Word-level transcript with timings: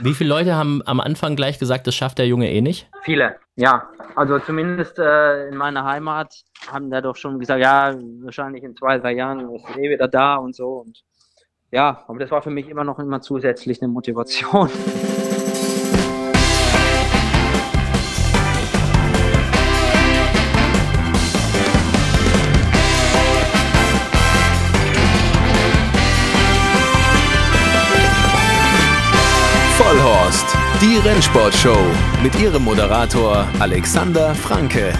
Wie 0.00 0.14
viele 0.14 0.30
Leute 0.30 0.54
haben 0.54 0.82
am 0.86 1.00
Anfang 1.00 1.36
gleich 1.36 1.58
gesagt, 1.58 1.86
das 1.86 1.94
schafft 1.94 2.18
der 2.18 2.26
Junge 2.26 2.50
eh 2.50 2.60
nicht? 2.60 2.88
Viele, 3.02 3.36
ja. 3.56 3.88
Also 4.16 4.38
zumindest 4.38 4.98
äh, 4.98 5.48
in 5.48 5.56
meiner 5.56 5.84
Heimat 5.84 6.34
haben 6.70 6.90
da 6.90 7.00
doch 7.00 7.16
schon 7.16 7.38
gesagt, 7.38 7.60
ja, 7.60 7.94
wahrscheinlich 8.22 8.64
in 8.64 8.76
zwei, 8.76 8.98
drei 8.98 9.12
Jahren 9.12 9.54
ist 9.54 9.64
er 9.68 9.78
eh 9.78 9.90
wieder 9.90 10.08
da 10.08 10.36
und 10.36 10.54
so. 10.54 10.84
Und 10.84 11.02
ja, 11.70 12.04
aber 12.06 12.18
das 12.18 12.30
war 12.30 12.42
für 12.42 12.50
mich 12.50 12.68
immer 12.68 12.84
noch 12.84 12.98
immer 12.98 13.20
zusätzlich 13.20 13.82
eine 13.82 13.92
Motivation. 13.92 14.70
Die 30.84 30.98
Rennsportshow 30.98 31.78
mit 32.22 32.38
ihrem 32.38 32.64
Moderator 32.64 33.48
Alexander 33.58 34.34
Franke. 34.34 34.92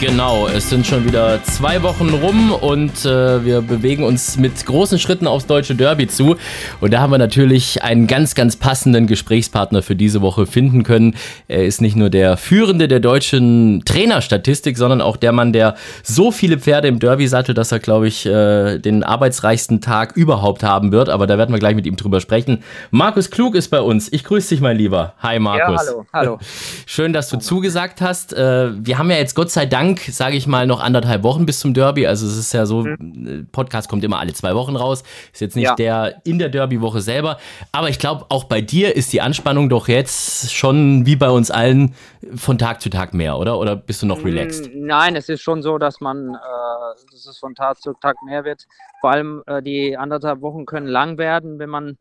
Genau, 0.00 0.46
es 0.46 0.70
sind 0.70 0.86
schon 0.86 1.04
wieder 1.04 1.42
zwei 1.42 1.82
Wochen 1.82 2.10
rum 2.10 2.52
und 2.52 3.04
äh, 3.04 3.44
wir 3.44 3.62
bewegen 3.62 4.04
uns 4.04 4.36
mit 4.36 4.64
großen 4.64 4.96
Schritten 5.00 5.26
aufs 5.26 5.46
deutsche 5.46 5.74
Derby 5.74 6.06
zu. 6.06 6.36
Und 6.80 6.92
da 6.92 7.00
haben 7.00 7.10
wir 7.10 7.18
natürlich 7.18 7.82
einen 7.82 8.06
ganz, 8.06 8.36
ganz 8.36 8.54
passenden 8.54 9.08
Gesprächspartner 9.08 9.82
für 9.82 9.96
diese 9.96 10.22
Woche 10.22 10.46
finden 10.46 10.84
können. 10.84 11.16
Er 11.48 11.64
ist 11.64 11.80
nicht 11.80 11.96
nur 11.96 12.10
der 12.10 12.36
Führende 12.36 12.86
der 12.86 13.00
deutschen 13.00 13.82
Trainerstatistik, 13.84 14.78
sondern 14.78 15.00
auch 15.00 15.16
der 15.16 15.32
Mann, 15.32 15.52
der 15.52 15.74
so 16.04 16.30
viele 16.30 16.58
Pferde 16.58 16.86
im 16.86 17.00
Derby 17.00 17.26
sattelt, 17.26 17.58
dass 17.58 17.72
er, 17.72 17.80
glaube 17.80 18.06
ich, 18.06 18.24
äh, 18.24 18.78
den 18.78 19.02
arbeitsreichsten 19.02 19.80
Tag 19.80 20.16
überhaupt 20.16 20.62
haben 20.62 20.92
wird. 20.92 21.08
Aber 21.08 21.26
da 21.26 21.38
werden 21.38 21.52
wir 21.52 21.58
gleich 21.58 21.74
mit 21.74 21.86
ihm 21.86 21.96
drüber 21.96 22.20
sprechen. 22.20 22.62
Markus 22.92 23.32
Klug 23.32 23.56
ist 23.56 23.68
bei 23.68 23.80
uns. 23.80 24.12
Ich 24.12 24.22
grüße 24.22 24.50
dich, 24.50 24.60
mein 24.60 24.76
Lieber. 24.76 25.14
Hi, 25.18 25.40
Markus. 25.40 25.82
Ja, 25.82 25.88
hallo, 25.88 26.06
hallo. 26.12 26.38
Schön, 26.86 27.12
dass 27.12 27.28
du 27.30 27.38
zugesagt 27.38 28.00
hast. 28.00 28.32
Äh, 28.32 28.70
wir 28.78 28.96
haben 28.96 29.10
ja 29.10 29.16
jetzt 29.16 29.34
Gott 29.34 29.50
sei 29.50 29.66
Dank 29.66 29.87
Dank, 29.88 30.00
sage 30.00 30.36
ich 30.36 30.46
mal, 30.46 30.66
noch 30.66 30.80
anderthalb 30.80 31.22
Wochen 31.22 31.46
bis 31.46 31.60
zum 31.60 31.72
Derby. 31.72 32.06
Also 32.06 32.26
es 32.26 32.36
ist 32.36 32.52
ja 32.52 32.66
so, 32.66 32.82
mhm. 32.82 33.48
Podcast 33.50 33.88
kommt 33.88 34.04
immer 34.04 34.18
alle 34.18 34.34
zwei 34.34 34.54
Wochen 34.54 34.76
raus. 34.76 35.02
Ist 35.32 35.40
jetzt 35.40 35.56
nicht 35.56 35.64
ja. 35.64 35.74
der 35.74 36.20
in 36.24 36.38
der 36.38 36.50
Derby-Woche 36.50 37.00
selber. 37.00 37.38
Aber 37.72 37.88
ich 37.88 37.98
glaube, 37.98 38.26
auch 38.28 38.44
bei 38.44 38.60
dir 38.60 38.94
ist 38.94 39.12
die 39.14 39.22
Anspannung 39.22 39.70
doch 39.70 39.88
jetzt 39.88 40.52
schon 40.52 41.06
wie 41.06 41.16
bei 41.16 41.30
uns 41.30 41.50
allen 41.50 41.94
von 42.34 42.58
Tag 42.58 42.82
zu 42.82 42.90
Tag 42.90 43.14
mehr, 43.14 43.38
oder? 43.38 43.58
Oder 43.58 43.76
bist 43.76 44.02
du 44.02 44.06
noch 44.06 44.22
relaxed? 44.22 44.70
Nein, 44.74 45.16
es 45.16 45.30
ist 45.30 45.40
schon 45.40 45.62
so, 45.62 45.78
dass 45.78 46.00
man, 46.00 46.34
äh, 46.34 47.10
dass 47.10 47.24
es 47.24 47.38
von 47.38 47.54
Tag 47.54 47.80
zu 47.80 47.94
Tag 47.94 48.16
mehr 48.22 48.44
wird. 48.44 48.66
Vor 49.00 49.10
allem 49.10 49.42
äh, 49.46 49.62
die 49.62 49.96
anderthalb 49.96 50.42
Wochen 50.42 50.66
können 50.66 50.86
lang 50.86 51.16
werden, 51.16 51.58
wenn 51.58 51.70
man 51.70 51.96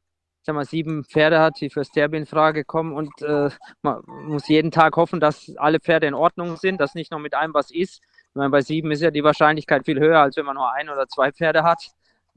sag 0.47 0.55
mal, 0.55 0.65
sieben 0.65 1.03
Pferde 1.03 1.39
hat, 1.39 1.59
die 1.59 1.69
fürs 1.69 1.91
Derby 1.91 2.17
in 2.17 2.25
Frage 2.25 2.63
kommen 2.63 2.93
und 2.93 3.21
äh, 3.21 3.49
man 3.81 4.01
muss 4.05 4.47
jeden 4.47 4.71
Tag 4.71 4.95
hoffen, 4.95 5.19
dass 5.19 5.53
alle 5.57 5.79
Pferde 5.79 6.07
in 6.07 6.13
Ordnung 6.13 6.55
sind, 6.55 6.79
dass 6.79 6.95
nicht 6.95 7.11
noch 7.11 7.19
mit 7.19 7.35
einem 7.35 7.53
was 7.53 7.69
ist. 7.69 8.01
Ich 8.29 8.35
meine, 8.35 8.49
bei 8.49 8.61
sieben 8.61 8.89
ist 8.91 9.01
ja 9.01 9.11
die 9.11 9.23
Wahrscheinlichkeit 9.23 9.85
viel 9.85 9.99
höher, 9.99 10.21
als 10.21 10.37
wenn 10.37 10.45
man 10.45 10.55
nur 10.55 10.71
ein 10.71 10.89
oder 10.89 11.07
zwei 11.07 11.31
Pferde 11.31 11.63
hat. 11.63 11.89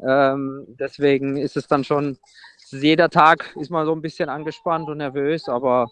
Ähm, 0.04 0.66
deswegen 0.68 1.36
ist 1.36 1.56
es 1.56 1.68
dann 1.68 1.84
schon, 1.84 2.18
jeder 2.70 3.10
Tag 3.10 3.54
ist 3.56 3.70
man 3.70 3.86
so 3.86 3.94
ein 3.94 4.02
bisschen 4.02 4.28
angespannt 4.28 4.88
und 4.88 4.98
nervös, 4.98 5.48
aber 5.48 5.86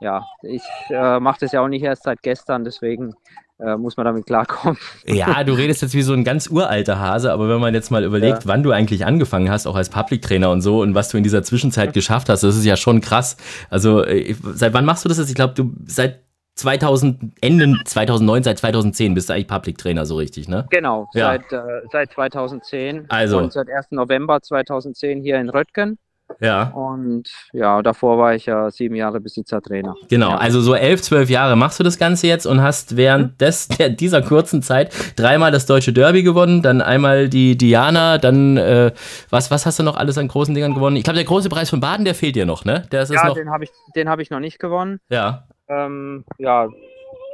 ja, 0.00 0.26
ich 0.42 0.62
äh, 0.90 1.18
mache 1.20 1.40
das 1.40 1.52
ja 1.52 1.62
auch 1.62 1.68
nicht 1.68 1.82
erst 1.82 2.02
seit 2.02 2.20
gestern, 2.22 2.64
deswegen 2.64 3.14
äh, 3.58 3.76
muss 3.76 3.96
man 3.96 4.04
damit 4.04 4.26
klarkommen. 4.26 4.78
Ja, 5.06 5.42
du 5.44 5.52
redest 5.54 5.82
jetzt 5.82 5.94
wie 5.94 6.02
so 6.02 6.12
ein 6.12 6.24
ganz 6.24 6.48
uralter 6.48 6.98
Hase, 6.98 7.32
aber 7.32 7.48
wenn 7.48 7.60
man 7.60 7.74
jetzt 7.74 7.90
mal 7.90 8.04
überlegt, 8.04 8.44
ja. 8.44 8.46
wann 8.46 8.62
du 8.62 8.70
eigentlich 8.70 9.06
angefangen 9.06 9.50
hast, 9.50 9.66
auch 9.66 9.76
als 9.76 9.88
Public-Trainer 9.88 10.50
und 10.50 10.60
so 10.60 10.82
und 10.82 10.94
was 10.94 11.08
du 11.08 11.16
in 11.16 11.22
dieser 11.22 11.42
Zwischenzeit 11.42 11.92
geschafft 11.92 12.28
hast, 12.28 12.42
das 12.42 12.56
ist 12.56 12.64
ja 12.64 12.76
schon 12.76 13.00
krass. 13.00 13.36
Also 13.70 14.04
äh, 14.04 14.34
seit 14.54 14.74
wann 14.74 14.84
machst 14.84 15.04
du 15.04 15.08
das 15.08 15.18
jetzt? 15.18 15.28
Ich 15.28 15.34
glaube, 15.34 15.54
du 15.54 15.72
seit 15.86 16.20
2000, 16.56 17.34
Ende 17.42 17.76
2009, 17.84 18.42
seit 18.42 18.58
2010 18.58 19.14
bist 19.14 19.28
du 19.28 19.34
eigentlich 19.34 19.48
Public-Trainer 19.48 20.06
so 20.06 20.16
richtig, 20.16 20.48
ne? 20.48 20.66
Genau, 20.70 21.08
ja. 21.12 21.32
seit, 21.32 21.52
äh, 21.52 21.82
seit 21.92 22.12
2010 22.12 23.06
also. 23.08 23.38
und 23.38 23.52
seit 23.52 23.68
1. 23.70 23.90
November 23.90 24.40
2010 24.40 25.20
hier 25.20 25.38
in 25.38 25.50
Röttgen. 25.50 25.98
Ja. 26.40 26.70
Und 26.70 27.30
ja, 27.52 27.82
davor 27.82 28.18
war 28.18 28.34
ich 28.34 28.46
ja 28.46 28.70
sieben 28.70 28.94
Jahre 28.94 29.20
Besitzertrainer. 29.20 29.94
Genau, 30.08 30.30
ja. 30.30 30.36
also 30.36 30.60
so 30.60 30.74
elf, 30.74 31.00
zwölf 31.02 31.30
Jahre 31.30 31.56
machst 31.56 31.78
du 31.78 31.84
das 31.84 31.98
Ganze 31.98 32.26
jetzt 32.26 32.46
und 32.46 32.62
hast 32.62 32.96
während 32.96 33.32
mhm. 33.32 33.38
des, 33.38 33.68
der, 33.68 33.90
dieser 33.90 34.22
kurzen 34.22 34.62
Zeit 34.62 34.92
dreimal 35.16 35.50
das 35.50 35.66
deutsche 35.66 35.92
Derby 35.92 36.22
gewonnen, 36.22 36.62
dann 36.62 36.80
einmal 36.80 37.28
die 37.28 37.56
Diana, 37.56 38.18
dann 38.18 38.56
äh, 38.56 38.92
was, 39.30 39.50
was 39.50 39.66
hast 39.66 39.78
du 39.78 39.82
noch 39.82 39.96
alles 39.96 40.18
an 40.18 40.28
großen 40.28 40.54
Dingern 40.54 40.74
gewonnen? 40.74 40.96
Ich 40.96 41.04
glaube, 41.04 41.16
der 41.16 41.24
große 41.24 41.48
Preis 41.48 41.70
von 41.70 41.80
Baden, 41.80 42.04
der 42.04 42.14
fehlt 42.14 42.36
dir 42.36 42.46
noch, 42.46 42.64
ne? 42.64 42.86
Der 42.92 43.02
ist 43.02 43.12
ja, 43.12 43.26
noch... 43.26 43.34
den 43.34 43.50
habe 43.50 43.64
ich, 43.64 43.70
hab 44.06 44.18
ich 44.18 44.30
noch 44.30 44.40
nicht 44.40 44.58
gewonnen. 44.58 45.00
Ja. 45.08 45.46
Ähm, 45.68 46.24
ja, 46.38 46.68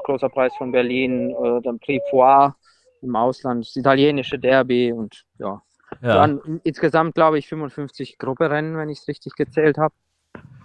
großer 0.04 0.28
Preis 0.28 0.52
von 0.56 0.72
Berlin, 0.72 1.30
äh, 1.30 1.60
dann 1.62 1.78
Prix 1.78 2.02
Foire 2.10 2.54
im 3.02 3.16
Ausland, 3.16 3.66
das 3.66 3.76
italienische 3.76 4.38
Derby 4.38 4.92
und 4.92 5.24
ja, 5.38 5.60
ja. 6.00 6.16
Waren 6.16 6.60
insgesamt, 6.64 7.14
glaube 7.14 7.38
ich, 7.38 7.48
55 7.48 8.18
Grupperennen, 8.18 8.76
wenn 8.76 8.88
ich 8.88 9.00
es 9.00 9.08
richtig 9.08 9.34
gezählt 9.34 9.78
habe. 9.78 9.94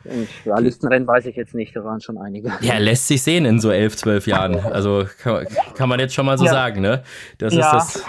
Und 0.05 0.27
Listenrennen 0.63 1.07
weiß 1.07 1.25
ich 1.25 1.35
jetzt 1.35 1.53
nicht, 1.53 1.75
da 1.75 1.83
waren 1.83 1.99
schon 1.99 2.17
einige. 2.17 2.51
Ja, 2.61 2.77
lässt 2.77 3.07
sich 3.07 3.21
sehen 3.21 3.45
in 3.45 3.59
so 3.59 3.71
elf, 3.71 3.97
zwölf 3.97 4.25
Jahren. 4.25 4.57
Also 4.59 5.05
kann, 5.21 5.45
kann, 5.75 5.89
man 5.89 5.99
jetzt 5.99 6.13
schon 6.13 6.25
mal 6.25 6.38
so 6.38 6.45
ja. 6.45 6.51
sagen, 6.51 6.81
ne? 6.81 7.03
Das 7.39 7.51
ist, 7.51 7.59
ja. 7.59 7.73
das, 7.73 8.03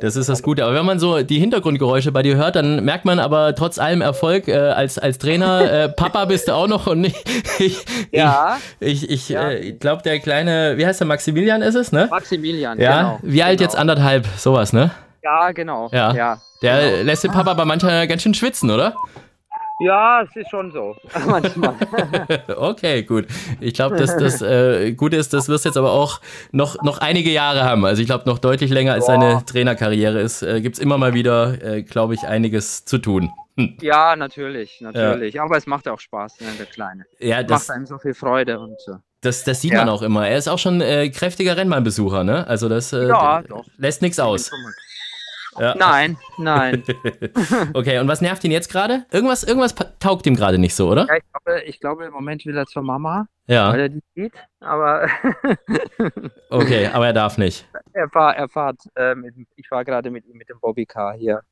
das 0.00 0.16
ist 0.16 0.28
das 0.28 0.42
Gute. 0.42 0.64
Aber 0.64 0.74
wenn 0.74 0.86
man 0.86 0.98
so 0.98 1.22
die 1.22 1.38
Hintergrundgeräusche 1.38 2.12
bei 2.12 2.22
dir 2.22 2.36
hört, 2.36 2.56
dann 2.56 2.84
merkt 2.84 3.04
man 3.04 3.18
aber 3.18 3.54
trotz 3.54 3.78
allem 3.78 4.00
Erfolg 4.00 4.48
äh, 4.48 4.56
als, 4.56 4.98
als 4.98 5.18
Trainer, 5.18 5.70
äh, 5.70 5.88
Papa 5.96 6.24
bist 6.24 6.48
du 6.48 6.52
auch 6.52 6.68
noch 6.68 6.86
und 6.86 7.04
ich, 7.04 7.24
ich, 7.58 7.84
ja. 8.10 8.56
ich, 8.80 9.10
ich, 9.10 9.28
ja. 9.28 9.50
äh, 9.50 9.72
glaube, 9.72 10.02
der 10.02 10.20
kleine, 10.20 10.78
wie 10.78 10.86
heißt 10.86 11.00
der, 11.00 11.06
Maximilian 11.06 11.60
ist 11.60 11.74
es, 11.74 11.92
ne? 11.92 12.08
Maximilian, 12.10 12.80
ja. 12.80 12.96
Genau, 12.96 13.18
wie 13.22 13.42
alt 13.42 13.58
genau. 13.58 13.68
jetzt 13.68 13.76
anderthalb, 13.78 14.26
sowas, 14.38 14.72
ne? 14.72 14.92
Ja, 15.22 15.52
genau. 15.52 15.88
Ja. 15.92 16.38
Der 16.64 16.90
genau. 16.90 17.02
lässt 17.04 17.24
den 17.24 17.30
Papa 17.30 17.54
bei 17.54 17.64
manchmal 17.64 18.08
ganz 18.08 18.22
schön 18.22 18.34
schwitzen, 18.34 18.70
oder? 18.70 18.94
Ja, 19.80 20.22
es 20.22 20.34
ist 20.36 20.50
schon 20.50 20.70
so. 20.70 20.96
Manchmal. 21.26 21.74
okay, 22.56 23.02
gut. 23.02 23.26
Ich 23.60 23.74
glaube, 23.74 23.96
dass 23.96 24.16
das 24.16 24.40
äh, 24.40 24.92
Gute 24.92 25.16
ist, 25.16 25.32
das 25.32 25.48
wirst 25.48 25.64
du 25.64 25.68
jetzt 25.68 25.76
aber 25.76 25.92
auch 25.92 26.20
noch, 26.52 26.80
noch 26.82 26.98
einige 26.98 27.30
Jahre 27.30 27.64
haben. 27.64 27.84
Also 27.84 28.00
ich 28.00 28.06
glaube, 28.06 28.24
noch 28.26 28.38
deutlich 28.38 28.70
länger 28.70 28.92
als 28.92 29.06
Boah. 29.06 29.12
seine 29.12 29.44
Trainerkarriere 29.44 30.20
ist, 30.20 30.42
äh, 30.42 30.60
gibt 30.60 30.76
es 30.76 30.80
immer 30.80 30.96
mal 30.96 31.12
wieder, 31.14 31.60
äh, 31.62 31.82
glaube 31.82 32.14
ich, 32.14 32.22
einiges 32.22 32.84
zu 32.84 32.98
tun. 32.98 33.32
Hm. 33.56 33.76
Ja, 33.80 34.16
natürlich, 34.16 34.80
natürlich. 34.80 35.34
Ja. 35.34 35.44
Aber 35.44 35.56
es 35.56 35.66
macht 35.66 35.88
auch 35.88 36.00
Spaß, 36.00 36.40
ne, 36.40 36.46
der 36.58 36.66
Kleine. 36.66 37.04
Ja, 37.18 37.42
das 37.42 37.68
macht 37.68 37.76
einem 37.76 37.86
so 37.86 37.98
viel 37.98 38.14
Freude 38.14 38.60
und 38.60 38.80
so. 38.80 38.96
Das, 39.20 39.42
das 39.42 39.60
sieht 39.60 39.72
ja. 39.72 39.78
man 39.78 39.88
auch 39.88 40.02
immer. 40.02 40.28
Er 40.28 40.36
ist 40.36 40.48
auch 40.48 40.58
schon 40.58 40.80
äh, 40.80 41.08
kräftiger 41.08 41.56
Rennbahnbesucher, 41.56 42.24
ne? 42.24 42.46
Also 42.46 42.68
das 42.68 42.92
äh, 42.92 43.08
ja, 43.08 43.42
lässt 43.78 44.02
nichts 44.02 44.20
aus. 44.20 44.50
Ja. 45.58 45.74
Nein, 45.76 46.16
nein. 46.38 46.82
okay, 47.74 47.98
und 47.98 48.08
was 48.08 48.20
nervt 48.20 48.42
ihn 48.44 48.50
jetzt 48.50 48.70
gerade? 48.70 49.04
Irgendwas, 49.10 49.44
irgendwas 49.44 49.74
taugt 50.00 50.26
ihm 50.26 50.34
gerade 50.34 50.58
nicht 50.58 50.74
so, 50.74 50.90
oder? 50.90 51.06
Ja, 51.06 51.16
ich 51.16 51.24
glaube, 51.32 51.62
ich 51.62 51.80
glaube, 51.80 52.04
im 52.06 52.12
Moment 52.12 52.44
will 52.46 52.56
er 52.56 52.66
zur 52.66 52.82
Mama. 52.82 53.26
Ja. 53.46 53.72
Weil 53.72 53.80
er 53.80 53.88
die 53.90 54.02
sieht, 54.14 54.32
aber. 54.60 55.06
okay, 56.50 56.86
aber 56.86 57.06
er 57.06 57.12
darf 57.12 57.38
nicht. 57.38 57.66
Er, 57.96 58.08
fahr, 58.08 58.34
er 58.36 58.48
fahrt, 58.48 58.80
äh, 58.96 59.14
mit, 59.14 59.36
ich 59.54 59.68
fahre 59.68 59.84
gerade 59.84 60.10
mit 60.10 60.26
ihm 60.26 60.36
mit 60.36 60.48
dem 60.48 60.58
Bobbycar 60.58 61.14
hier 61.14 61.42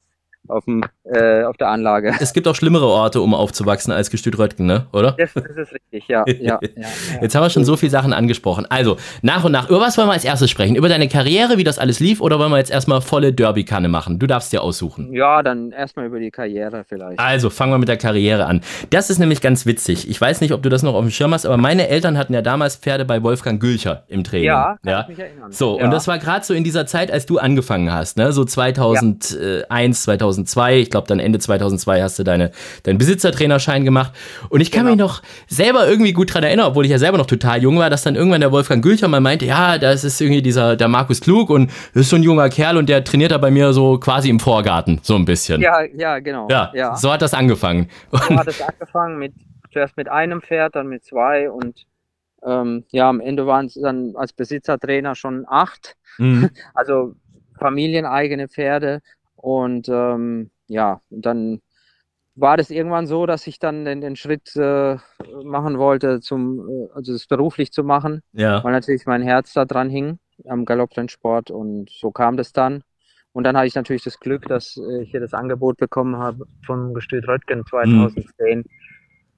auf, 0.48 0.64
dem, 0.64 0.82
äh, 1.04 1.44
auf 1.44 1.56
der 1.56 1.69
Anlage. 1.69 2.14
Es 2.20 2.32
gibt 2.32 2.48
auch 2.48 2.54
schlimmere 2.54 2.86
Orte, 2.86 3.20
um 3.20 3.34
aufzuwachsen 3.34 3.92
als 3.92 4.10
Gestüt 4.10 4.38
Röttgen, 4.38 4.66
ne? 4.66 4.86
oder? 4.92 5.12
Das, 5.12 5.32
das 5.34 5.56
ist 5.56 5.72
richtig, 5.72 6.08
ja, 6.08 6.25
ja, 6.26 6.34
ja, 6.41 6.58
ja, 6.76 6.88
Jetzt 7.22 7.34
haben 7.34 7.42
wir 7.42 7.50
schon 7.50 7.64
so 7.64 7.76
viele 7.76 7.91
Sachen 7.91 8.12
angesprochen. 8.12 8.66
Also, 8.69 8.97
nach 9.22 9.44
und 9.44 9.53
nach, 9.53 9.69
über 9.69 9.80
was 9.80 9.97
wollen 9.98 10.08
wir 10.08 10.12
als 10.12 10.25
erstes 10.25 10.50
sprechen? 10.50 10.76
Über 10.76 10.88
deine 10.88 11.08
Karriere, 11.08 11.58
wie 11.58 11.64
das 11.64 11.78
alles 11.78 12.00
lief, 12.00 12.20
oder 12.20 12.38
wollen 12.38 12.50
wir 12.50 12.58
jetzt 12.58 12.70
erstmal 12.70 13.00
volle 13.00 13.32
Derby-Kanne 13.32 13.88
machen? 13.88 14.19
Du 14.19 14.26
darfst 14.26 14.53
dir 14.53 14.62
aussuchen. 14.62 15.12
Ja, 15.12 15.42
dann 15.42 15.72
erstmal 15.72 16.06
über 16.06 16.19
die 16.19 16.30
Karriere 16.30 16.84
vielleicht. 16.88 17.19
Also, 17.19 17.50
fangen 17.50 17.72
wir 17.72 17.78
mit 17.78 17.88
der 17.88 17.97
Karriere 17.97 18.47
an. 18.47 18.60
Das 18.91 19.10
ist 19.10 19.19
nämlich 19.19 19.41
ganz 19.41 19.66
witzig. 19.66 20.09
Ich 20.09 20.20
weiß 20.20 20.41
nicht, 20.41 20.53
ob 20.53 20.62
du 20.62 20.69
das 20.69 20.82
noch 20.82 20.94
auf 20.94 21.03
dem 21.03 21.10
Schirm 21.10 21.32
hast, 21.32 21.47
aber 21.47 21.56
meine 21.56 21.89
Eltern 21.89 22.18
hatten 22.18 22.34
ja 22.34 22.42
damals 22.42 22.77
Pferde 22.77 23.04
bei 23.04 23.22
Wolfgang 23.22 23.60
Gülcher 23.60 24.04
im 24.09 24.24
Training. 24.24 24.47
Ja, 24.47 24.78
kann 24.83 24.91
ja? 24.91 25.00
ich 25.03 25.09
mich 25.09 25.18
erinnern. 25.18 25.53
So, 25.53 25.78
und 25.78 25.91
das 25.91 26.09
war 26.09 26.18
gerade 26.18 26.44
so 26.44 26.54
in 26.54 26.65
dieser 26.65 26.86
Zeit, 26.86 27.10
als 27.10 27.27
du 27.27 27.39
angefangen 27.39 27.92
hast, 27.92 28.16
ne? 28.16 28.33
So 28.33 28.44
2001, 28.44 30.03
2002, 30.03 30.31
ich 30.38 30.90
glaube, 30.90 31.06
dann 31.06 31.18
Ende 31.18 31.38
2002 31.38 32.02
hast 32.02 32.18
du 32.18 32.24
deine, 32.24 32.52
deinen 32.82 32.98
Besitzertrainerschein 32.98 33.84
gemacht. 33.84 34.12
Und 34.48 34.60
ich 34.60 34.70
kann 34.70 34.86
genau. 34.86 34.90
mich 34.90 34.98
noch 34.98 35.22
selber 35.48 35.88
irgendwie 35.88 36.12
gut 36.12 36.32
dran 36.32 36.42
erinnern, 36.42 36.66
obwohl 36.66 36.84
ich 36.84 36.90
ja 36.90 36.98
selber 36.98 37.18
noch 37.18 37.26
total 37.26 37.62
jung 37.62 37.78
war, 37.78 37.90
dass 37.90 38.02
dann 38.02 38.14
irgendwann 38.14 38.40
der 38.40 38.52
Wolfgang 38.52 38.82
Gülcher 38.82 39.08
mal 39.08 39.20
meinte, 39.20 39.46
ja, 39.46 39.78
das 39.78 40.04
ist 40.04 40.20
irgendwie 40.20 40.42
dieser, 40.42 40.76
der 40.76 40.88
Markus 40.88 41.20
Klug 41.20 41.50
und 41.50 41.70
das 41.94 42.02
ist 42.02 42.10
so 42.10 42.16
ein 42.16 42.22
junger 42.22 42.48
Kerl 42.48 42.76
und 42.76 42.88
der 42.88 43.04
trainiert 43.04 43.32
da 43.32 43.38
bei 43.38 43.50
mir 43.50 43.72
so 43.72 43.98
quasi 43.98 44.28
im 44.28 44.40
Vorgarten, 44.40 45.00
so 45.02 45.14
ein 45.14 45.24
bisschen. 45.24 45.60
Ja, 45.60 45.82
ja, 45.82 46.18
genau. 46.18 46.48
Ja, 46.50 46.70
ja. 46.74 46.96
so 46.96 47.12
hat 47.12 47.22
das 47.22 47.34
angefangen. 47.34 47.88
So 48.10 48.18
hat 48.36 48.48
es 48.48 48.60
angefangen 48.60 49.18
mit, 49.18 49.32
zuerst 49.72 49.96
mit 49.96 50.08
einem 50.08 50.42
Pferd, 50.42 50.76
dann 50.76 50.88
mit 50.88 51.04
zwei 51.04 51.50
und 51.50 51.84
ähm, 52.44 52.84
ja, 52.90 53.08
am 53.08 53.20
Ende 53.20 53.46
waren 53.46 53.66
es 53.66 53.74
dann 53.74 54.14
als 54.16 54.32
Besitzertrainer 54.32 55.14
schon 55.14 55.44
acht. 55.48 55.96
Mhm. 56.18 56.50
Also 56.74 57.14
familieneigene 57.58 58.48
Pferde 58.48 59.00
und 59.42 59.89
ähm, 59.91 60.50
ja, 60.68 61.03
dann 61.10 61.60
war 62.34 62.56
das 62.56 62.71
irgendwann 62.71 63.06
so, 63.06 63.27
dass 63.27 63.47
ich 63.47 63.59
dann 63.59 63.84
den, 63.84 64.00
den 64.00 64.16
Schritt 64.16 64.56
äh, 64.56 64.97
machen 65.44 65.78
wollte, 65.78 66.21
zum, 66.21 66.68
äh, 66.68 66.89
also 66.94 67.12
das 67.12 67.27
beruflich 67.27 67.72
zu 67.72 67.84
machen, 67.84 68.22
Ja. 68.33 68.65
weil 68.65 68.72
natürlich 68.72 69.04
mein 69.06 69.22
Herz 69.22 69.53
da 69.53 69.66
dran 69.66 69.91
hing 69.91 70.18
am 70.47 70.65
Galopprennsport 70.65 71.50
und 71.50 71.91
so 71.91 72.10
kam 72.10 72.36
das 72.39 72.53
dann. 72.53 72.83
Und 73.33 73.44
dann 73.44 73.56
hatte 73.56 73.66
ich 73.66 73.74
natürlich 73.74 74.04
das 74.04 74.18
Glück, 74.21 74.47
dass 74.47 74.77
äh, 74.78 75.03
ich 75.03 75.10
hier 75.10 75.21
das 75.21 75.34
Angebot 75.34 75.77
bekommen 75.77 76.16
habe 76.16 76.47
vom 76.65 76.94
Gestüt 76.94 77.28
Röttgen 77.28 77.65
2010 77.66 78.65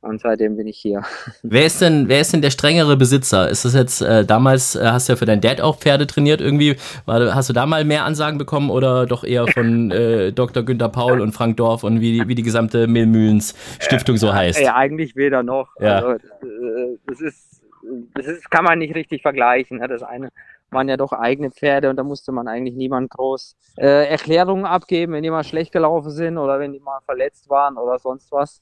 und 0.05 0.21
seitdem 0.21 0.57
bin 0.57 0.67
ich 0.67 0.79
hier. 0.79 1.03
Wer 1.43 1.67
ist 1.67 1.81
denn, 1.81 2.09
wer 2.09 2.21
ist 2.21 2.33
denn 2.33 2.43
der 2.43 2.51
strengere 2.51 2.97
Besitzer? 2.97 3.49
Ist 3.49 3.65
das 3.65 3.75
jetzt 3.75 4.03
äh, 4.03 4.25
damals, 4.25 4.77
äh, 4.77 4.85
hast 4.85 5.09
du 5.09 5.13
ja 5.13 5.17
für 5.17 5.25
deinen 5.25 5.41
Dad 5.41 5.61
auch 5.61 5.79
Pferde 5.79 6.07
trainiert 6.07 6.41
irgendwie? 6.41 6.77
War, 7.07 7.35
hast 7.35 7.49
du 7.49 7.53
da 7.53 7.67
mal 7.67 7.85
mehr 7.85 8.05
Ansagen 8.05 8.39
bekommen 8.39 8.71
oder 8.71 9.07
doch 9.07 9.25
eher 9.25 9.47
von 9.49 9.91
äh, 9.91 10.33
Dr. 10.33 10.63
Günther 10.63 10.89
Paul 10.89 11.21
und 11.21 11.33
Frank 11.33 11.57
Dorf 11.57 11.85
und 11.85 12.01
wie, 12.01 12.13
die- 12.21 12.29
wie 12.29 12.35
die 12.35 12.43
gesamte 12.43 12.87
Millmühlens 12.87 13.55
Stiftung 13.81 14.17
so 14.17 14.33
heißt? 14.33 14.61
Ja, 14.61 14.77
eigentlich 14.77 15.17
weder 15.17 15.43
noch. 15.43 15.69
Ja. 15.81 15.97
Also, 15.97 16.09
äh, 16.13 16.99
das 17.07 17.21
ist, 17.21 17.63
das 18.15 18.27
ist, 18.27 18.51
kann 18.51 18.65
man 18.65 18.79
nicht 18.79 18.95
richtig 18.95 19.23
vergleichen. 19.23 19.79
Ne? 19.79 19.89
Das 19.89 20.03
eine 20.03 20.29
waren 20.75 20.89
ja 20.89 20.97
doch 20.97 21.13
eigene 21.13 21.51
Pferde 21.51 21.89
und 21.89 21.97
da 21.97 22.03
musste 22.03 22.33
man 22.33 22.49
eigentlich 22.49 22.77
niemand 22.77 23.11
groß 23.11 23.57
äh, 23.79 24.09
Erklärungen 24.09 24.67
abgeben, 24.67 25.13
wenn 25.13 25.23
die 25.23 25.31
mal 25.31 25.45
schlecht 25.45 25.73
gelaufen 25.73 26.11
sind 26.11 26.37
oder 26.37 26.59
wenn 26.61 26.73
die 26.73 26.81
mal 26.81 27.01
verletzt 27.07 27.49
waren 27.49 27.77
oder 27.77 27.99
sonst 27.99 28.31
was. 28.33 28.61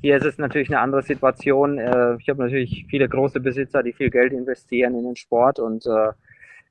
Hier 0.00 0.16
ist 0.16 0.24
es 0.24 0.38
natürlich 0.38 0.68
eine 0.70 0.80
andere 0.80 1.02
Situation. 1.02 1.78
Äh, 1.78 2.16
ich 2.18 2.28
habe 2.28 2.42
natürlich 2.42 2.86
viele 2.88 3.08
große 3.08 3.40
Besitzer, 3.40 3.82
die 3.82 3.92
viel 3.92 4.10
Geld 4.10 4.32
investieren 4.32 4.94
in 4.94 5.04
den 5.04 5.16
Sport 5.16 5.58
und 5.58 5.86
äh, 5.86 6.12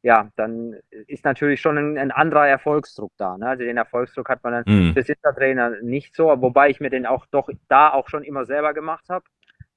ja, 0.02 0.30
dann 0.38 0.78
ist 1.08 1.26
natürlich 1.26 1.60
schon 1.60 1.78
ein, 1.78 1.98
ein 1.98 2.12
anderer 2.12 2.48
Erfolgsdruck 2.48 3.12
da. 3.18 3.38
Ne? 3.38 3.48
Also 3.48 3.64
den 3.64 3.78
Erfolgsdruck 3.78 4.30
hat 4.30 4.44
man 4.44 4.54
dann 4.54 4.64
Hm. 4.66 4.94
Besitzertrainer 4.94 5.82
nicht 5.82 6.16
so, 6.16 6.28
wobei 6.42 6.70
ich 6.70 6.80
mir 6.80 6.90
den 6.90 7.06
auch 7.06 7.26
doch 7.32 7.50
da 7.68 7.92
auch 7.92 8.08
schon 8.08 8.24
immer 8.24 8.46
selber 8.46 8.74
gemacht 8.74 9.06
habe, 9.10 9.26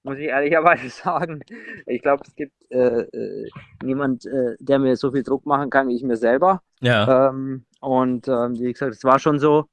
muss 0.02 0.18
ich 0.18 0.26
ehrlicherweise 0.26 0.88
sagen. 0.90 1.40
Ich 1.86 2.02
glaube, 2.02 2.22
es 2.26 2.34
gibt 2.34 2.54
äh, 2.70 3.02
äh, 3.02 3.50
niemand, 3.82 4.26
äh, 4.26 4.56
der 4.58 4.78
mir 4.78 4.96
so 4.96 5.12
viel 5.12 5.22
Druck 5.22 5.46
machen 5.46 5.70
kann 5.70 5.88
wie 5.88 5.96
ich 5.96 6.02
mir 6.02 6.16
selber. 6.16 6.62
Ja. 6.80 7.28
Ähm, 7.30 7.64
und 7.80 8.28
ähm, 8.28 8.58
wie 8.58 8.72
gesagt, 8.72 8.94
es 8.94 9.04
war 9.04 9.18
schon 9.18 9.38
so. 9.38 9.66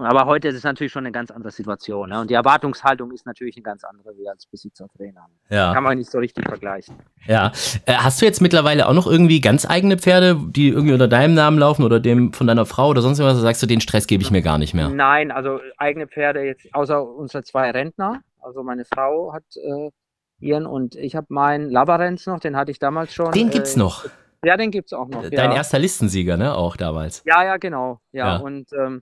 Aber 0.00 0.26
heute 0.26 0.46
ist 0.46 0.54
es 0.54 0.62
natürlich 0.62 0.92
schon 0.92 1.04
eine 1.04 1.10
ganz 1.10 1.32
andere 1.32 1.50
Situation. 1.50 2.10
Ne? 2.10 2.20
Und 2.20 2.30
die 2.30 2.34
Erwartungshaltung 2.34 3.10
ist 3.10 3.26
natürlich 3.26 3.56
eine 3.56 3.64
ganz 3.64 3.82
andere 3.82 4.16
wie 4.16 4.28
als 4.28 4.46
Besitzertrainer. 4.46 5.26
Ja. 5.50 5.74
Kann 5.74 5.82
man 5.82 5.98
nicht 5.98 6.08
so 6.08 6.18
richtig 6.18 6.46
vergleichen. 6.46 6.94
Ja. 7.26 7.50
Äh, 7.84 7.94
hast 7.94 8.20
du 8.20 8.24
jetzt 8.24 8.40
mittlerweile 8.40 8.86
auch 8.86 8.92
noch 8.92 9.08
irgendwie 9.08 9.40
ganz 9.40 9.68
eigene 9.68 9.98
Pferde, 9.98 10.38
die 10.50 10.68
irgendwie 10.68 10.92
unter 10.92 11.08
deinem 11.08 11.34
Namen 11.34 11.58
laufen 11.58 11.82
oder 11.82 11.98
dem 11.98 12.32
von 12.32 12.46
deiner 12.46 12.64
Frau 12.64 12.90
oder 12.90 13.02
sonst 13.02 13.18
irgendwas? 13.18 13.42
Sagst 13.42 13.60
du, 13.60 13.66
den 13.66 13.80
Stress 13.80 14.06
gebe 14.06 14.22
ich 14.22 14.30
mir 14.30 14.42
gar 14.42 14.58
nicht 14.58 14.72
mehr? 14.72 14.88
Nein, 14.88 15.32
also 15.32 15.58
eigene 15.78 16.06
Pferde 16.06 16.44
jetzt, 16.44 16.72
außer 16.72 17.02
unsere 17.04 17.42
zwei 17.42 17.72
Rentner. 17.72 18.22
Also 18.40 18.62
meine 18.62 18.84
Frau 18.84 19.32
hat 19.32 19.44
äh, 19.56 19.90
ihren 20.40 20.66
und 20.66 20.94
ich 20.94 21.16
habe 21.16 21.26
meinen 21.30 21.70
Labarenz 21.70 22.26
noch, 22.26 22.40
den 22.40 22.56
hatte 22.56 22.70
ich 22.70 22.78
damals 22.78 23.14
schon. 23.14 23.32
Den 23.32 23.50
gibt's 23.50 23.76
äh, 23.76 23.78
noch. 23.78 24.06
Ja, 24.44 24.56
den 24.56 24.70
gibt's 24.70 24.92
auch 24.92 25.08
noch. 25.08 25.22
Dein 25.22 25.50
ja. 25.50 25.56
erster 25.56 25.78
Listensieger, 25.78 26.36
ne? 26.36 26.54
Auch 26.54 26.76
damals. 26.76 27.22
Ja, 27.26 27.44
ja, 27.44 27.56
genau. 27.56 28.00
Ja, 28.12 28.36
Ja. 28.36 28.36
und 28.38 28.72
ähm, 28.72 29.00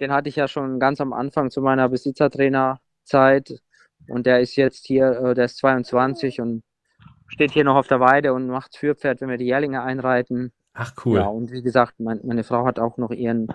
den 0.00 0.12
hatte 0.12 0.28
ich 0.28 0.36
ja 0.36 0.48
schon 0.48 0.78
ganz 0.78 1.00
am 1.00 1.12
Anfang 1.12 1.50
zu 1.50 1.62
meiner 1.62 1.88
Besitzertrainerzeit. 1.88 3.60
Und 4.08 4.26
der 4.26 4.40
ist 4.40 4.56
jetzt 4.56 4.86
hier, 4.86 5.10
äh, 5.12 5.34
der 5.34 5.46
ist 5.46 5.56
22 5.58 6.40
und 6.40 6.62
steht 7.28 7.52
hier 7.52 7.64
noch 7.64 7.76
auf 7.76 7.88
der 7.88 8.00
Weide 8.00 8.34
und 8.34 8.46
macht 8.46 8.76
Führpferd, 8.76 9.20
wenn 9.20 9.30
wir 9.30 9.38
die 9.38 9.46
Jährlinge 9.46 9.82
einreiten. 9.82 10.52
Ach, 10.74 10.92
cool. 11.04 11.18
Ja, 11.18 11.26
und 11.26 11.50
wie 11.50 11.62
gesagt, 11.62 11.98
mein, 11.98 12.20
meine 12.22 12.44
Frau 12.44 12.66
hat 12.66 12.78
auch 12.78 12.98
noch 12.98 13.10
ihren 13.10 13.48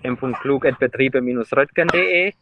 m.klug.betriebe-röttgen.de 0.93 2.33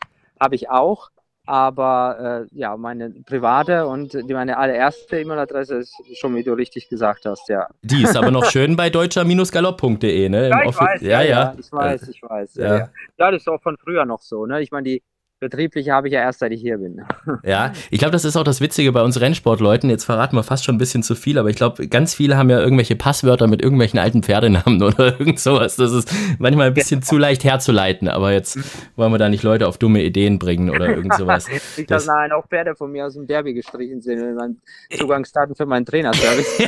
habe 0.41 0.55
ich 0.55 0.71
auch. 0.71 1.11
Aber 1.49 2.47
äh, 2.51 2.59
ja, 2.59 2.77
meine 2.77 3.11
private 3.25 3.87
und 3.87 4.15
die, 4.15 4.35
meine 4.35 4.59
allererste 4.59 5.21
E-Mail-Adresse 5.21 5.77
ist 5.77 5.95
schon, 6.19 6.35
wie 6.35 6.43
du 6.43 6.53
richtig 6.55 6.89
gesagt 6.89 7.25
hast, 7.25 7.49
ja. 7.49 7.69
Die 7.83 8.03
ist 8.03 8.17
aber 8.17 8.33
noch 8.33 8.47
schön 8.47 8.75
bei 8.75 8.91
deutscher-galopp.de, 8.91 10.29
ne? 10.29 10.47
Im 10.47 10.51
Ja, 10.51 10.65
ich 10.65 10.77
weiß, 10.77 11.01
ja, 11.03 11.23
ja. 11.23 11.55
ich 11.57 11.71
weiß, 11.71 12.09
ich 12.09 12.21
weiß. 12.21 12.57
Ja. 12.57 12.65
Ja, 12.65 12.77
ja. 12.79 12.89
ja, 13.19 13.31
das 13.31 13.43
ist 13.43 13.49
auch 13.49 13.63
von 13.63 13.77
früher 13.77 14.05
noch 14.05 14.23
so. 14.23 14.45
Ne? 14.45 14.61
Ich 14.61 14.73
meine, 14.73 14.89
die 14.89 15.03
betriebliche 15.41 15.93
habe 15.93 16.09
ich 16.09 16.15
ja 16.15 16.21
erst, 16.21 16.39
seit 16.41 16.53
ich 16.53 16.61
hier 16.61 16.79
bin. 16.79 17.03
Ja, 17.45 17.73
ich 17.91 17.99
glaube, 17.99 18.13
das 18.13 18.25
ist 18.25 18.37
auch 18.37 18.45
das 18.45 18.61
Witzige 18.61 18.91
bei 18.93 19.03
uns 19.03 19.21
Rennsportleuten. 19.21 19.91
Jetzt 19.91 20.05
verraten 20.05 20.35
wir 20.37 20.43
fast 20.43 20.65
schon 20.65 20.77
ein 20.77 20.79
bisschen 20.79 21.03
zu 21.03 21.15
viel, 21.15 21.39
aber 21.39 21.51
ich 21.51 21.57
glaube, 21.57 21.87
ganz 21.89 22.15
viele 22.15 22.37
haben 22.37 22.49
ja 22.51 22.59
irgendwelche 22.61 22.97
Passwörter 22.97 23.47
mit 23.47 23.63
irgendwelchen 23.63 23.99
alten 23.99 24.23
Pferdenamen 24.23 24.83
oder 24.83 25.19
irgend 25.19 25.39
sowas. 25.39 25.77
Das 25.77 25.93
ist 25.93 26.11
manchmal 26.39 26.69
ein 26.69 26.75
bisschen 26.75 27.03
zu 27.03 27.19
leicht 27.19 27.45
herzuleiten, 27.45 28.09
aber 28.09 28.33
jetzt 28.33 28.59
wollen 28.97 29.13
wir 29.13 29.19
da 29.19 29.29
nicht 29.29 29.43
Leute 29.43 29.69
auf 29.69 29.79
dumme 29.79 30.03
Ideen 30.03 30.39
bringen 30.39 30.71
oder 30.71 30.89
irgend 30.89 31.15
sowas. 31.15 31.47
Nicht, 31.77 31.91
Das- 31.91 32.07
nein, 32.07 32.33
auch 32.33 32.47
Pferde 32.49 32.75
von 32.75 32.91
mir 32.91 33.07
aus 33.07 33.15
dem 33.15 33.27
Derby 33.27 33.53
gestrichen 33.55 34.01
sind 34.01 34.19
in 34.19 34.35
meinen 34.35 34.61
Zugangsdaten 34.97 35.55
für 35.55 35.67
meinen 35.67 35.85
Trainerservice. 35.85 36.67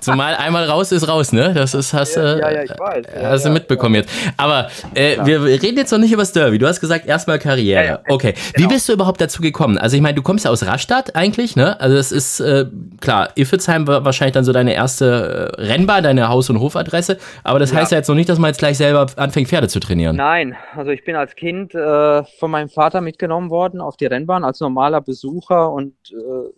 Zumal 0.00 0.34
einmal 0.36 0.64
raus 0.64 0.90
ist 0.92 1.06
raus, 1.08 1.32
ne? 1.32 1.52
Das 1.54 1.74
ist, 1.74 1.92
hast 1.92 2.16
du 2.16 2.20
Ja, 2.20 2.38
ja, 2.38 2.50
ja, 2.50 2.62
ich 2.62 2.70
weiß. 2.70 3.06
Ja, 3.14 3.28
hast 3.30 3.44
du 3.44 3.48
ja, 3.48 3.54
mitbekommen 3.54 3.96
jetzt. 3.96 4.10
Aber 4.36 4.68
äh, 4.94 5.16
wir 5.24 5.44
reden 5.44 5.76
jetzt 5.76 5.90
noch 5.92 5.98
nicht 5.98 6.12
über 6.12 6.22
das 6.22 6.32
Derby. 6.32 6.58
Du 6.58 6.66
hast 6.66 6.80
gesagt, 6.80 7.06
erstmal 7.06 7.38
Karriere. 7.38 7.97
Ja. 8.06 8.14
Okay. 8.14 8.34
Wie 8.54 8.62
Genau. 8.62 8.68
bist 8.74 8.88
du 8.88 8.92
überhaupt 8.92 9.20
dazu 9.20 9.42
gekommen? 9.42 9.78
Also 9.78 9.96
ich 9.96 10.02
meine, 10.02 10.14
du 10.14 10.22
kommst 10.22 10.44
ja 10.44 10.50
aus 10.50 10.66
Rastatt 10.66 11.16
eigentlich, 11.16 11.56
ne? 11.56 11.80
Also 11.80 11.96
es 11.96 12.12
ist 12.12 12.40
äh, 12.40 12.66
klar, 13.00 13.30
Iffelsheim 13.36 13.86
war 13.86 14.04
wahrscheinlich 14.04 14.34
dann 14.34 14.44
so 14.44 14.52
deine 14.52 14.74
erste 14.74 15.52
äh, 15.58 15.62
Rennbar, 15.62 16.02
deine 16.02 16.28
Haus- 16.28 16.50
und 16.50 16.60
Hofadresse. 16.60 17.18
Aber 17.44 17.58
das 17.58 17.72
Ja. 17.72 17.78
heißt 17.78 17.92
ja 17.92 17.98
jetzt 17.98 18.08
noch 18.08 18.14
nicht, 18.14 18.28
dass 18.28 18.38
man 18.38 18.48
jetzt 18.48 18.58
gleich 18.58 18.76
selber 18.76 19.06
anfängt, 19.16 19.48
Pferde 19.48 19.68
zu 19.68 19.80
trainieren. 19.80 20.16
Nein, 20.16 20.56
also 20.74 20.90
ich 20.90 21.04
bin 21.04 21.16
als 21.16 21.34
Kind 21.34 21.74
äh, 21.74 22.24
von 22.38 22.50
meinem 22.50 22.68
Vater 22.68 23.00
mitgenommen 23.00 23.50
worden 23.50 23.80
auf 23.80 23.96
die 23.96 24.06
Rennbahn 24.06 24.44
als 24.44 24.60
normaler 24.60 25.00
Besucher 25.00 25.70
und 25.72 25.94
äh, 26.12 26.50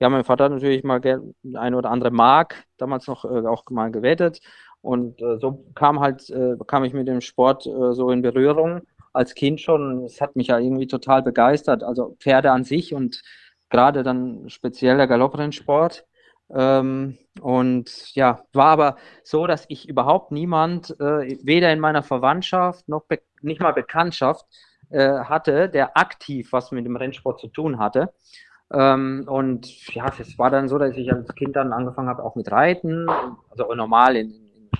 ja, 0.00 0.08
mein 0.08 0.24
Vater 0.24 0.44
hat 0.44 0.52
natürlich 0.52 0.84
mal 0.84 1.00
eine 1.54 1.76
oder 1.76 1.90
andere 1.90 2.10
Mark, 2.10 2.64
damals 2.78 3.06
noch 3.06 3.24
äh, 3.24 3.46
auch 3.46 3.64
mal 3.70 3.90
gewettet 3.90 4.40
und 4.80 5.20
äh, 5.20 5.38
so 5.40 5.64
kam 5.74 6.00
halt, 6.00 6.32
kam 6.66 6.84
ich 6.84 6.92
mit 6.92 7.08
dem 7.08 7.20
Sport 7.20 7.64
so 7.64 8.10
in 8.10 8.22
Berührung 8.22 8.82
als 9.12 9.34
Kind 9.34 9.60
schon. 9.60 10.04
Es 10.04 10.20
hat 10.20 10.36
mich 10.36 10.48
ja 10.48 10.58
irgendwie 10.58 10.86
total 10.86 11.22
begeistert, 11.22 11.82
also 11.82 12.16
Pferde 12.20 12.50
an 12.52 12.64
sich 12.64 12.94
und 12.94 13.22
gerade 13.70 14.02
dann 14.02 14.48
speziell 14.48 14.96
der 14.96 15.06
Galopprennsport. 15.06 16.06
Ähm, 16.50 17.18
und 17.40 18.14
ja, 18.14 18.42
war 18.52 18.68
aber 18.68 18.96
so, 19.22 19.46
dass 19.46 19.66
ich 19.68 19.88
überhaupt 19.88 20.32
niemand, 20.32 20.90
äh, 20.98 21.38
weder 21.42 21.72
in 21.72 21.80
meiner 21.80 22.02
Verwandtschaft 22.02 22.88
noch 22.88 23.04
nicht 23.42 23.60
mal 23.60 23.72
Bekanntschaft, 23.72 24.46
äh, 24.90 25.20
hatte, 25.20 25.68
der 25.68 25.96
aktiv 25.98 26.52
was 26.52 26.72
mit 26.72 26.86
dem 26.86 26.96
Rennsport 26.96 27.40
zu 27.40 27.48
tun 27.48 27.78
hatte. 27.78 28.12
Ähm, 28.72 29.24
und 29.26 29.94
ja, 29.94 30.10
es 30.18 30.38
war 30.38 30.50
dann 30.50 30.68
so, 30.68 30.78
dass 30.78 30.96
ich 30.96 31.12
als 31.12 31.34
Kind 31.34 31.56
dann 31.56 31.72
angefangen 31.72 32.08
habe, 32.08 32.22
auch 32.22 32.36
mit 32.36 32.50
Reiten, 32.50 33.08
also 33.50 33.74
normal 33.74 34.16
in, 34.16 34.30
in 34.30 34.70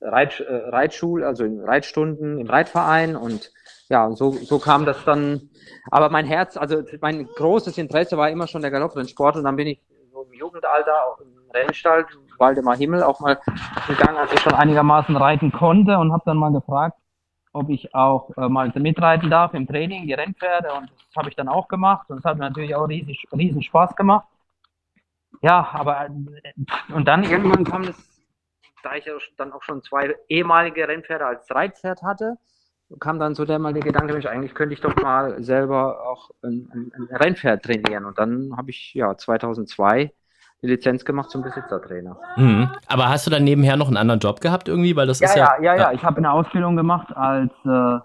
Reit, 0.00 0.40
äh, 0.40 0.54
Reitschul, 0.68 1.24
also 1.24 1.44
in 1.44 1.60
Reitstunden 1.60 2.38
im 2.38 2.46
Reitverein 2.48 3.16
und 3.16 3.52
ja, 3.92 4.10
so, 4.12 4.30
so 4.32 4.58
kam 4.58 4.86
das 4.86 5.04
dann. 5.04 5.50
Aber 5.90 6.08
mein 6.08 6.24
Herz, 6.24 6.56
also 6.56 6.82
mein 7.02 7.26
großes 7.26 7.76
Interesse 7.76 8.16
war 8.16 8.30
immer 8.30 8.46
schon 8.46 8.62
der 8.62 8.70
Galopprennsport 8.70 9.36
und 9.36 9.44
dann 9.44 9.56
bin 9.56 9.66
ich 9.66 9.80
so 10.10 10.22
im 10.22 10.32
Jugendalter 10.32 11.04
auch 11.04 11.20
im 11.20 11.28
Rennstall, 11.52 12.06
Waldemar 12.38 12.76
Himmel, 12.76 13.02
auch 13.02 13.20
mal 13.20 13.38
gegangen, 13.86 14.16
als 14.16 14.32
ich 14.32 14.40
schon 14.40 14.54
einigermaßen 14.54 15.14
reiten 15.14 15.52
konnte 15.52 15.98
und 15.98 16.10
habe 16.10 16.22
dann 16.24 16.38
mal 16.38 16.52
gefragt, 16.52 16.96
ob 17.52 17.68
ich 17.68 17.94
auch 17.94 18.30
äh, 18.38 18.48
mal 18.48 18.72
mitreiten 18.74 19.28
darf 19.28 19.52
im 19.52 19.66
Training, 19.66 20.06
die 20.06 20.14
Rennpferde 20.14 20.72
und 20.72 20.90
das 20.90 21.16
habe 21.16 21.28
ich 21.28 21.36
dann 21.36 21.48
auch 21.48 21.68
gemacht 21.68 22.08
und 22.08 22.18
es 22.18 22.24
hat 22.24 22.38
mir 22.38 22.44
natürlich 22.44 22.74
auch 22.74 22.88
riesig, 22.88 23.26
riesen 23.36 23.62
Spaß 23.62 23.94
gemacht. 23.94 24.26
Ja, 25.42 25.68
aber 25.72 26.06
äh, 26.06 26.94
und 26.94 27.06
dann 27.06 27.24
irgendwann 27.24 27.64
kam 27.64 27.84
das, 27.84 27.96
da 28.82 28.94
ich 28.94 29.04
dann 29.36 29.52
auch 29.52 29.62
schon 29.62 29.82
zwei 29.82 30.16
ehemalige 30.30 30.88
Rennpferde 30.88 31.26
als 31.26 31.50
Reitpferd 31.50 32.02
hatte, 32.02 32.38
kam 33.00 33.18
dann 33.18 33.34
so 33.34 33.44
der 33.44 33.58
mal 33.58 33.72
der 33.72 33.82
Gedanke, 33.82 34.12
Mensch, 34.12 34.26
eigentlich 34.26 34.54
könnte 34.54 34.74
ich 34.74 34.80
doch 34.80 34.94
mal 34.96 35.42
selber 35.42 36.06
auch 36.06 36.30
ein, 36.42 36.68
ein, 36.72 36.92
ein 36.96 37.16
Rennpferd 37.16 37.62
trainieren. 37.62 38.04
Und 38.04 38.18
dann 38.18 38.54
habe 38.56 38.70
ich 38.70 38.94
ja 38.94 39.16
2002 39.16 40.12
die 40.62 40.68
Lizenz 40.68 41.04
gemacht 41.04 41.30
zum 41.30 41.42
Besitzertrainer. 41.42 42.16
Mhm. 42.36 42.70
Aber 42.86 43.08
hast 43.08 43.26
du 43.26 43.30
dann 43.30 43.44
nebenher 43.44 43.76
noch 43.76 43.88
einen 43.88 43.96
anderen 43.96 44.20
Job 44.20 44.40
gehabt 44.40 44.68
irgendwie? 44.68 44.94
Weil 44.94 45.06
das 45.06 45.20
Ja, 45.20 45.28
ist 45.28 45.36
ja, 45.36 45.56
ja. 45.60 45.74
ja, 45.74 45.76
ja. 45.76 45.92
Ich 45.92 46.04
habe 46.04 46.18
eine 46.18 46.30
Ausbildung 46.30 46.76
gemacht 46.76 47.08
als 47.16 47.52
äh, 47.64 47.98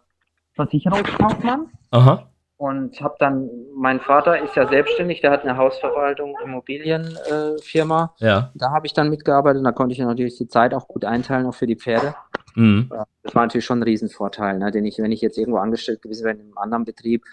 Versicherungskaufmann. 0.55 1.67
Aha. 1.91 2.23
Und 2.57 2.99
habe 3.01 3.15
dann, 3.19 3.47
mein 3.75 3.99
Vater 3.99 4.41
ist 4.41 4.55
ja 4.55 4.67
selbstständig, 4.67 5.21
der 5.21 5.29
hat 5.29 5.43
eine 5.43 5.57
Hausverwaltung, 5.57 6.35
Immobilienfirma. 6.43 8.15
Äh, 8.19 8.25
ja. 8.25 8.51
Da 8.55 8.71
habe 8.71 8.87
ich 8.87 8.93
dann 8.93 9.11
mitgearbeitet 9.11 9.59
und 9.59 9.63
da 9.65 9.71
konnte 9.71 9.93
ich 9.93 9.99
natürlich 9.99 10.39
die 10.39 10.47
Zeit 10.47 10.73
auch 10.73 10.87
gut 10.87 11.05
einteilen, 11.05 11.45
auch 11.45 11.53
für 11.53 11.67
die 11.67 11.75
Pferde. 11.75 12.15
Mhm. 12.57 12.89
Das 13.23 13.35
war 13.35 13.43
natürlich 13.43 13.65
schon 13.65 13.79
ein 13.79 13.83
Riesenvorteil, 13.83 14.57
ne, 14.57 14.71
den 14.71 14.85
ich, 14.85 14.97
wenn 14.97 15.11
ich 15.11 15.21
jetzt 15.21 15.37
irgendwo 15.37 15.59
angestellt 15.59 16.01
gewesen 16.01 16.25
wäre 16.25 16.35
in 16.35 16.41
einem 16.41 16.57
anderen 16.57 16.85
Betrieb, 16.85 17.23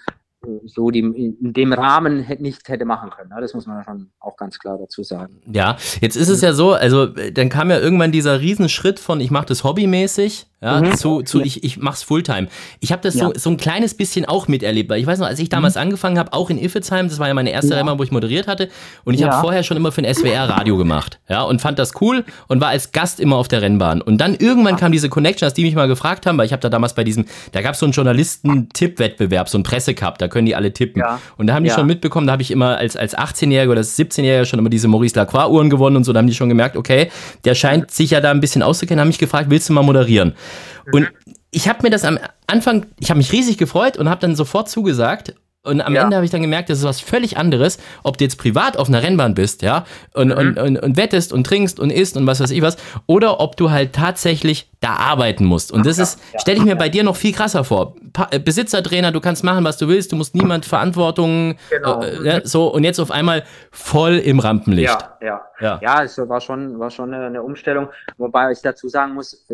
so 0.66 0.90
die, 0.90 1.00
in 1.00 1.52
dem 1.52 1.72
Rahmen 1.72 2.26
nicht 2.38 2.68
hätte 2.68 2.84
machen 2.84 3.10
können. 3.10 3.30
Ne? 3.30 3.40
Das 3.40 3.54
muss 3.54 3.66
man 3.66 3.82
schon 3.84 4.10
auch 4.20 4.36
ganz 4.36 4.58
klar 4.58 4.78
dazu 4.78 5.02
sagen. 5.02 5.40
Ja, 5.50 5.76
jetzt 6.00 6.16
ist 6.16 6.28
es 6.28 6.40
ja 6.40 6.52
so, 6.52 6.72
also 6.72 7.06
dann 7.06 7.48
kam 7.48 7.70
ja 7.70 7.78
irgendwann 7.78 8.12
dieser 8.12 8.40
Riesenschritt 8.40 8.98
von 8.98 9.20
ich 9.20 9.30
mache 9.30 9.46
das 9.46 9.64
hobbymäßig 9.64 10.46
ja, 10.64 10.80
mhm. 10.80 10.96
zu, 10.96 11.22
zu 11.22 11.42
ich, 11.42 11.62
ich 11.62 11.76
mach's 11.76 12.02
Fulltime. 12.02 12.48
Ich 12.80 12.90
habe 12.90 13.02
das 13.02 13.14
ja. 13.16 13.26
so, 13.26 13.32
so 13.36 13.50
ein 13.50 13.58
kleines 13.58 13.94
bisschen 13.94 14.24
auch 14.24 14.48
miterlebt, 14.48 14.88
weil 14.88 14.98
ich 14.98 15.06
weiß 15.06 15.18
noch, 15.18 15.26
als 15.26 15.38
ich 15.38 15.50
damals 15.50 15.74
mhm. 15.74 15.82
angefangen 15.82 16.18
habe, 16.18 16.32
auch 16.32 16.48
in 16.48 16.58
Iffezheim, 16.58 17.08
das 17.08 17.18
war 17.18 17.28
ja 17.28 17.34
meine 17.34 17.50
erste 17.50 17.72
ja. 17.72 17.76
Rennbahn, 17.76 17.98
wo 17.98 18.02
ich 18.02 18.10
moderiert 18.10 18.48
hatte 18.48 18.70
und 19.04 19.12
ich 19.12 19.20
ja. 19.20 19.28
habe 19.28 19.42
vorher 19.42 19.62
schon 19.62 19.76
immer 19.76 19.92
für 19.92 20.02
ein 20.02 20.14
SWR 20.14 20.48
Radio 20.48 20.78
gemacht, 20.78 21.20
ja, 21.28 21.42
und 21.42 21.60
fand 21.60 21.78
das 21.78 22.00
cool 22.00 22.24
und 22.48 22.62
war 22.62 22.68
als 22.68 22.92
Gast 22.92 23.20
immer 23.20 23.36
auf 23.36 23.48
der 23.48 23.60
Rennbahn 23.60 24.00
und 24.00 24.18
dann 24.18 24.34
irgendwann 24.34 24.76
kam 24.76 24.90
diese 24.90 25.10
Connection, 25.10 25.46
dass 25.46 25.52
die 25.52 25.64
mich 25.64 25.74
mal 25.74 25.86
gefragt 25.86 26.24
haben, 26.24 26.38
weil 26.38 26.46
ich 26.46 26.52
habe 26.52 26.60
da 26.60 26.70
damals 26.70 26.94
bei 26.94 27.04
diesem, 27.04 27.26
da 27.52 27.60
gab 27.60 27.74
es 27.74 27.80
so 27.80 27.86
einen 27.86 27.92
Journalisten-Tipp-Wettbewerb, 27.92 29.50
so 29.50 29.58
einen 29.58 29.64
Pressecup, 29.64 30.16
da 30.18 30.28
können 30.28 30.46
die 30.46 30.56
alle 30.56 30.72
tippen 30.72 31.02
und 31.36 31.46
da 31.46 31.54
haben 31.54 31.64
die 31.64 31.70
schon 31.70 31.86
mitbekommen, 31.86 32.26
da 32.26 32.32
habe 32.32 32.42
ich 32.42 32.50
immer 32.50 32.78
als, 32.78 32.96
als 32.96 33.14
18-Jähriger 33.14 33.70
oder 33.70 33.82
17-Jähriger 33.82 34.46
schon 34.46 34.58
immer 34.58 34.70
diese 34.70 34.88
Maurice 34.88 35.16
Lacroix-Uhren 35.16 35.68
gewonnen 35.68 35.96
und 35.96 36.04
so, 36.04 36.14
da 36.14 36.20
haben 36.20 36.26
die 36.26 36.34
schon 36.34 36.48
gemerkt, 36.48 36.76
okay, 36.76 37.10
der 37.44 37.54
scheint 37.54 37.90
sich 37.90 38.12
ja 38.12 38.22
da 38.22 38.30
ein 38.30 38.40
bisschen 38.40 38.62
auszukennen, 38.62 39.00
haben 39.00 39.08
mich 39.08 39.18
gefragt, 39.18 39.50
willst 39.50 39.68
du 39.68 39.74
mal 39.74 39.82
moderieren? 39.82 40.34
Und 40.92 41.10
ich 41.50 41.68
habe 41.68 41.80
mir 41.82 41.90
das 41.90 42.04
am 42.04 42.18
Anfang, 42.46 42.86
ich 42.98 43.10
habe 43.10 43.18
mich 43.18 43.32
riesig 43.32 43.58
gefreut 43.58 43.96
und 43.96 44.08
habe 44.08 44.20
dann 44.20 44.36
sofort 44.36 44.68
zugesagt. 44.68 45.34
Und 45.64 45.80
am 45.80 45.94
ja. 45.94 46.02
Ende 46.02 46.16
habe 46.16 46.26
ich 46.26 46.30
dann 46.30 46.42
gemerkt, 46.42 46.68
das 46.68 46.78
ist 46.78 46.84
was 46.84 47.00
völlig 47.00 47.38
anderes, 47.38 47.78
ob 48.02 48.18
du 48.18 48.24
jetzt 48.24 48.36
privat 48.36 48.76
auf 48.76 48.88
einer 48.88 49.02
Rennbahn 49.02 49.34
bist, 49.34 49.62
ja, 49.62 49.86
und, 50.12 50.28
mhm. 50.28 50.34
und, 50.34 50.58
und, 50.58 50.76
und, 50.76 50.96
wettest 50.98 51.32
und 51.32 51.46
trinkst 51.46 51.80
und 51.80 51.90
isst 51.90 52.18
und 52.18 52.26
was 52.26 52.40
weiß 52.40 52.50
ich 52.50 52.60
was, 52.60 52.76
oder 53.06 53.40
ob 53.40 53.56
du 53.56 53.70
halt 53.70 53.94
tatsächlich 53.94 54.70
da 54.80 54.96
arbeiten 54.96 55.46
musst. 55.46 55.72
Und 55.72 55.86
das 55.86 55.98
ist, 55.98 56.20
stelle 56.38 56.58
ich 56.58 56.64
mir 56.64 56.76
bei 56.76 56.90
dir 56.90 57.02
noch 57.02 57.16
viel 57.16 57.32
krasser 57.32 57.64
vor. 57.64 57.94
Pa 58.12 58.28
äh, 58.30 58.38
Besitzertrainer, 58.38 59.10
du 59.10 59.20
kannst 59.20 59.42
machen, 59.42 59.64
was 59.64 59.78
du 59.78 59.88
willst, 59.88 60.12
du 60.12 60.16
musst 60.16 60.34
niemand 60.34 60.66
Verantwortung, 60.66 61.56
genau. 61.70 62.02
äh, 62.02 62.42
so, 62.44 62.66
und 62.66 62.84
jetzt 62.84 63.00
auf 63.00 63.10
einmal 63.10 63.44
voll 63.70 64.16
im 64.16 64.40
Rampenlicht. 64.40 64.90
Ja, 64.90 65.16
ja. 65.22 65.40
Ja, 65.60 65.78
ja 65.82 66.02
es 66.02 66.18
war 66.18 66.42
schon, 66.42 66.78
war 66.78 66.90
schon 66.90 67.14
eine, 67.14 67.24
eine 67.24 67.42
Umstellung, 67.42 67.88
wobei 68.18 68.52
ich 68.52 68.60
dazu 68.60 68.88
sagen 68.88 69.14
muss, 69.14 69.46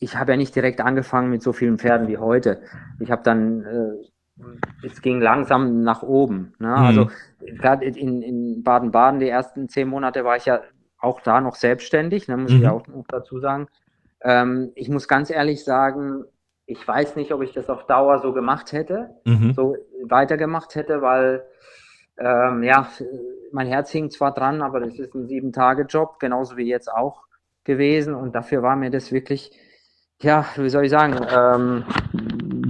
ich 0.00 0.16
habe 0.16 0.32
ja 0.32 0.36
nicht 0.36 0.56
direkt 0.56 0.80
angefangen 0.80 1.30
mit 1.30 1.42
so 1.42 1.52
vielen 1.52 1.78
Pferden 1.78 2.08
wie 2.08 2.18
heute. 2.18 2.62
Ich 2.98 3.10
habe 3.10 3.22
dann, 3.22 3.64
äh, 3.64 4.86
es 4.86 5.02
ging 5.02 5.20
langsam 5.20 5.82
nach 5.82 6.02
oben. 6.02 6.54
Ne? 6.58 6.68
Mhm. 6.68 6.74
Also 6.74 7.10
gerade 7.38 7.84
in, 7.84 8.22
in 8.22 8.62
Baden-Baden, 8.62 9.20
die 9.20 9.28
ersten 9.28 9.68
zehn 9.68 9.88
Monate 9.88 10.24
war 10.24 10.36
ich 10.36 10.46
ja 10.46 10.62
auch 10.98 11.20
da 11.20 11.40
noch 11.40 11.54
selbstständig, 11.54 12.28
ne, 12.28 12.36
muss 12.36 12.52
mhm. 12.52 12.58
ich 12.58 12.68
auch 12.68 12.86
noch 12.86 13.06
dazu 13.08 13.38
sagen. 13.40 13.68
Ähm, 14.22 14.72
ich 14.74 14.88
muss 14.88 15.08
ganz 15.08 15.30
ehrlich 15.30 15.64
sagen, 15.64 16.24
ich 16.66 16.86
weiß 16.86 17.16
nicht, 17.16 17.32
ob 17.32 17.42
ich 17.42 17.52
das 17.52 17.68
auf 17.68 17.86
Dauer 17.86 18.18
so 18.20 18.32
gemacht 18.32 18.72
hätte, 18.72 19.10
mhm. 19.24 19.52
so 19.54 19.76
weitergemacht 20.04 20.74
hätte, 20.74 21.02
weil 21.02 21.42
ähm, 22.18 22.62
ja, 22.62 22.88
mein 23.52 23.66
Herz 23.66 23.90
hing 23.90 24.10
zwar 24.10 24.32
dran, 24.32 24.62
aber 24.62 24.80
das 24.80 24.98
ist 24.98 25.14
ein 25.14 25.26
Sieben-Tage-Job, 25.26 26.20
genauso 26.20 26.56
wie 26.56 26.68
jetzt 26.68 26.90
auch 26.90 27.24
gewesen. 27.64 28.14
Und 28.14 28.34
dafür 28.34 28.62
war 28.62 28.76
mir 28.76 28.90
das 28.90 29.10
wirklich 29.10 29.50
ja, 30.22 30.44
wie 30.56 30.68
soll 30.68 30.84
ich 30.84 30.90
sagen, 30.90 31.16
ähm, 31.34 31.84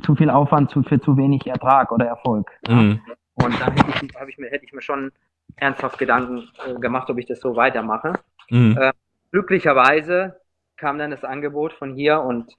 zu 0.04 0.14
viel 0.14 0.30
Aufwand 0.30 0.70
zu, 0.70 0.82
für 0.82 1.00
zu 1.00 1.16
wenig 1.16 1.46
Ertrag 1.46 1.90
oder 1.92 2.06
Erfolg. 2.06 2.50
Mhm. 2.68 3.00
Und 3.34 3.60
da 3.60 3.66
hätte 3.66 3.90
ich, 3.90 4.02
ich, 4.28 4.38
mir, 4.38 4.50
hätte 4.50 4.64
ich 4.64 4.72
mir 4.72 4.82
schon 4.82 5.12
ernsthaft 5.56 5.98
Gedanken 5.98 6.48
äh, 6.66 6.74
gemacht, 6.78 7.10
ob 7.10 7.18
ich 7.18 7.26
das 7.26 7.40
so 7.40 7.56
weitermache. 7.56 8.14
Mhm. 8.50 8.78
Äh, 8.80 8.92
glücklicherweise 9.32 10.40
kam 10.76 10.98
dann 10.98 11.10
das 11.10 11.24
Angebot 11.24 11.72
von 11.72 11.94
hier 11.94 12.20
und 12.20 12.52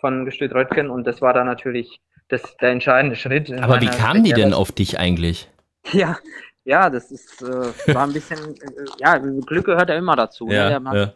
von 0.00 0.24
Gestüt 0.24 0.54
Röttgen 0.54 0.90
und 0.90 1.06
das 1.06 1.22
war 1.22 1.32
dann 1.32 1.46
natürlich 1.46 2.00
das, 2.28 2.56
der 2.58 2.70
entscheidende 2.70 3.16
Schritt. 3.16 3.50
Aber 3.52 3.80
wie 3.80 3.86
kamen 3.86 4.22
die 4.22 4.32
denn 4.32 4.52
auf 4.52 4.70
dich 4.72 4.98
eigentlich? 4.98 5.50
Ja, 5.92 6.18
ja, 6.64 6.90
das 6.90 7.10
ist, 7.10 7.42
äh, 7.42 7.94
war 7.94 8.04
ein 8.04 8.12
bisschen, 8.12 8.38
äh, 8.54 8.84
ja, 8.98 9.16
Glück 9.16 9.64
gehört 9.64 9.88
ja 9.88 9.96
immer 9.96 10.16
dazu. 10.16 10.48
Ja, 10.48 10.78
ne? 10.78 10.90
ja 10.94 11.12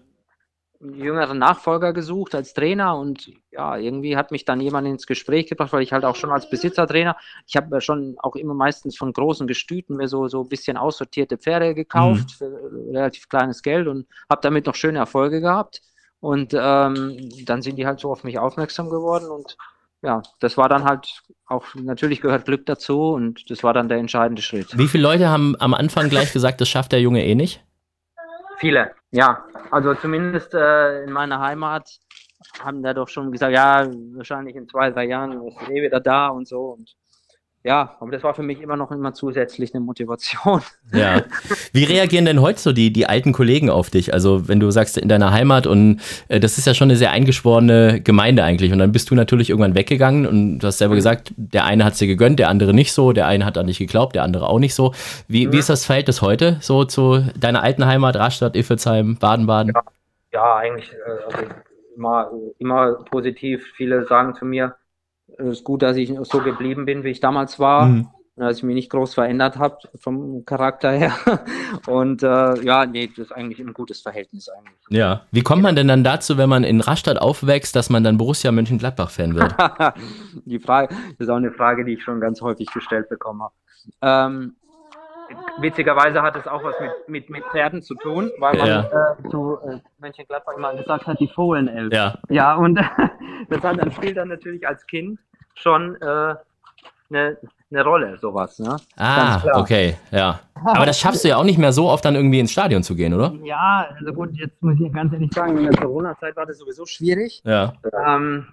jüngeren 0.83 1.39
Nachfolger 1.39 1.93
gesucht 1.93 2.35
als 2.35 2.55
Trainer 2.55 2.97
und 2.97 3.31
ja, 3.51 3.77
irgendwie 3.77 4.17
hat 4.17 4.31
mich 4.31 4.45
dann 4.45 4.61
jemand 4.61 4.89
ins 4.89 5.07
Gespräch 5.07 5.47
gebracht, 5.47 5.73
weil 5.73 5.83
ich 5.83 5.93
halt 5.93 6.05
auch 6.05 6.17
schon 6.17 6.31
als 6.31 6.51
Besitzertrainer, 6.51 7.17
ich 7.47 7.57
habe 7.57 7.81
schon 7.81 8.17
auch 8.19 8.35
immer 8.35 8.55
meistens 8.55 8.97
von 8.97 9.13
großen 9.13 9.47
Gestüten 9.47 9.97
mir 9.97 10.09
so, 10.09 10.29
so 10.29 10.43
ein 10.43 10.49
bisschen 10.49 10.77
aussortierte 10.77 11.39
Pferde 11.39 11.75
gekauft 11.75 12.25
mhm. 12.25 12.29
für 12.29 12.71
relativ 12.93 13.29
kleines 13.29 13.63
Geld 13.63 13.87
und 13.87 14.07
habe 14.29 14.41
damit 14.43 14.67
noch 14.67 14.75
schöne 14.75 14.99
Erfolge 14.99 15.41
gehabt. 15.41 15.83
Und 16.21 16.55
ähm, 16.55 17.31
dann 17.45 17.63
sind 17.63 17.77
die 17.77 17.87
halt 17.87 17.99
so 17.99 18.11
auf 18.11 18.23
mich 18.23 18.39
aufmerksam 18.39 18.91
geworden 18.91 19.29
und 19.29 19.57
ja, 20.03 20.23
das 20.41 20.57
war 20.57 20.69
dann 20.69 20.85
halt 20.85 21.23
auch, 21.47 21.65
natürlich 21.75 22.21
gehört 22.21 22.45
Glück 22.45 22.67
dazu 22.67 23.11
und 23.11 23.49
das 23.51 23.63
war 23.63 23.73
dann 23.73 23.89
der 23.89 23.99
entscheidende 23.99 24.43
Schritt. 24.43 24.77
Wie 24.77 24.89
viele 24.89 25.05
Leute 25.05 25.29
haben 25.29 25.55
am 25.61 25.75
Anfang 25.75 26.09
gleich 26.09 26.33
gesagt, 26.33 26.61
das 26.61 26.69
schafft 26.69 26.93
der 26.93 27.01
Junge 27.01 27.25
eh 27.25 27.35
nicht? 27.35 27.65
Viele, 28.59 28.93
ja. 29.13 29.45
Also 29.71 29.95
zumindest 29.95 30.55
äh, 30.55 31.05
in 31.05 31.13
meiner 31.13 31.41
Heimat 31.41 31.89
haben 32.61 32.83
da 32.83 32.93
doch 32.95 33.09
schon 33.09 33.31
gesagt, 33.33 33.53
ja, 33.53 33.87
wahrscheinlich 34.15 34.57
in 34.57 34.69
zwei, 34.69 34.91
drei 34.91 35.05
Jahren 35.07 35.47
ist 35.47 35.63
eh 35.69 35.83
wieder 35.83 36.01
da 36.01 36.29
und 36.29 36.49
so. 36.49 36.73
Und 36.73 36.95
ja, 37.65 37.97
aber 38.01 38.11
das 38.11 38.25
war 38.25 38.35
für 38.35 38.43
mich 38.43 38.61
immer 38.61 38.77
noch 38.77 38.91
immer 38.91 39.15
zusätzlich 39.15 39.75
eine 39.75 39.85
Motivation. 39.85 40.63
Ja. 40.95 41.23
Wie 41.73 41.85
reagieren 41.85 42.27
denn 42.27 42.43
heute 42.43 42.61
so 42.61 42.71
die, 42.71 42.93
die 42.93 43.07
alten 43.07 43.33
Kollegen 43.33 43.71
auf 43.71 43.89
dich? 43.89 44.13
Also, 44.13 44.47
wenn 44.47 44.61
du 44.61 44.71
sagst, 44.71 44.99
in 44.99 45.09
deiner 45.09 45.33
Heimat 45.33 45.67
und 45.67 46.03
äh, 46.29 46.39
das 46.39 46.59
ist 46.59 46.67
ja 46.67 46.75
schon 46.75 46.91
eine 46.91 46.97
sehr 46.97 47.13
eingeschworene 47.13 48.03
Gemeinde 48.03 48.45
eigentlich. 48.45 48.73
Und 48.73 48.79
dann 48.79 48.93
bist 48.93 49.11
du 49.11 49.15
natürlich 49.15 49.49
irgendwann 49.49 49.75
weggegangen 49.75 50.27
und 50.27 50.59
du 50.59 50.67
hast 50.67 50.77
selber 50.77 50.93
mhm. 50.93 50.99
gesagt, 50.99 51.33
der 51.37 51.65
eine 51.65 51.87
hat 51.87 51.95
es 51.95 51.99
dir 51.99 52.09
gegönnt, 52.09 52.39
der 52.39 52.51
andere 52.51 52.75
nicht 52.75 52.93
so, 52.93 53.13
der 53.13 53.27
eine 53.27 53.47
hat 53.47 53.57
an 53.57 53.69
dich 53.69 53.79
geglaubt, 53.79 54.15
der 54.15 54.23
andere 54.23 54.51
auch 54.51 54.59
nicht 54.59 54.75
so. 54.75 54.93
Wie, 55.29 55.47
mhm. 55.47 55.53
wie 55.53 55.59
ist 55.59 55.71
das 55.71 55.87
Verhältnis 55.87 56.21
heute 56.21 56.59
so 56.61 56.85
zu 56.85 57.25
deiner 57.39 57.63
alten 57.63 57.87
Heimat, 57.87 58.17
Rastatt, 58.17 58.55
Iffelsheim, 58.55 59.17
Baden-Baden? 59.17 59.73
Ja, 59.75 59.83
ja, 60.35 60.57
eigentlich 60.57 60.93
äh, 60.93 61.25
also 61.25 61.39
immer, 61.97 62.31
immer 62.59 62.93
positiv. 63.11 63.65
Viele 63.77 64.05
sagen 64.05 64.35
zu 64.35 64.45
mir, 64.45 64.75
es 65.39 65.59
ist 65.59 65.65
gut, 65.65 65.83
dass 65.83 65.97
ich 65.97 66.13
so 66.23 66.41
geblieben 66.41 66.85
bin, 66.85 67.05
wie 67.05 67.11
ich 67.11 67.21
damals 67.21 67.59
war. 67.59 67.87
Mhm. 67.87 68.09
Dass 68.35 68.57
ich 68.57 68.63
mich 68.63 68.75
nicht 68.75 68.91
groß 68.91 69.13
verändert 69.13 69.59
habe 69.59 69.77
vom 69.95 70.47
Charakter 70.47 70.91
her. 70.91 71.13
Und 71.87 72.23
äh, 72.23 72.63
ja, 72.63 72.87
nee, 72.87 73.07
das 73.09 73.27
ist 73.27 73.33
eigentlich 73.33 73.61
ein 73.61 73.75
gutes 73.75 74.01
Verhältnis 74.01 74.49
eigentlich. 74.49 74.75
Ja. 74.89 75.27
Wie 75.33 75.43
kommt 75.43 75.63
man 75.63 75.77
denn 75.77 75.87
dann 75.87 76.03
dazu, 76.03 76.39
wenn 76.39 76.49
man 76.49 76.65
in 76.65 76.81
Rastatt 76.81 77.21
aufwächst, 77.21 77.77
dass 77.77 77.91
man 77.91 78.03
dann 78.03 78.17
Borussia 78.17 78.51
Mönchengladbach-Fan 78.51 79.35
wird? 79.35 79.55
die 80.47 80.59
Frage, 80.59 80.95
das 81.19 81.27
ist 81.27 81.29
auch 81.29 81.37
eine 81.37 81.53
Frage, 81.53 81.85
die 81.85 81.93
ich 81.93 82.03
schon 82.03 82.21
ganz 82.21 82.41
häufig 82.41 82.69
gestellt 82.73 83.11
bekommen 83.11 83.43
habe. 83.43 83.55
Ähm, 84.01 84.57
witzigerweise 85.59 86.23
hat 86.23 86.37
es 86.37 86.47
auch 86.47 86.63
was 86.63 86.75
mit, 86.81 86.91
mit, 87.09 87.31
mit 87.31 87.45
Pferden 87.53 87.83
zu 87.83 87.95
tun, 87.95 88.31
weil 88.39 88.57
man 88.57 88.67
ja. 88.67 88.81
äh, 88.81 89.29
zu 89.31 89.59
äh, 89.67 89.79
Mönchengladbach 89.99 90.55
immer 90.57 90.75
gesagt 90.75 91.07
hat, 91.07 91.21
die 91.21 91.29
Fohlenelf. 91.29 91.93
Ja. 91.93 92.19
Ja, 92.29 92.55
und 92.55 92.75
das 93.49 93.63
hat 93.63 93.79
dann 93.79 93.93
spielt 93.93 94.17
dann 94.17 94.29
natürlich 94.29 94.67
als 94.67 94.87
Kind 94.87 95.19
schon 95.55 95.97
äh, 96.01 96.35
eine, 97.11 97.37
eine 97.71 97.85
Rolle, 97.85 98.19
sowas. 98.19 98.59
Ne? 98.59 98.77
Ah, 98.97 99.41
okay, 99.55 99.97
ja. 100.11 100.41
Aber 100.65 100.87
das 100.87 100.99
schaffst 100.99 101.25
du 101.25 101.29
ja 101.29 101.37
auch 101.37 101.45
nicht 101.45 101.59
mehr 101.59 101.73
so 101.73 101.89
oft 101.89 102.05
dann 102.05 102.15
irgendwie 102.15 102.41
ins 102.41 102.53
Stadion 102.53 102.83
zu 102.83 102.95
gehen, 102.95 103.15
oder? 103.15 103.33
Ja, 103.43 103.89
also 103.99 104.13
gut, 104.13 104.31
jetzt 104.35 104.63
muss 104.63 104.79
ich 104.81 104.93
ganz 104.93 105.13
ehrlich 105.13 105.33
sagen, 105.33 105.57
in 105.59 105.65
der 105.65 105.77
Corona-Zeit 105.77 106.37
war 106.37 106.47
das 106.47 106.59
sowieso 106.59 106.87
schwierig. 106.87 107.43
Ja. 107.45 107.73
Ähm, 108.07 108.47